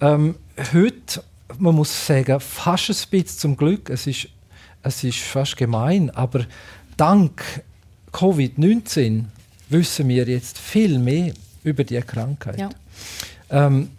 Ähm, 0.00 0.34
heute, 0.72 1.22
man 1.58 1.74
muss 1.74 2.06
sagen, 2.06 2.40
fast 2.40 2.88
ein 2.88 2.96
bisschen 3.10 3.38
zum 3.38 3.56
Glück. 3.56 3.90
Es 3.90 4.06
ist 4.06 4.28
es 4.82 5.04
ist 5.04 5.18
fast 5.18 5.56
gemein, 5.56 6.10
aber 6.10 6.46
dank 6.96 7.62
Covid-19 8.12 9.24
wissen 9.68 10.08
wir 10.08 10.26
jetzt 10.26 10.58
viel 10.58 10.98
mehr 10.98 11.32
über 11.62 11.84
die 11.84 12.00
Krankheit. 12.00 12.58
Ja. 12.58 12.70
Ähm, 13.50 13.90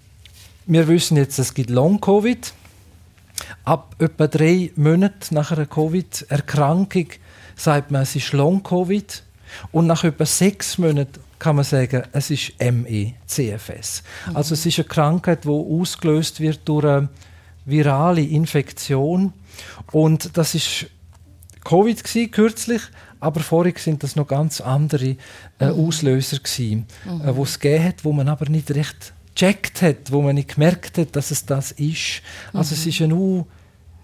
wir 0.66 0.88
wissen 0.88 1.18
jetzt, 1.18 1.40
es 1.40 1.54
gibt 1.54 1.70
Long-Covid. 1.70 2.54
Ab 3.64 3.96
etwa 4.00 4.28
drei 4.28 4.72
Monaten 4.76 5.36
nach 5.36 5.52
einer 5.52 5.66
Covid-Erkrankung 5.66 7.08
sagt 7.56 7.92
man, 7.92 8.04
es 8.04 8.16
ist 8.16 8.34
Long-Covid. 8.34 9.24
Und 9.72 9.88
nach 9.88 10.04
etwa 10.04 10.26
sechs 10.26 10.78
Monaten 10.78 11.20
kann 11.40 11.56
man 11.56 11.66
sagen, 11.66 12.04
es 12.12 12.30
ist 12.30 12.54
ME-CFS. 12.60 14.04
Mhm. 14.28 14.36
Also 14.36 14.54
es 14.54 14.66
ist 14.66 14.80
eine 14.80 14.88
Krankheit, 14.88 15.44
die 15.44 15.50
ausgelöst 15.50 16.40
wird 16.40 16.62
durch 16.66 16.86
eine 16.86 17.10
virale 17.66 18.22
Infektion 18.22 19.34
und 19.92 20.38
das 20.38 20.56
ist 20.56 20.88
Covid 21.64 22.04
gewesen, 22.04 22.32
kürzlich, 22.32 22.82
aber 23.20 23.40
vorher 23.42 23.74
sind 23.78 24.04
das 24.04 24.16
noch 24.16 24.28
ganz 24.28 24.62
andere 24.62 25.16
äh, 25.60 25.72
mhm. 25.72 25.88
Auslöser 25.88 26.40
gewesen, 26.40 26.88
mhm. 27.06 27.22
äh, 27.22 27.36
wo 27.36 27.44
es 27.44 27.60
gegeben 27.60 27.84
hat, 27.84 28.04
wo 28.04 28.12
man 28.12 28.28
aber 28.28 28.50
nicht 28.50 28.72
recht 28.72 29.14
gecheckt 29.36 29.82
hat, 29.82 30.12
wo 30.12 30.22
man 30.22 30.36
nicht 30.36 30.56
gemerkt 30.56 30.98
hat, 30.98 31.16
dass 31.16 31.32
es 31.32 31.46
das 31.46 31.72
ist. 31.72 32.22
Also 32.52 32.76
mhm. 32.76 32.82
es 32.82 32.86
ist 32.86 33.02
eine 33.02 33.46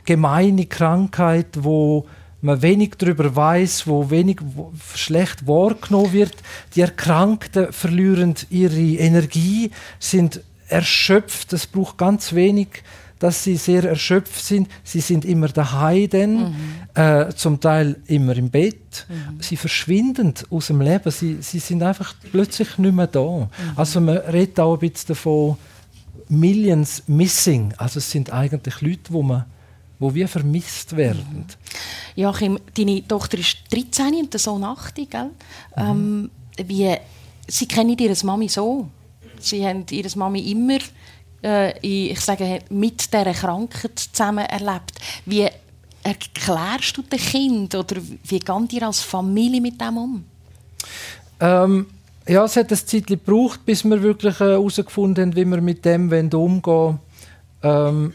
gemeine 0.05 0.65
Krankheit, 0.65 1.47
wo 1.59 2.05
man 2.41 2.61
wenig 2.61 2.91
darüber 2.97 3.35
weiß, 3.35 3.87
wo 3.87 4.09
wenig 4.09 4.37
wo 4.41 4.71
schlecht 4.95 5.47
wahrgenommen 5.47 6.13
wird. 6.13 6.35
Die 6.75 6.81
Erkrankten 6.81 7.73
verlieren 7.73 8.35
ihre 8.49 8.79
Energie, 8.79 9.71
sind 9.99 10.41
erschöpft. 10.69 11.53
Es 11.53 11.65
braucht 11.65 11.97
ganz 11.97 12.33
wenig 12.33 12.83
dass 13.19 13.43
sie 13.43 13.55
sehr 13.55 13.83
erschöpft 13.83 14.43
sind. 14.43 14.67
Sie 14.83 14.99
sind 14.99 15.25
immer 15.25 15.47
daheim, 15.47 16.09
dann, 16.09 16.35
mhm. 16.35 16.55
äh, 16.93 17.29
zum 17.35 17.59
Teil 17.59 17.97
immer 18.07 18.35
im 18.35 18.49
Bett. 18.49 19.05
Mhm. 19.09 19.41
Sie 19.41 19.57
verschwinden 19.57 20.33
aus 20.49 20.67
dem 20.67 20.81
Leben. 20.81 21.11
Sie, 21.11 21.37
sie 21.41 21.59
sind 21.59 21.83
einfach 21.83 22.13
plötzlich 22.31 22.77
nicht 22.77 22.93
mehr 22.93 23.07
da. 23.07 23.21
Mhm. 23.21 23.49
Also 23.75 24.01
man 24.01 24.17
redet 24.17 24.59
auch 24.59 24.73
ein 24.73 24.79
bisschen 24.79 25.09
davon, 25.09 25.57
Millions 26.29 27.03
missing. 27.07 27.73
Also 27.77 27.99
es 27.99 28.11
sind 28.11 28.33
eigentlich 28.33 28.81
Leute, 28.81 29.11
wo 29.13 29.23
man 29.23 29.45
wo 29.99 30.13
wir 30.13 30.27
vermisst 30.27 30.95
werden. 30.95 31.45
Mhm. 32.15 32.21
Joachim, 32.21 32.59
deine 32.75 33.07
Tochter 33.07 33.37
ist 33.37 33.57
13 33.71 34.15
und 34.15 34.33
der 34.33 34.39
Sohn 34.39 34.63
8, 34.63 34.95
gell? 34.95 35.23
Mhm. 35.23 35.31
Ähm, 35.75 36.31
wie, 36.65 36.95
sie 37.47 37.67
kennen 37.67 37.97
ihre 37.97 38.25
Mami 38.25 38.47
so. 38.47 38.89
Sie 39.39 39.65
haben 39.65 39.85
ihre 39.89 40.09
Mami 40.17 40.51
immer 40.51 40.79
äh, 41.43 41.77
ich 41.79 42.19
sage, 42.19 42.59
mit 42.69 43.13
dieser 43.13 43.33
Krankheit 43.33 43.99
zusammen 43.99 44.45
erlebt. 44.45 44.99
Wie 45.25 45.47
erklärst 46.03 46.97
du 46.97 47.01
dem 47.01 47.19
Kind 47.19 47.75
oder 47.75 47.97
wie 48.23 48.39
geht 48.39 48.73
ihr 48.73 48.83
als 48.83 49.01
Familie 49.01 49.61
mit 49.61 49.79
dem 49.79 49.97
um? 49.97 50.25
Ähm, 51.39 51.87
ja, 52.27 52.43
es 52.43 52.55
hat 52.55 52.71
ein 52.71 52.77
Zeit 52.77 53.07
gebraucht, 53.07 53.65
bis 53.65 53.83
wir 53.83 54.01
wirklich 54.01 54.35
äh, 54.35 54.45
herausgefunden 54.45 55.31
äh, 55.31 55.35
haben, 55.35 55.35
wie 55.35 55.45
wir 55.45 55.61
mit 55.61 55.85
dem 55.85 56.11
umgehen 56.33 56.99
ähm, 57.63 58.13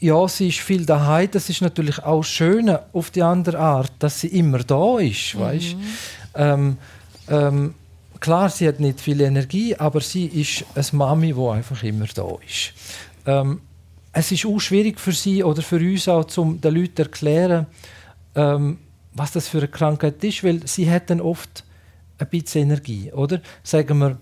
ja, 0.00 0.28
sie 0.28 0.48
ist 0.48 0.60
viel 0.60 0.86
daheim. 0.86 1.28
Das 1.30 1.48
ist 1.48 1.60
natürlich 1.60 2.02
auch 2.04 2.22
schön 2.22 2.76
auf 2.92 3.10
die 3.10 3.22
andere 3.22 3.58
Art, 3.58 3.92
dass 3.98 4.20
sie 4.20 4.28
immer 4.28 4.58
da 4.58 4.98
ist, 4.98 5.38
weißt? 5.38 5.76
Mhm. 5.76 5.82
Ähm, 6.34 6.76
ähm, 7.28 7.74
klar, 8.20 8.48
sie 8.50 8.68
hat 8.68 8.80
nicht 8.80 9.00
viel 9.00 9.20
Energie, 9.20 9.74
aber 9.76 10.00
sie 10.00 10.26
ist 10.26 10.64
eine 10.74 10.84
Mami, 10.92 11.32
die 11.32 11.40
einfach 11.40 11.82
immer 11.82 12.06
da 12.06 12.28
ist. 12.46 12.72
Ähm, 13.26 13.60
es 14.12 14.32
ist 14.32 14.46
auch 14.46 14.58
schwierig 14.58 14.98
für 14.98 15.12
sie 15.12 15.44
oder 15.44 15.62
für 15.62 15.76
uns 15.76 16.08
auch, 16.08 16.26
um 16.38 16.60
den 16.60 16.74
Leuten 16.74 16.96
zu 16.96 17.02
erklären, 17.02 17.66
ähm, 18.34 18.78
was 19.12 19.32
das 19.32 19.48
für 19.48 19.58
eine 19.58 19.68
Krankheit 19.68 20.22
ist, 20.24 20.42
weil 20.44 20.66
sie 20.66 20.90
hat 20.90 21.10
dann 21.10 21.20
oft 21.20 21.64
ein 22.18 22.28
bisschen 22.28 22.62
Energie, 22.62 23.12
oder? 23.12 23.40
Sagen 23.62 23.98
wir, 23.98 24.18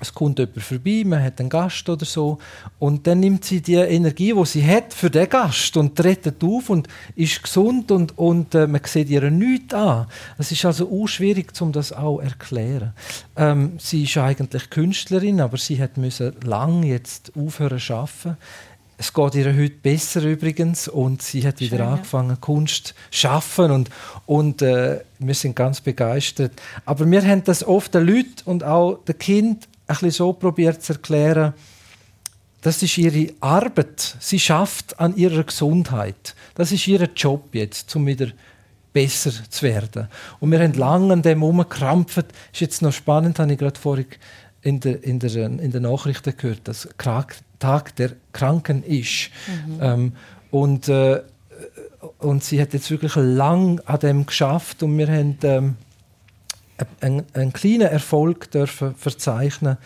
es 0.00 0.14
kommt 0.14 0.38
jemand 0.38 0.62
vorbei, 0.62 1.02
man 1.04 1.22
hat 1.22 1.40
einen 1.40 1.48
Gast 1.48 1.88
oder 1.88 2.04
so 2.04 2.38
und 2.78 3.06
dann 3.06 3.20
nimmt 3.20 3.44
sie 3.44 3.60
die 3.60 3.74
Energie, 3.74 4.32
die 4.32 4.46
sie 4.46 4.66
hat 4.66 4.94
für 4.94 5.10
den 5.10 5.28
Gast 5.28 5.76
und 5.76 5.98
rettet 6.02 6.42
auf 6.44 6.70
und 6.70 6.88
ist 7.16 7.42
gesund 7.42 7.90
und, 7.90 8.16
und 8.16 8.54
äh, 8.54 8.66
man 8.66 8.80
sieht 8.84 9.10
ihr 9.10 9.30
nichts 9.30 9.74
an. 9.74 10.06
Es 10.38 10.52
ist 10.52 10.64
also 10.64 10.88
auch 10.90 11.08
schwierig, 11.08 11.52
um 11.60 11.72
das 11.72 11.92
auch 11.92 12.18
zu 12.18 12.24
erklären. 12.24 12.92
Ähm, 13.36 13.72
sie 13.78 14.04
ist 14.04 14.16
eigentlich 14.16 14.70
Künstlerin, 14.70 15.40
aber 15.40 15.56
sie 15.56 15.80
hat 15.80 15.96
müssen 15.96 16.34
lang 16.44 16.82
jetzt 16.84 17.32
aufhören 17.36 17.80
zu 17.80 17.94
arbeiten. 17.94 18.36
Es 19.00 19.12
geht 19.12 19.36
ihr 19.36 19.56
heute 19.56 19.76
besser 19.76 20.24
übrigens 20.24 20.88
und 20.88 21.22
sie 21.22 21.46
hat 21.46 21.60
wieder 21.60 21.76
Schön, 21.76 21.86
angefangen, 21.86 22.30
ja. 22.30 22.36
Kunst 22.36 22.88
zu 22.88 22.94
schaffen 23.12 23.70
und, 23.70 23.90
und 24.26 24.60
äh, 24.60 25.00
wir 25.20 25.34
sind 25.34 25.54
ganz 25.54 25.80
begeistert. 25.80 26.52
Aber 26.84 27.08
wir 27.08 27.24
haben 27.24 27.44
das 27.44 27.62
oft 27.62 27.94
den 27.94 28.06
Leuten 28.06 28.42
und 28.44 28.64
auch 28.64 28.98
den 29.04 29.16
Kindern 29.18 29.68
bisschen 29.88 30.10
so 30.10 30.32
probiert 30.32 30.82
zu 30.82 30.94
erklären, 30.94 31.54
das 32.60 32.82
ist 32.82 32.98
ihre 32.98 33.32
Arbeit. 33.40 34.16
Sie 34.20 34.40
schafft 34.40 34.98
an 34.98 35.16
ihrer 35.16 35.44
Gesundheit. 35.44 36.34
Das 36.54 36.72
ist 36.72 36.86
ihr 36.88 37.08
Job 37.14 37.48
jetzt, 37.52 37.94
um 37.94 38.06
wieder 38.06 38.28
besser 38.92 39.32
zu 39.48 39.62
werden. 39.62 40.08
Und 40.40 40.50
wir 40.50 40.60
haben 40.60 40.74
lange 40.74 41.12
an 41.12 41.22
dem 41.22 41.40
herumgekrampft. 41.40 42.26
Ist 42.52 42.60
jetzt 42.60 42.82
noch 42.82 42.92
spannend, 42.92 43.38
habe 43.38 43.52
ich 43.52 43.58
gerade 43.58 43.78
vorhin 43.78 44.06
in 44.62 44.80
der, 44.80 45.04
in 45.04 45.18
der, 45.18 45.34
in 45.36 45.70
der 45.70 45.80
Nachrichten 45.80 46.36
gehört, 46.36 46.66
dass 46.66 46.88
Tag 46.98 47.96
der 47.96 48.12
Kranken 48.32 48.82
ist. 48.82 49.30
Mhm. 49.46 49.78
Ähm, 49.80 50.12
und, 50.50 50.88
äh, 50.88 51.22
und 52.18 52.42
sie 52.42 52.60
hat 52.60 52.72
jetzt 52.72 52.90
wirklich 52.90 53.14
lang 53.16 53.80
an 53.86 54.00
dem 54.00 54.26
geschafft 54.26 54.82
und 54.82 54.96
wir 54.98 55.08
haben 55.08 55.38
ähm, 55.42 55.76
einen, 57.00 57.24
einen 57.32 57.52
kleinen 57.52 57.88
Erfolg 57.88 58.50
dürfen 58.50 58.94
verzeichnen, 58.94 59.78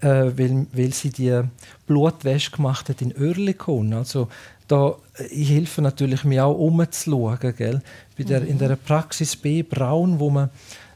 äh, 0.00 0.06
weil, 0.08 0.66
weil 0.72 0.92
sie 0.92 1.10
die 1.10 1.40
Blutwäsche 1.86 2.50
gemacht 2.50 2.88
hat 2.88 3.02
in 3.02 3.14
Oerlikon. 3.16 3.94
Also 3.94 4.28
da 4.68 4.96
ich 5.30 5.50
helfe 5.50 5.82
natürlich 5.82 6.24
mir 6.24 6.46
auch 6.46 6.58
umzuschauen, 6.58 7.54
gell? 7.56 7.82
Bei 8.16 8.24
der, 8.24 8.40
mhm. 8.40 8.48
in 8.48 8.58
der 8.58 8.76
Praxis 8.76 9.36
B 9.36 9.62
Braun, 9.62 10.18
wo 10.18 10.30
man 10.30 10.50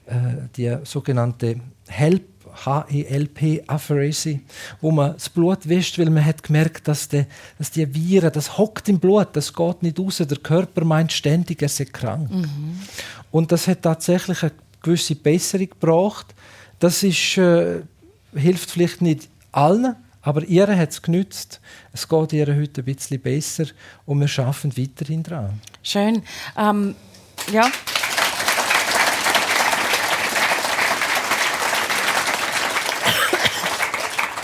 äh, 0.06 0.48
die 0.56 0.76
sogenannte 0.84 1.56
HELP 1.88 2.24
HELP 2.88 3.62
Apheresis, 3.68 4.38
wo 4.80 4.90
man 4.90 5.12
das 5.12 5.28
Blut 5.28 5.68
wäscht, 5.68 5.98
weil 5.98 6.10
man 6.10 6.24
hat 6.24 6.42
gemerkt, 6.42 6.88
dass, 6.88 7.08
die, 7.08 7.24
dass 7.56 7.70
die 7.70 7.94
Viren, 7.94 8.32
das 8.32 8.58
hockt 8.58 8.88
im 8.88 8.98
Blut, 8.98 9.28
das 9.34 9.52
geht 9.52 9.82
nicht 9.82 9.98
raus. 9.98 10.16
Der 10.18 10.38
Körper 10.38 10.84
meint 10.84 11.12
ständig, 11.12 11.62
er 11.62 11.68
sei 11.68 11.84
krank. 11.84 12.30
Mhm. 12.30 12.80
Und 13.30 13.52
das 13.52 13.68
hat 13.68 13.82
tatsächlich 13.82 14.42
eine 14.42 14.52
gewisse 14.82 15.14
Besserung 15.14 15.70
gebracht. 15.70 16.34
Das 16.78 17.02
ist, 17.02 17.36
äh, 17.38 17.82
hilft 18.34 18.70
vielleicht 18.70 19.02
nicht 19.02 19.28
allen, 19.52 19.96
aber 20.22 20.44
ihr 20.44 20.66
hat 20.76 20.90
es 20.90 21.02
genützt. 21.02 21.60
Es 21.92 22.08
geht 22.08 22.32
ihr 22.32 22.46
heute 22.46 22.82
ein 22.82 22.84
bisschen 22.84 23.20
besser 23.20 23.66
und 24.06 24.20
wir 24.20 24.44
arbeiten 24.44 24.76
weiterhin 24.76 25.22
daran. 25.22 25.60
Schön. 25.82 26.22
Ähm, 26.56 26.94
ja. 27.52 27.70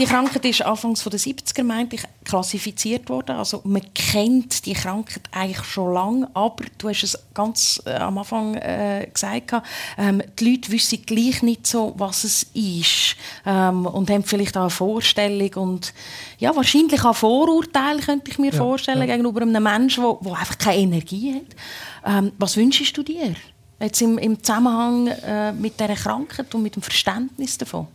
Die 0.00 0.06
Krankheit 0.06 0.44
ist 0.44 0.60
anfangs 0.62 1.04
der 1.04 1.20
70er 1.20 1.62
meinte 1.62 1.94
ich, 1.94 2.02
klassifiziert 2.24 3.08
worden. 3.08 3.36
Also 3.36 3.60
man 3.62 3.82
kennt 3.94 4.66
die 4.66 4.72
Krankheit 4.72 5.22
eigentlich 5.30 5.64
schon 5.64 5.94
lange, 5.94 6.28
aber 6.34 6.64
du 6.78 6.88
hast 6.88 7.04
es 7.04 7.16
ganz 7.32 7.80
äh, 7.86 7.94
am 7.94 8.18
Anfang 8.18 8.56
äh, 8.56 9.08
gesagt, 9.12 9.54
ähm, 9.96 10.20
die 10.40 10.50
Leute 10.50 10.72
wissen 10.72 11.06
gleich 11.06 11.42
nicht 11.42 11.68
so, 11.68 11.94
was 11.96 12.24
es 12.24 12.42
ist 12.54 13.14
ähm, 13.46 13.86
und 13.86 14.10
haben 14.10 14.24
vielleicht 14.24 14.56
auch 14.56 14.62
eine 14.62 14.70
Vorstellung 14.70 15.54
und 15.54 15.94
ja, 16.40 16.56
wahrscheinlich 16.56 17.04
auch 17.04 17.14
Vorurteile, 17.14 18.00
könnte 18.00 18.32
ich 18.32 18.38
mir 18.40 18.50
ja, 18.50 18.58
vorstellen, 18.58 18.98
ja. 18.98 19.14
gegenüber 19.14 19.42
einem 19.42 19.62
Menschen, 19.62 20.02
der 20.02 20.32
einfach 20.32 20.58
keine 20.58 20.78
Energie 20.78 21.34
hat. 21.34 22.14
Ähm, 22.16 22.32
was 22.38 22.56
wünschst 22.56 22.96
du 22.96 23.04
dir 23.04 23.36
jetzt 23.80 24.02
im, 24.02 24.18
im 24.18 24.42
Zusammenhang 24.42 25.06
äh, 25.06 25.52
mit 25.52 25.78
dieser 25.78 25.94
Krankheit 25.94 26.52
und 26.52 26.64
mit 26.64 26.74
dem 26.74 26.82
Verständnis 26.82 27.56
davon? 27.58 27.86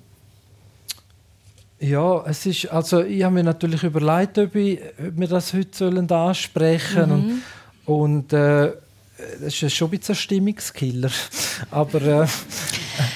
Ja, 1.79 2.23
es 2.25 2.45
ist, 2.45 2.65
also 2.67 3.01
ich 3.01 3.23
habe 3.23 3.35
mir 3.35 3.43
natürlich 3.43 3.83
überlegt, 3.83 4.37
ob, 4.37 4.55
ich, 4.55 4.79
ob 4.99 5.17
wir 5.17 5.27
das 5.27 5.53
heute 5.53 5.69
sollen 5.71 6.11
ansprechen 6.11 7.09
mhm. 7.09 7.41
und, 7.85 8.03
und 8.03 8.33
äh, 8.33 8.73
das 9.41 9.61
ist 9.61 9.73
schon 9.73 9.87
ein 9.87 9.97
bisschen 9.97 10.13
ein 10.13 10.17
Stimmungskiller, 10.17 11.11
aber, 11.71 12.01
äh, 12.01 12.27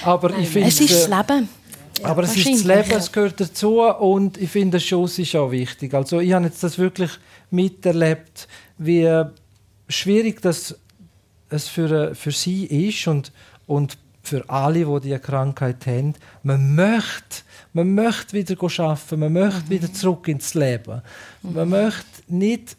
aber 0.03 0.37
ich 0.37 0.47
finde... 0.47 0.69
Es 0.69 0.79
ist 0.79 0.93
das 0.93 1.07
Leben. 1.07 1.49
Aber 2.03 2.23
es 2.23 2.35
ist 2.35 2.47
das 2.47 2.63
Leben, 2.63 2.91
es 2.97 3.11
gehört 3.11 3.39
dazu 3.39 3.81
und 3.81 4.37
ich 4.37 4.49
finde, 4.49 4.79
schon 4.79 5.05
ist 5.05 5.35
auch 5.35 5.51
wichtig. 5.51 5.93
Also 5.93 6.19
ich 6.19 6.33
habe 6.33 6.45
jetzt 6.45 6.63
das 6.63 6.77
wirklich 6.77 7.11
miterlebt, 7.51 8.47
wie 8.77 9.23
schwierig 9.87 10.41
das 10.41 10.75
es 11.49 11.67
für, 11.67 12.15
für 12.15 12.31
sie 12.31 12.65
ist 12.65 13.07
und, 13.07 13.31
und 13.67 13.97
für 14.23 14.49
alle, 14.49 14.85
die 14.85 14.99
diese 15.01 15.19
Krankheit 15.19 15.85
haben. 15.85 16.15
Man 16.41 16.73
möchte 16.75 17.43
man 17.73 17.93
möchte 17.95 18.33
wieder 18.33 18.55
arbeiten, 18.61 19.19
man 19.19 19.33
möchte 19.33 19.65
mhm. 19.65 19.69
wieder 19.69 19.91
zurück 19.91 20.27
ins 20.27 20.53
Leben. 20.53 21.01
Mhm. 21.41 21.53
Man 21.53 21.69
möchte 21.69 22.21
nicht, 22.27 22.77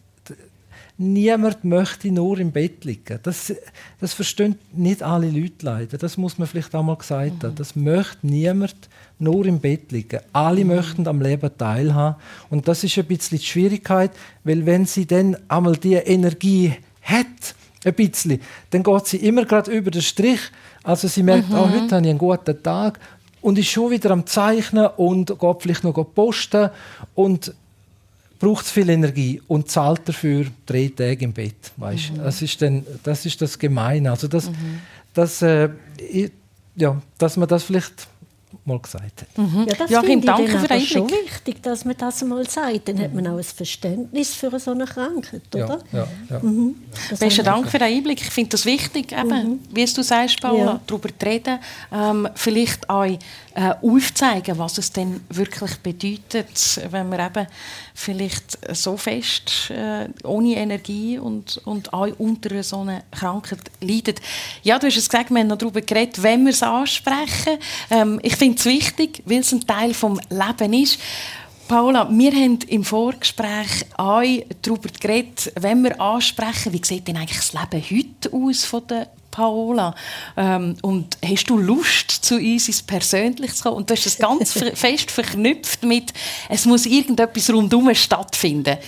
niemand 0.97 1.65
möchte 1.65 2.13
nur 2.13 2.39
im 2.39 2.53
Bett 2.53 2.85
liegen. 2.85 3.19
Das, 3.25 3.53
das 4.01 4.13
verstehen 4.13 4.57
nicht 4.73 5.03
alle 5.03 5.29
Leute 5.29 5.67
leider. 5.67 5.99
Das 5.99 6.17
muss 6.17 6.39
man 6.39 6.47
vielleicht 6.47 6.75
einmal 6.75 6.97
gesagt 6.97 7.43
haben. 7.43 7.53
Mhm. 7.53 7.57
Das 7.57 7.75
möchte 7.75 8.27
niemand 8.27 8.77
nur 9.19 9.45
im 9.47 9.59
Bett 9.59 9.91
liegen. 9.91 10.21
Alle 10.33 10.65
mhm. 10.65 10.77
möchten 10.77 11.09
am 11.09 11.21
Leben 11.21 11.51
teilhaben. 11.59 12.17
Und 12.51 12.69
das 12.69 12.85
ist 12.85 12.97
ein 12.97 13.07
bisschen 13.07 13.39
die 13.39 13.45
Schwierigkeit, 13.45 14.13
weil 14.45 14.65
wenn 14.65 14.87
sie 14.87 15.07
dann 15.07 15.37
einmal 15.49 15.77
die 15.77 15.95
Energie 15.95 16.73
hat, 17.03 17.57
ein 17.85 17.95
bisschen, 17.95 18.41
dann 18.71 18.83
geht 18.83 19.07
sie 19.07 19.19
immer 19.19 19.45
gerade 19.45 19.71
über 19.71 19.91
den 19.91 20.03
Strich. 20.03 20.41
Also 20.83 21.09
sie 21.09 21.23
merkt, 21.23 21.49
mhm. 21.51 21.57
oh, 21.57 21.71
heute 21.71 21.97
habe 21.97 22.05
ich 22.05 22.11
einen 22.11 22.19
guten 22.19 22.63
Tag 22.63 22.99
und 23.41 23.59
ist 23.59 23.69
schon 23.69 23.91
wieder 23.91 24.11
am 24.11 24.27
Zeichnen 24.27 24.87
und 24.97 25.39
geht 25.39 25.57
vielleicht 25.63 25.85
noch 25.85 25.93
posten 26.15 26.71
und 27.15 27.55
braucht 28.39 28.67
viel 28.67 28.89
Energie 28.91 29.41
und 29.49 29.71
zahlt 29.71 30.03
dafür 30.07 30.47
drei 30.67 30.91
Tage 30.95 31.25
im 31.25 31.33
Bett. 31.33 31.73
Weißt? 31.77 32.13
Mhm. 32.13 32.19
Das, 32.19 32.43
ist 32.43 32.61
dann, 32.61 32.85
das 33.03 33.25
ist 33.27 33.41
das 33.41 33.59
Gemeine. 33.59 34.11
Also 34.11 34.29
das, 34.29 34.51
mhm. 34.51 34.81
das, 35.15 35.43
äh, 35.43 35.71
ja, 36.77 37.01
dass 37.19 37.37
man 37.37 37.49
das 37.49 37.65
vielleicht 37.65 38.09
mal 38.65 38.79
gesagt 38.79 39.23
hat. 39.23 39.39
Mhm. 39.39 39.67
Ja, 39.69 39.75
das 39.75 39.91
Joachim, 39.91 40.19
ich 40.19 40.25
danke 40.25 40.59
für 40.59 40.69
das 40.69 40.87
schon 40.87 41.11
wichtig, 41.11 41.63
dass 41.63 41.85
man 41.85 41.97
das 41.97 42.23
mal 42.25 42.49
sagt. 42.49 42.89
Dann 42.89 42.99
hat 43.01 43.15
man 43.15 43.27
auch 43.27 43.37
ein 43.37 43.45
Verständnis 43.45 44.35
für 44.35 44.59
so 44.59 44.73
eine 44.73 44.85
Krankheit, 44.85 45.43
oder? 45.55 45.81
Ja, 45.93 45.99
ja, 45.99 46.09
ja. 46.31 46.39
Mhm. 46.41 46.77
Besten 47.19 47.45
Dank 47.45 47.69
für 47.69 47.79
den 47.79 47.89
Einblick. 47.89 48.21
Ich 48.21 48.31
finde 48.31 48.51
das 48.51 48.65
wichtig, 48.65 49.13
eben, 49.13 49.29
mhm. 49.29 49.61
wie 49.73 49.85
du 49.85 50.03
sagst, 50.03 50.41
Paula, 50.41 50.65
ja. 50.65 50.81
darüber 50.87 51.09
zu 51.09 51.27
reden. 51.27 51.59
Ähm, 51.93 52.29
vielleicht 52.35 52.89
auch 52.89 53.07
äh, 53.55 53.75
aufzeigen, 53.83 54.59
was 54.59 54.79
es 54.79 54.93
denn 54.93 55.21
wirklich 55.29 55.77
bedeutet, 55.77 56.81
wenn 56.91 57.09
man 57.09 57.21
eben 57.21 57.47
vielleicht 57.95 58.59
so 58.75 58.97
fest 58.97 59.71
äh, 59.71 60.09
ohne 60.25 60.57
Energie 60.57 61.19
und, 61.19 61.59
und 61.65 61.93
auch 61.93 62.09
unter 62.19 62.63
so 62.63 62.81
einer 62.81 63.03
Krankheit 63.13 63.61
leidet. 63.81 64.21
Ja, 64.65 64.79
du 64.79 64.89
hast 64.89 64.97
es 64.97 65.09
gesagt, 65.09 65.31
wir 65.31 65.39
haben 65.39 65.47
noch 65.47 65.59
darüber 65.59 65.81
geredet, 65.81 66.23
wenn 66.23 66.45
wir 66.45 66.51
es 66.51 66.63
ansprechen. 66.63 67.59
Ähm, 67.91 68.19
ich 68.23 68.37
finde 68.37 68.59
es 68.59 68.65
wichtig, 68.65 69.23
weil 69.25 69.41
es 69.41 69.53
ein 69.53 69.65
Teil 69.67 69.93
des 69.93 70.03
Lebens 70.31 70.93
ist. 70.95 71.01
Paula, 71.69 72.11
wir 72.11 72.33
haben 72.33 72.59
im 72.69 72.85
Vorgespräch 72.85 73.87
auch 73.97 74.23
darüber 74.61 74.89
geredet, 75.01 75.51
wenn 75.59 75.83
wir 75.83 75.99
ansprechen, 75.99 76.73
wie 76.73 76.85
sieht 76.85 77.09
denn 77.09 77.17
eigentlich 77.17 77.39
das 77.39 77.53
Leben 77.55 77.85
heute 77.89 78.33
aus 78.33 78.65
von 78.65 78.87
der 78.87 79.09
Paola. 79.35 79.95
Ähm, 80.37 80.77
und 80.83 81.19
hast 81.25 81.51
du 81.51 81.59
Lust, 81.59 82.11
zu 82.11 82.37
uns 82.37 82.69
ins 82.69 82.83
Persönliche 82.83 83.53
zu 83.53 83.65
kommen? 83.65 83.77
Und 83.79 83.91
du 83.91 83.95
hast 83.95 84.07
es 84.07 84.17
ganz 84.17 84.53
fest 84.75 85.11
verknüpft 85.11 85.83
mit, 85.83 86.13
es 86.49 86.65
muss 86.67 86.87
irgendetwas 86.87 87.51
rundum 87.51 87.93
stattfinden. 87.95 88.79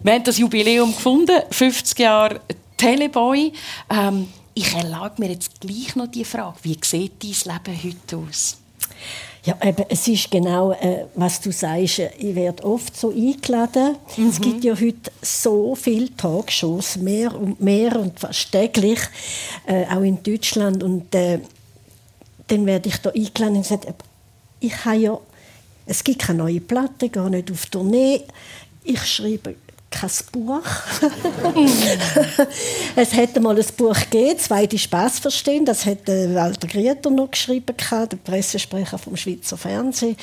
Wir 0.00 0.12
haben 0.14 0.24
das 0.24 0.38
Jubiläum 0.38 0.94
gefunden, 0.94 1.42
50 1.50 1.98
Jahre 1.98 2.40
Teleboy. 2.78 3.52
Ähm, 3.90 4.28
ich 4.54 4.74
erlaube 4.74 5.14
mir 5.18 5.30
jetzt 5.32 5.60
gleich 5.60 5.94
noch 5.94 6.06
die 6.06 6.24
Frage, 6.24 6.56
wie 6.62 6.78
sieht 6.82 7.22
dein 7.22 7.54
Leben 7.54 7.84
heute 7.84 8.16
aus? 8.16 8.56
Ja, 9.48 9.56
eben, 9.64 9.86
es 9.88 10.06
ist 10.06 10.30
genau, 10.30 10.72
äh, 10.72 11.06
was 11.14 11.40
du 11.40 11.50
sagst. 11.50 12.00
Ich 12.18 12.34
werde 12.34 12.62
oft 12.64 12.94
so 12.94 13.08
eingeladen. 13.08 13.96
Mhm. 14.18 14.28
Es 14.28 14.38
gibt 14.38 14.62
ja 14.62 14.78
heute 14.78 15.10
so 15.22 15.74
viele 15.74 16.14
Talkshows, 16.14 16.98
mehr 16.98 17.34
und 17.34 17.58
mehr 17.58 17.98
und 17.98 18.20
fast 18.20 18.52
täglich, 18.52 18.98
äh, 19.66 19.86
auch 19.86 20.02
in 20.02 20.22
Deutschland. 20.22 20.82
Und 20.82 21.14
äh, 21.14 21.38
dann 22.46 22.66
werde 22.66 22.90
ich 22.90 22.98
da 22.98 23.08
eingeladen 23.08 23.56
und 23.56 23.62
gesagt, 23.62 23.86
ich 24.60 24.84
habe 24.84 24.96
ja, 24.96 25.18
es 25.86 26.04
gibt 26.04 26.18
keine 26.18 26.40
neue 26.40 26.60
Platte, 26.60 27.08
gar 27.08 27.30
nicht 27.30 27.50
auf 27.50 27.64
Tournee. 27.64 28.24
Ich 28.84 29.02
schreibe 29.02 29.54
kein 29.90 30.10
Buch. 30.32 30.62
es 32.96 33.12
hätte 33.14 33.40
mal 33.40 33.56
ein 33.58 33.64
Buch 33.76 33.98
gegeben, 34.10 34.38
«Zweite 34.38 34.78
Spaß 34.78 35.18
verstehen». 35.20 35.64
Das 35.64 35.86
hätte 35.86 36.34
Walter 36.34 36.68
Grieter 36.68 37.10
noch 37.10 37.30
geschrieben, 37.30 37.74
der 37.76 38.16
Pressesprecher 38.16 38.98
vom 38.98 39.16
Schweizer 39.16 39.56
Fernsehen. 39.56 40.16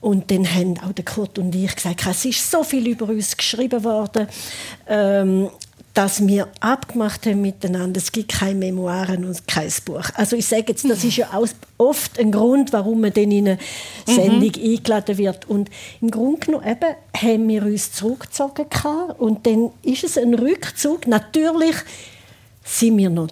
Und 0.00 0.30
dann 0.30 0.46
haben 0.46 0.78
auch 0.78 0.92
der 0.92 1.04
Kurt 1.04 1.38
und 1.38 1.54
ich 1.54 1.74
gesagt, 1.74 2.06
es 2.06 2.24
ist 2.24 2.50
so 2.50 2.62
viel 2.62 2.86
über 2.86 3.08
uns 3.08 3.36
geschrieben 3.36 3.82
worden. 3.82 4.28
Ähm, 4.86 5.50
dass 5.94 6.26
wir 6.26 6.48
abgemacht 6.60 7.26
haben 7.26 7.40
miteinander, 7.40 7.98
es 7.98 8.12
gibt 8.12 8.30
keine 8.30 8.54
Memoiren 8.54 9.24
und 9.24 9.48
kein 9.48 9.72
Buch. 9.84 10.04
Also 10.14 10.36
ich 10.36 10.46
sage 10.46 10.66
jetzt, 10.68 10.88
das 10.88 11.02
ist 11.02 11.16
ja 11.16 11.30
auch 11.32 11.48
oft 11.76 12.18
ein 12.20 12.30
Grund, 12.30 12.72
warum 12.72 13.00
man 13.00 13.12
dann 13.12 13.30
in 13.30 13.48
eine 13.48 13.58
Sendung 14.06 14.52
mhm. 14.56 14.70
eingeladen 14.70 15.18
wird. 15.18 15.48
Und 15.48 15.70
im 16.00 16.10
Grunde 16.10 16.46
genommen 16.46 16.66
eben, 16.68 16.94
haben 17.16 17.48
wir 17.48 17.64
uns 17.64 17.92
zurückgezogen 17.92 18.66
und 19.18 19.46
dann 19.46 19.70
ist 19.82 20.04
es 20.04 20.16
ein 20.16 20.34
Rückzug. 20.34 21.06
Natürlich 21.08 21.76
sind 22.64 22.96
wir 22.98 23.10
noch 23.10 23.28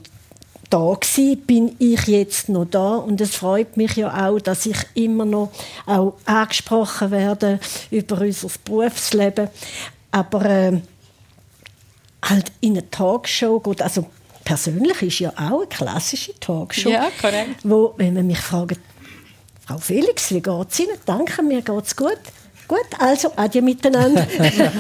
da 0.71 0.97
gewesen, 1.01 1.41
bin 1.43 1.77
ich 1.79 2.07
jetzt 2.07 2.49
noch 2.49 2.65
da 2.65 2.97
und 2.97 3.21
es 3.21 3.37
freut 3.37 3.77
mich 3.77 3.97
ja 3.97 4.29
auch, 4.29 4.41
dass 4.41 4.67
ich 4.67 4.79
immer 4.95 5.25
noch 5.25 5.53
auch 5.87 6.15
angesprochen 6.25 7.11
werde 7.11 7.61
über 7.91 8.21
unser 8.21 8.49
Berufsleben. 8.65 9.49
Aber 10.11 10.45
äh, 10.45 10.81
halt 12.25 12.53
in 12.61 12.73
eine 12.73 12.91
Talkshow 12.91 13.61
geht. 13.61 13.83
Also 13.83 14.07
persönlich 14.45 15.03
ist 15.03 15.19
ja 15.21 15.31
auch 15.31 15.61
eine 15.61 15.67
klassische 15.69 16.39
Talkshow. 16.39 16.89
Ja, 16.89 17.11
korrekt. 17.21 17.61
Wo, 17.63 17.95
wenn 17.97 18.15
man 18.15 18.27
mich 18.27 18.39
fragt, 18.39 18.81
Frau 19.67 19.79
Felix, 19.79 20.31
wie 20.33 20.41
geht 20.41 20.71
es 20.71 20.81
Ihnen? 20.81 20.97
Danke, 21.05 21.43
mir 21.43 21.63
geht 21.63 21.85
es 21.85 21.97
gut. 21.97 22.19
Gut, 22.69 22.87
also 22.99 23.33
adieu 23.37 23.63
miteinander. 23.63 24.27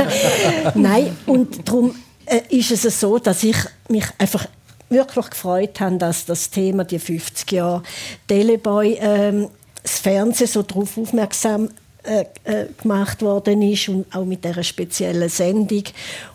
Nein, 0.74 1.16
und 1.26 1.68
darum 1.68 1.95
äh, 2.24 2.41
ist 2.51 2.70
es 2.70 3.01
so, 3.01 3.18
dass 3.18 3.43
ich 3.43 3.57
mich 3.89 4.07
einfach 4.18 4.47
wirklich 4.89 5.30
gefreut 5.30 5.80
habe, 5.80 5.99
dass 5.99 6.24
das 6.24 6.51
Thema 6.51 6.84
die 6.84 6.99
50 6.99 7.51
Jahre 7.53 7.82
Teleboy 8.28 8.99
ähm, 9.01 9.49
das 9.82 9.99
Fernsehen 9.99 10.49
so 10.49 10.62
darauf 10.62 10.97
aufmerksam 10.99 11.70
äh, 12.07 12.24
äh, 12.44 12.66
gemacht 12.80 13.22
worden 13.22 13.62
ist 13.62 13.88
und 13.88 14.07
auch 14.14 14.24
mit 14.24 14.44
dieser 14.44 14.62
speziellen 14.62 15.28
Sendung. 15.28 15.84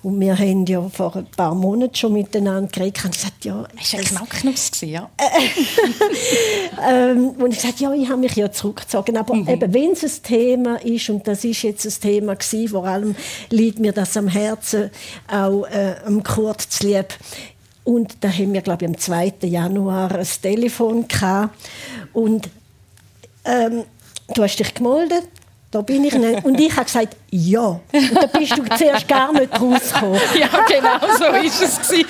Und 0.04 0.20
wir 0.20 0.38
haben 0.38 0.66
ja 0.66 0.82
vor 0.90 1.16
ein 1.16 1.26
paar 1.26 1.56
Monaten 1.56 1.96
schon 1.96 2.14
miteinander 2.14 2.70
geredet 2.72 3.06
und 3.06 3.14
gesagt, 3.14 3.46
ja... 3.46 3.66
Das 3.78 3.94
war 3.94 4.00
ein 4.00 4.06
Knacknuss, 4.06 4.82
ja. 4.82 5.10
ähm, 6.90 7.30
und 7.30 7.54
ich 7.54 7.62
gesagt, 7.62 7.80
ja, 7.80 7.94
ich 7.94 8.10
habe 8.10 8.20
mich 8.20 8.36
ja 8.36 8.52
zurückgezogen. 8.52 9.18
Aber 9.18 9.34
mhm. 9.34 9.48
eben, 9.48 9.74
wenn 9.74 9.92
es 9.92 10.04
ein 10.04 10.24
Thema 10.24 10.76
ist, 10.84 11.10
und 11.10 11.28
das 11.28 11.44
ist 11.44 11.62
jetzt 11.64 11.86
ein 11.86 12.02
Thema 12.02 12.36
gewesen, 12.36 12.68
vor 12.68 12.86
allem 12.86 13.16
liegt 13.50 13.80
mir 13.80 13.94
das 13.94 14.18
am 14.18 14.28
Herzen, 14.28 14.92
auch 15.32 15.66
äh, 15.66 15.96
am 16.06 16.22
Kurt 16.24 16.62
zu 16.62 16.88
lieb, 16.88 17.18
und 17.84 18.18
da 18.22 18.30
haben 18.30 18.54
wir, 18.54 18.62
glaube 18.62 18.86
ich, 18.86 18.90
am 18.90 18.98
2. 18.98 19.34
Januar 19.42 20.14
ein 20.14 20.28
Telefon 20.42 21.08
gehabt. 21.08 21.56
Und 22.14 22.50
ähm, 23.46 23.84
du 24.34 24.44
hast 24.44 24.58
dich 24.58 24.74
gemeldet, 24.74 25.28
da 25.72 25.82
bin 25.82 26.04
ich 26.04 26.14
nicht. 26.14 26.44
Und 26.44 26.60
ich 26.60 26.76
habe 26.76 26.84
gesagt, 26.84 27.16
ja. 27.32 27.80
Und 27.92 28.14
da 28.14 28.26
bist 28.28 28.58
du 28.58 28.64
zuerst 28.78 29.08
gar 29.08 29.32
nicht 29.32 29.54
rausgekommen. 29.54 30.20
Ja, 30.38 30.48
genau 30.68 31.00
so 31.18 31.24
war 31.24 31.44
es. 31.44 31.82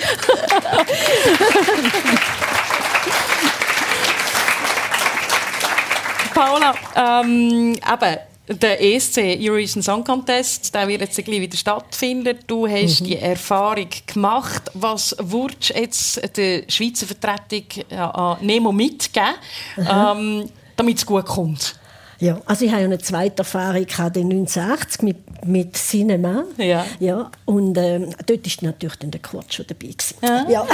Paula, 6.34 6.74
ähm, 6.96 7.74
eben, 7.74 8.18
der 8.48 8.82
ESC, 8.82 9.18
Eurovision 9.38 9.82
Song 9.82 10.02
Contest, 10.02 10.74
der 10.74 10.88
wird 10.88 11.02
jetzt 11.02 11.24
gleich 11.24 11.40
wieder 11.40 11.56
stattfinden. 11.56 12.38
Du 12.46 12.66
hast 12.66 13.02
mhm. 13.02 13.04
die 13.04 13.18
Erfahrung 13.18 13.88
gemacht. 14.06 14.70
Was 14.74 15.14
würdest 15.20 15.70
du 15.70 15.74
jetzt 15.74 16.36
der 16.36 16.64
Schweizer 16.68 17.06
Vertretung 17.06 17.64
an 17.96 18.38
Nemo 18.40 18.72
mitgeben, 18.72 19.34
ähm, 19.76 20.50
damit 20.76 20.98
es 20.98 21.06
gut 21.06 21.26
kommt? 21.26 21.76
Ja, 22.22 22.40
also 22.46 22.64
ich 22.64 22.70
habe 22.70 22.84
eine 22.84 22.98
zweite 22.98 23.38
Erfahrung 23.38 23.84
in 24.14 24.32
1980 24.32 25.02
mit, 25.02 25.16
mit 25.44 25.76
Cinema. 25.76 26.44
Ja. 26.56 26.86
ja 27.00 27.32
und 27.46 27.76
ähm, 27.76 28.10
dort 28.26 28.46
war 28.46 28.68
natürlich 28.68 28.96
dann 28.96 29.10
der 29.10 29.20
Kurt 29.20 29.52
schon 29.52 29.66
dabei. 29.66 29.88
Gewesen. 29.88 30.14
Ja. 30.22 30.48
ja. 30.48 30.66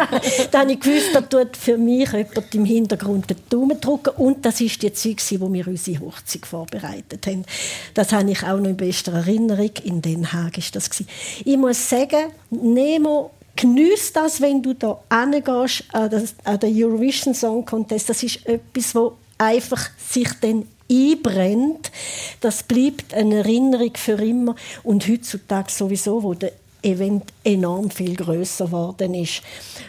da 0.50 0.60
habe 0.60 0.72
ich 0.72 0.80
gewusst, 0.80 1.10
da 1.12 1.20
tut 1.20 1.58
für 1.58 1.76
mich 1.76 2.10
jemand 2.10 2.54
im 2.54 2.64
Hintergrund 2.64 3.28
den 3.28 3.36
Daumen 3.50 3.78
drücken. 3.78 4.14
Und 4.16 4.46
das 4.46 4.62
war 4.62 4.68
die 4.80 4.92
Zeit, 4.94 5.40
wo 5.40 5.52
wir 5.52 5.68
unsere 5.68 6.00
Hochzeit 6.00 6.46
vorbereitet 6.46 7.26
haben. 7.26 7.44
Das 7.92 8.10
habe 8.12 8.30
ich 8.30 8.42
auch 8.42 8.56
noch 8.56 8.70
in 8.70 8.76
bester 8.78 9.12
Erinnerung. 9.12 9.72
In 9.84 10.00
Den 10.00 10.32
Haag 10.32 10.56
war 10.56 10.64
das. 10.72 10.88
Gewesen. 10.88 11.08
Ich 11.44 11.58
muss 11.58 11.86
sagen, 11.86 12.32
Nemo 12.48 13.30
Geniess 13.56 14.10
das, 14.10 14.40
wenn 14.40 14.62
du 14.62 14.72
da 14.72 14.98
hingehst 15.10 15.84
an 15.92 16.10
den 16.10 16.82
Eurovision 16.82 17.34
Song 17.34 17.62
Contest. 17.64 18.08
Das 18.08 18.22
ist 18.22 18.44
etwas, 18.46 18.94
wo 18.94 19.12
einfach 19.38 19.90
sich 19.98 20.28
dann 20.40 20.66
einbrennt, 20.90 21.90
das 22.40 22.62
bleibt 22.62 23.14
eine 23.14 23.36
Erinnerung 23.36 23.92
für 23.94 24.22
immer. 24.22 24.54
Und 24.82 25.08
heutzutage 25.08 25.70
sowieso, 25.70 26.22
wo 26.22 26.34
der 26.34 26.52
Event 26.82 27.24
enorm 27.42 27.90
viel 27.90 28.14
größer 28.14 28.66
geworden 28.66 29.14
ist. 29.14 29.42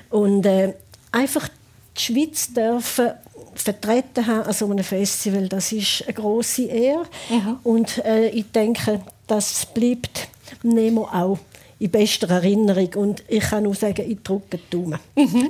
Und 0.10 0.46
äh, 0.46 0.74
einfach 1.12 1.50
die 1.98 2.02
Schweiz 2.02 2.54
dürfen 2.54 3.12
vertreten 3.56 4.28
haben 4.28 4.43
an 4.43 4.54
so 4.54 4.70
einem 4.70 4.84
Festival, 4.84 5.48
das 5.48 5.72
ist 5.72 6.04
eine 6.06 6.14
große 6.14 6.64
Ehre. 6.64 7.06
Mhm. 7.30 7.58
Und 7.64 7.98
äh, 8.06 8.30
ich 8.30 8.46
denke, 8.52 9.02
das 9.28 9.66
bleibt 9.66 10.28
Nemo 10.64 11.04
auch 11.04 11.39
in 11.80 11.91
bester 11.91 12.30
Erinnerung. 12.30 12.93
Und 12.96 13.24
ich 13.28 13.43
kann 13.43 13.64
nur 13.64 13.76
sagen, 13.76 14.10
ich 14.10 14.22
drücke 14.24 14.58
die 14.58 14.70
Daumen. 14.70 15.00
Mhm. 15.16 15.50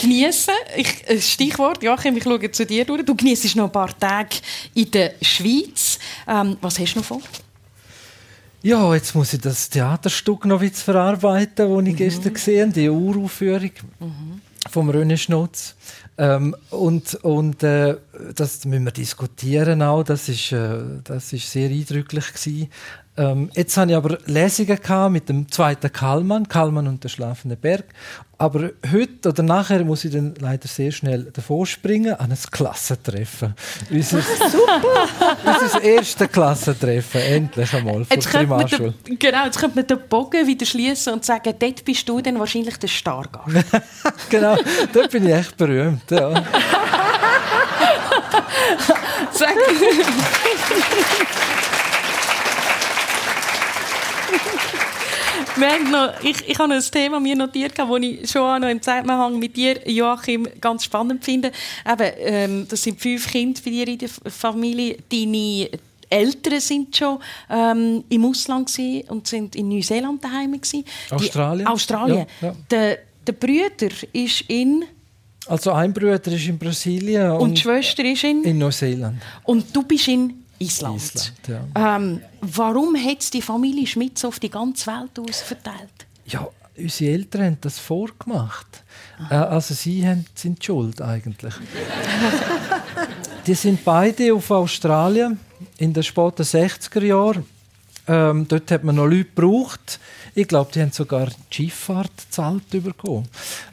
Genießen, 0.00 0.54
ich, 0.76 1.24
Stichwort, 1.24 1.82
Joachim, 1.82 2.16
ich 2.16 2.24
schaue 2.24 2.50
zu 2.50 2.66
dir 2.66 2.84
durch. 2.84 3.04
Du 3.04 3.14
genießt 3.14 3.56
noch 3.56 3.66
ein 3.66 3.72
paar 3.72 3.96
Tage 3.98 4.36
in 4.74 4.90
der 4.90 5.14
Schweiz. 5.22 5.98
Ähm, 6.26 6.56
was 6.60 6.78
hast 6.78 6.94
du 6.94 6.98
noch 6.98 7.06
vor? 7.06 7.20
Ja, 8.62 8.94
jetzt 8.94 9.14
muss 9.14 9.34
ich 9.34 9.40
das 9.40 9.68
Theaterstück 9.68 10.46
noch 10.46 10.60
wieder 10.62 10.74
verarbeiten, 10.74 11.68
das 11.68 11.86
ich 11.86 11.92
mhm. 11.92 11.96
gestern 11.96 12.32
gesehen 12.32 12.70
habe, 12.70 12.80
die 12.80 12.88
Uraufführung 12.88 13.70
mhm. 14.00 14.40
vom 14.70 14.90
René 14.90 15.18
Schnutz. 15.18 15.74
Ähm, 16.16 16.54
und 16.70 17.14
und 17.16 17.62
äh, 17.62 17.96
das 18.34 18.64
müssen 18.64 18.84
wir 18.84 18.92
diskutieren 18.92 19.82
auch. 19.82 20.04
Das 20.04 20.28
ist, 20.28 20.52
äh, 20.52 20.78
das 21.02 21.32
ist 21.32 21.50
sehr 21.50 21.68
eindrücklich 21.68 22.32
gewesen. 22.32 22.70
Ähm, 23.16 23.50
jetzt 23.54 23.76
hatte 23.76 23.92
ich 23.92 23.96
aber 23.96 24.18
Lesungen 24.26 24.78
mit 25.12 25.28
dem 25.28 25.50
zweiten 25.50 25.92
Kallmann, 25.92 26.48
Kallmann 26.48 26.88
und 26.88 27.04
der 27.04 27.08
schlafende 27.08 27.56
Berg. 27.56 27.84
Aber 28.36 28.70
heute 28.92 29.28
oder 29.28 29.44
nachher 29.44 29.84
muss 29.84 30.04
ich 30.04 30.12
dann 30.12 30.34
leider 30.40 30.66
sehr 30.66 30.90
schnell 30.90 31.30
davor 31.32 31.64
springen 31.66 32.14
an 32.14 32.32
ein 32.32 32.38
Klassentreffen. 32.50 33.54
Unser, 33.90 34.20
Super! 34.50 35.06
unser 35.44 35.82
erstes 35.82 36.32
Klassentreffen, 36.32 37.20
endlich 37.20 37.72
einmal, 37.72 38.04
von 38.04 38.20
der 38.20 38.28
Primarschule. 38.28 38.94
Genau, 39.04 39.44
jetzt 39.44 39.60
könnte 39.60 39.76
man 39.76 39.86
den 39.86 40.00
Bogen 40.08 40.46
wieder 40.48 40.66
schließen 40.66 41.12
und 41.12 41.24
sagen, 41.24 41.54
dort 41.56 41.84
bist 41.84 42.08
du 42.08 42.20
dann 42.20 42.40
wahrscheinlich 42.40 42.76
der 42.76 42.88
Stargast. 42.88 43.46
genau, 44.28 44.56
dort 44.92 45.10
bin 45.12 45.26
ich 45.26 45.34
echt 45.34 45.56
berühmt. 45.56 46.10
Ja. 46.10 46.34
Sag. 49.30 49.54
noch, 55.90 56.22
ich, 56.22 56.48
ich 56.48 56.58
habe 56.58 56.74
ein 56.74 56.82
Thema 56.82 57.20
mir 57.20 57.36
notiert, 57.36 57.78
das 57.78 57.88
ich 58.00 58.30
schon 58.30 58.60
noch 58.60 58.68
im 58.68 58.80
Zusammenhang 58.80 59.38
mit 59.38 59.56
dir, 59.56 59.80
Joachim, 59.88 60.48
ganz 60.60 60.84
spannend 60.84 61.24
finde. 61.24 61.52
Eben, 61.90 62.12
ähm, 62.18 62.66
das 62.68 62.82
sind 62.82 63.00
fünf 63.00 63.30
Kinder 63.30 63.60
bei 63.64 63.70
dir 63.70 63.88
in 63.88 63.98
der 63.98 64.08
Familie. 64.08 64.98
Deine 65.10 65.70
Eltern 66.08 66.60
sind 66.60 66.96
schon 66.96 67.18
ähm, 67.50 68.04
im 68.08 68.24
Ausland 68.24 68.70
und 69.08 69.26
sind 69.26 69.56
in 69.56 69.68
Neuseeland 69.68 70.22
daheim 70.22 70.52
gewesen. 70.52 70.84
Australien. 71.10 71.66
Die, 71.66 71.72
Australien. 71.72 72.26
Ja, 72.40 72.48
ja. 72.48 72.56
Der, 72.70 72.98
der 73.26 73.32
Brüder 73.32 73.94
ist 74.12 74.42
in 74.48 74.84
also 75.46 75.72
ein 75.72 75.92
Bruder 75.92 76.26
ist 76.26 76.46
in 76.46 76.58
Brasilien 76.58 77.32
und, 77.32 77.40
und 77.40 77.58
die 77.58 77.60
Schwester 77.60 78.02
ist 78.02 78.24
in, 78.24 78.44
in 78.44 78.56
Neuseeland. 78.56 79.20
Und 79.42 79.76
du 79.76 79.82
bist 79.82 80.08
in 80.08 80.43
Island. 80.64 80.96
Island 80.96 81.32
ja. 81.74 81.96
ähm, 81.96 82.20
warum 82.40 82.96
hat 82.96 83.32
die 83.32 83.42
Familie 83.42 83.86
Schmitz 83.86 84.24
auf 84.24 84.38
die 84.38 84.50
ganze 84.50 84.86
Welt 84.86 85.18
aus 85.18 85.40
verteilt? 85.40 86.06
Ja, 86.26 86.48
unsere 86.76 87.12
Eltern 87.12 87.44
haben 87.44 87.58
das 87.60 87.78
vorgemacht. 87.78 88.82
Äh, 89.30 89.34
also 89.34 89.74
sie 89.74 90.06
haben, 90.06 90.26
sind 90.34 90.64
schuld 90.64 91.00
eigentlich. 91.00 91.54
die 93.46 93.54
sind 93.54 93.84
beide 93.84 94.34
auf 94.34 94.50
Australien 94.50 95.38
in 95.78 95.92
den 95.92 96.02
späten 96.02 96.42
60er 96.42 97.04
Jahren. 97.04 97.46
Ähm, 98.06 98.46
dort 98.48 98.70
hat 98.70 98.84
man 98.84 98.96
noch 98.96 99.06
Leute 99.06 99.24
gebraucht. 99.24 99.98
Ich 100.34 100.48
glaube, 100.48 100.70
die 100.72 100.82
haben 100.82 100.92
sogar 100.92 101.28
die 101.50 101.54
Schifffahrt 101.54 102.10
bekommen. 102.70 103.28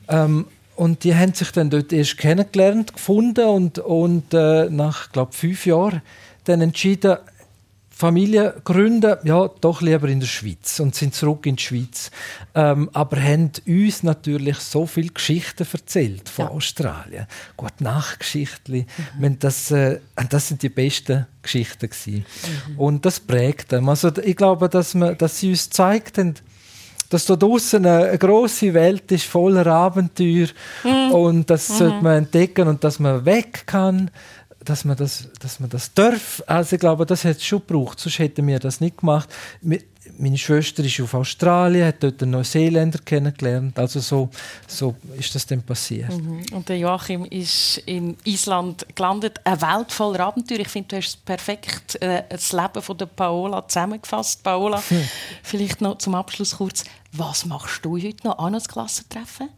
Ähm, 0.07 0.45
und 0.75 1.03
die 1.03 1.15
haben 1.15 1.33
sich 1.33 1.51
dann 1.51 1.69
dort 1.69 1.91
erst 1.91 2.17
kennengelernt, 2.17 2.93
gefunden 2.93 3.45
und, 3.45 3.79
und 3.79 4.33
äh, 4.33 4.69
nach, 4.69 5.11
glaube 5.11 5.33
fünf 5.33 5.65
Jahren 5.65 6.01
dann 6.45 6.61
entschieden, 6.61 7.17
Familie 8.01 8.55
gründen, 8.63 9.17
ja, 9.25 9.47
doch 9.61 9.81
lieber 9.81 10.07
in 10.07 10.21
der 10.21 10.27
Schweiz 10.27 10.79
und 10.79 10.95
sind 10.95 11.13
zurück 11.13 11.45
in 11.45 11.57
die 11.57 11.61
Schweiz. 11.61 12.09
Ähm, 12.55 12.89
aber 12.93 13.21
haben 13.21 13.51
uns 13.67 14.01
natürlich 14.01 14.57
so 14.57 14.87
viele 14.87 15.09
Geschichten 15.09 15.67
erzählt 15.71 16.27
von 16.27 16.45
ja. 16.45 16.51
Australien. 16.51 17.27
Gut, 17.55 17.79
Nachgeschichten. 17.79 18.87
Mhm. 19.19 19.37
Das, 19.37 19.69
äh, 19.69 19.99
das 20.31 20.47
sind 20.47 20.63
die 20.63 20.69
besten 20.69 21.27
Geschichten 21.43 21.91
gewesen. 21.91 22.25
Mhm. 22.69 22.79
Und 22.79 23.05
das 23.05 23.19
prägt 23.19 23.69
them. 23.69 23.87
Also 23.87 24.09
ich 24.17 24.35
glaube, 24.35 24.67
dass, 24.67 24.95
man, 24.95 25.15
dass 25.19 25.39
sie 25.39 25.51
uns 25.51 25.69
gezeigt 25.69 26.17
haben, 26.17 26.33
dass 27.11 27.25
da 27.25 27.35
draußen 27.35 27.85
eine, 27.85 28.05
eine 28.05 28.17
große 28.17 28.73
Welt 28.73 29.11
ist 29.11 29.25
voller 29.25 29.67
Abenteuer 29.67 30.47
mhm. 30.83 31.11
und 31.11 31.49
das 31.51 31.69
mhm. 31.69 31.73
sollte 31.73 32.01
man 32.01 32.17
entdecken 32.17 32.67
und 32.67 32.83
dass 32.83 32.97
man 32.97 33.25
weg 33.25 33.67
kann 33.67 34.09
dass 34.63 34.85
man 34.85 34.95
das, 34.95 35.27
dass 35.39 35.59
man 35.59 35.69
das 35.69 35.93
darf. 35.93 36.43
Also 36.45 36.75
ich 36.75 36.79
glaube, 36.79 37.05
das 37.05 37.25
hat 37.25 37.37
es 37.37 37.45
schon 37.45 37.59
gebraucht, 37.59 37.99
sonst 37.99 38.19
hätten 38.19 38.45
wir 38.47 38.59
das 38.59 38.79
nicht 38.79 38.97
gemacht. 38.97 39.29
Meine 40.17 40.37
Schwester 40.37 40.83
ist 40.83 40.99
auf 40.99 41.13
Australien, 41.13 41.87
hat 41.87 42.03
dort 42.03 42.21
einen 42.21 42.31
Neuseeländer 42.31 42.99
kennengelernt. 42.99 43.77
Also 43.79 43.99
so, 43.99 44.29
so 44.67 44.95
ist 45.17 45.33
das 45.33 45.45
dann 45.45 45.61
passiert. 45.63 46.11
Mhm. 46.11 46.43
Und 46.53 46.69
der 46.69 46.77
Joachim 46.77 47.25
ist 47.25 47.77
in 47.85 48.17
Island 48.23 48.85
gelandet. 48.95 49.39
Eine 49.43 49.61
Welt 49.61 49.91
voller 49.91 50.19
Abenteuer. 50.21 50.59
Ich 50.59 50.67
finde, 50.67 50.89
du 50.89 50.97
hast 50.97 51.23
perfekt 51.25 52.01
äh, 52.01 52.23
das 52.29 52.51
Leben 52.51 52.81
von 52.81 52.97
der 52.97 53.05
Paola 53.07 53.67
zusammengefasst. 53.67 54.43
Paola, 54.43 54.81
hm. 54.89 55.07
vielleicht 55.43 55.81
noch 55.81 55.97
zum 55.97 56.15
Abschluss 56.15 56.57
kurz. 56.57 56.83
Was 57.13 57.45
machst 57.45 57.83
du 57.85 57.97
heute 57.97 58.27
noch 58.27 58.37
an 58.39 58.53
das 58.53 58.67
Klassentreffen? 58.67 59.49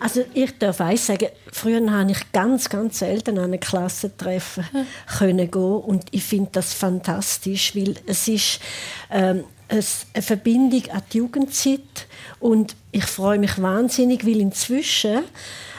Also 0.00 0.24
ich 0.34 0.58
darf 0.58 0.80
eins 0.80 1.06
sagen, 1.06 1.28
früher 1.52 1.90
habe 1.90 2.10
ich 2.10 2.32
ganz, 2.32 2.68
ganz 2.68 2.98
selten 2.98 3.38
an 3.38 3.52
ein 3.52 3.60
Klassentreffen 3.60 4.70
hm. 4.72 4.86
können 5.18 5.50
gehen 5.50 5.62
und 5.62 6.04
ich 6.10 6.24
finde 6.24 6.50
das 6.52 6.74
fantastisch, 6.74 7.74
weil 7.74 7.94
es 8.06 8.28
ist 8.28 8.60
ähm, 9.10 9.44
eine 9.68 9.82
Verbindung 10.22 10.82
an 10.90 11.02
die 11.12 11.18
Jugendzeit 11.18 12.06
und 12.40 12.76
ich 12.92 13.04
freue 13.04 13.38
mich 13.38 13.60
wahnsinnig, 13.60 14.26
weil 14.26 14.40
inzwischen 14.40 15.24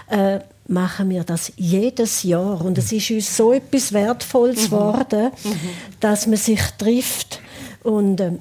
äh, 0.09 0.39
machen 0.67 1.09
wir 1.09 1.23
das 1.23 1.53
jedes 1.57 2.23
Jahr 2.23 2.63
und 2.63 2.77
es 2.77 2.91
ist 2.91 3.11
uns 3.11 3.37
so 3.37 3.53
etwas 3.53 3.93
Wertvolles 3.93 4.63
mhm. 4.63 4.75
geworden, 4.75 5.31
mhm. 5.43 5.69
dass 5.99 6.27
man 6.27 6.37
sich 6.37 6.61
trifft 6.77 7.39
und 7.83 8.19
äh, 8.19 8.31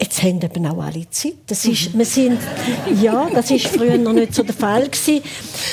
Jetzt 0.00 0.22
haben 0.22 0.40
eben 0.40 0.66
auch 0.66 0.80
alle 0.80 1.10
Zeit. 1.10 1.34
Das 1.48 1.64
ist, 1.64 1.96
wir 1.96 2.04
sind, 2.04 2.38
ja, 3.02 3.28
das 3.34 3.50
ist 3.50 3.66
früher 3.66 3.98
noch 3.98 4.12
nicht 4.12 4.32
so 4.32 4.44
der 4.44 4.54
Fall 4.54 4.88
gewesen. 4.88 5.24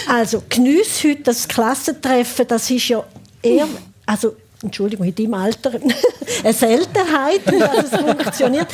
Also 0.07 0.41
genieß 0.49 1.03
heute 1.03 1.21
das 1.21 1.47
Klassentreffen. 1.47 2.47
Das 2.47 2.69
ist 2.71 2.87
ja 2.87 3.03
eher, 3.43 3.67
also 4.07 4.35
Entschuldigung, 4.65 5.05
in 5.05 5.15
deinem 5.15 5.33
Alter 5.33 5.71
eine 6.43 6.53
Seltenheit, 6.53 7.41
dass 7.45 7.91
es 7.91 7.99
funktioniert. 7.99 8.67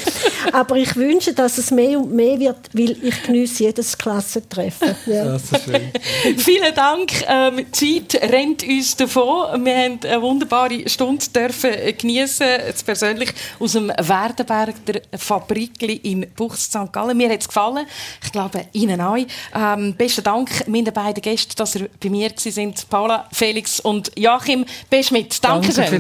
Aber 0.52 0.76
ich 0.78 0.96
wünsche, 0.96 1.34
dass 1.34 1.58
es 1.58 1.72
mehr 1.72 2.00
und 2.00 2.12
mehr 2.12 2.40
wird, 2.40 2.58
weil 2.74 2.92
ich 3.02 3.24
genieße 3.24 3.64
jedes 3.64 3.98
Klassentreffen. 3.98 4.96
Ja. 5.06 5.26
Das 5.26 5.44
ist 5.44 5.64
schön. 5.64 5.92
Vielen 6.38 6.74
Dank. 6.76 7.12
Ähm, 7.28 7.66
die 7.80 8.08
Zeit 8.08 8.32
rennt 8.32 8.64
uns 8.64 8.96
davon. 8.96 9.64
Wir 9.66 9.78
haben 9.78 10.00
eine 10.04 10.22
wunderbare 10.22 10.88
Stunde 10.90 11.26
dürfen 11.34 11.72
genießen, 11.98 12.48
jetzt 12.68 12.86
persönlich 12.86 13.32
aus 13.60 13.74
dem 13.74 13.90
Werdenberg 13.90 14.86
der 14.86 15.02
Fabrik 15.18 15.82
in 16.04 16.28
Buchs 16.36 16.66
St. 16.66 16.92
Gallen. 16.92 17.18
Mir 17.18 17.30
hat 17.30 17.42
es 17.42 17.48
gefallen. 17.48 17.86
Ich 18.24 18.32
glaube, 18.32 18.66
Ihnen 18.74 19.02
auch. 19.02 19.18
Ähm, 19.56 19.96
besten 19.96 20.24
Dank 20.24 20.68
meinen 20.68 20.94
beiden 20.94 21.22
Gästen, 21.22 21.54
dass 21.56 21.76
ihr 21.76 21.90
bei 22.02 22.10
mir 22.10 22.32
sind, 22.36 22.90
Paula, 22.90 23.28
Felix 23.32 23.80
und 23.80 24.12
Joachim 24.18 24.66
Beschmidt. 24.90 25.44
Danke, 25.44 25.68
Danke 25.68 25.81
Merci. 25.90 25.98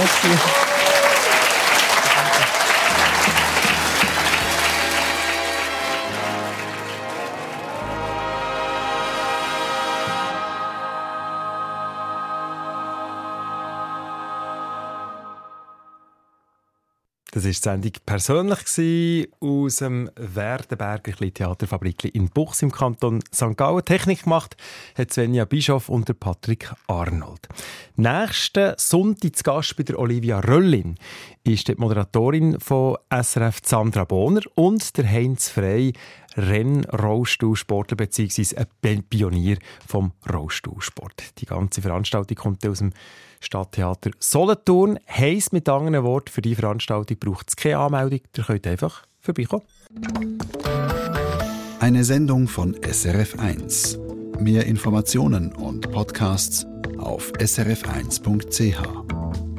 Merci. 0.00 0.28
Das 17.34 17.42
war 17.42 17.50
die 17.50 17.58
Sendung 17.58 17.92
persönlich 18.06 19.28
aus 19.40 19.76
dem 19.78 20.08
Werdenberger 20.14 21.14
Theaterfabrik 21.16 22.14
in 22.14 22.28
Buchs 22.28 22.62
im 22.62 22.70
Kanton 22.70 23.24
St. 23.34 23.56
Gallen. 23.56 23.84
Technik 23.84 24.22
gemacht 24.22 24.56
hat 24.96 25.12
Svenja 25.12 25.44
Bischof 25.44 25.88
und 25.88 26.20
Patrick 26.20 26.70
Arnold. 26.86 27.48
Nächsten 27.96 28.74
Sonntag 28.76 29.34
zu 29.34 29.42
Gast 29.42 29.76
bei 29.76 29.82
der 29.82 29.98
Olivia 29.98 30.38
Röllin 30.38 30.94
ist 31.42 31.66
die 31.66 31.74
Moderatorin 31.74 32.60
von 32.60 32.98
SRF 33.10 33.62
Sandra 33.64 34.04
Bohner 34.04 34.42
und 34.54 34.96
der 34.96 35.10
Heinz 35.10 35.48
Frey, 35.48 35.92
Renn-Rollstuhlsportler 36.36 37.96
bzw. 37.96 38.66
ein 38.82 39.02
Pionier 39.04 39.58
vom 39.86 40.12
Rollstuhlsport. 40.32 41.38
Die 41.38 41.46
ganze 41.46 41.82
Veranstaltung 41.82 42.36
kommt 42.36 42.66
aus 42.66 42.78
dem 42.78 42.92
Stadttheater 43.40 44.10
Solothurn. 44.18 44.98
Heisst 45.08 45.52
mit 45.52 45.68
anderen 45.68 46.02
Worten, 46.04 46.30
für 46.30 46.42
die 46.42 46.54
Veranstaltung 46.54 47.18
braucht 47.18 47.48
es 47.48 47.56
keine 47.56 47.78
Anmeldung. 47.78 48.20
Ihr 48.36 48.44
könnt 48.44 48.66
einfach 48.66 49.04
vorbeikommen. 49.20 49.64
Eine 51.80 52.04
Sendung 52.04 52.48
von 52.48 52.74
SRF1. 52.76 53.98
Mehr 54.40 54.66
Informationen 54.66 55.52
und 55.52 55.90
Podcasts 55.92 56.66
auf 56.98 57.30
srf1.ch. 57.32 59.53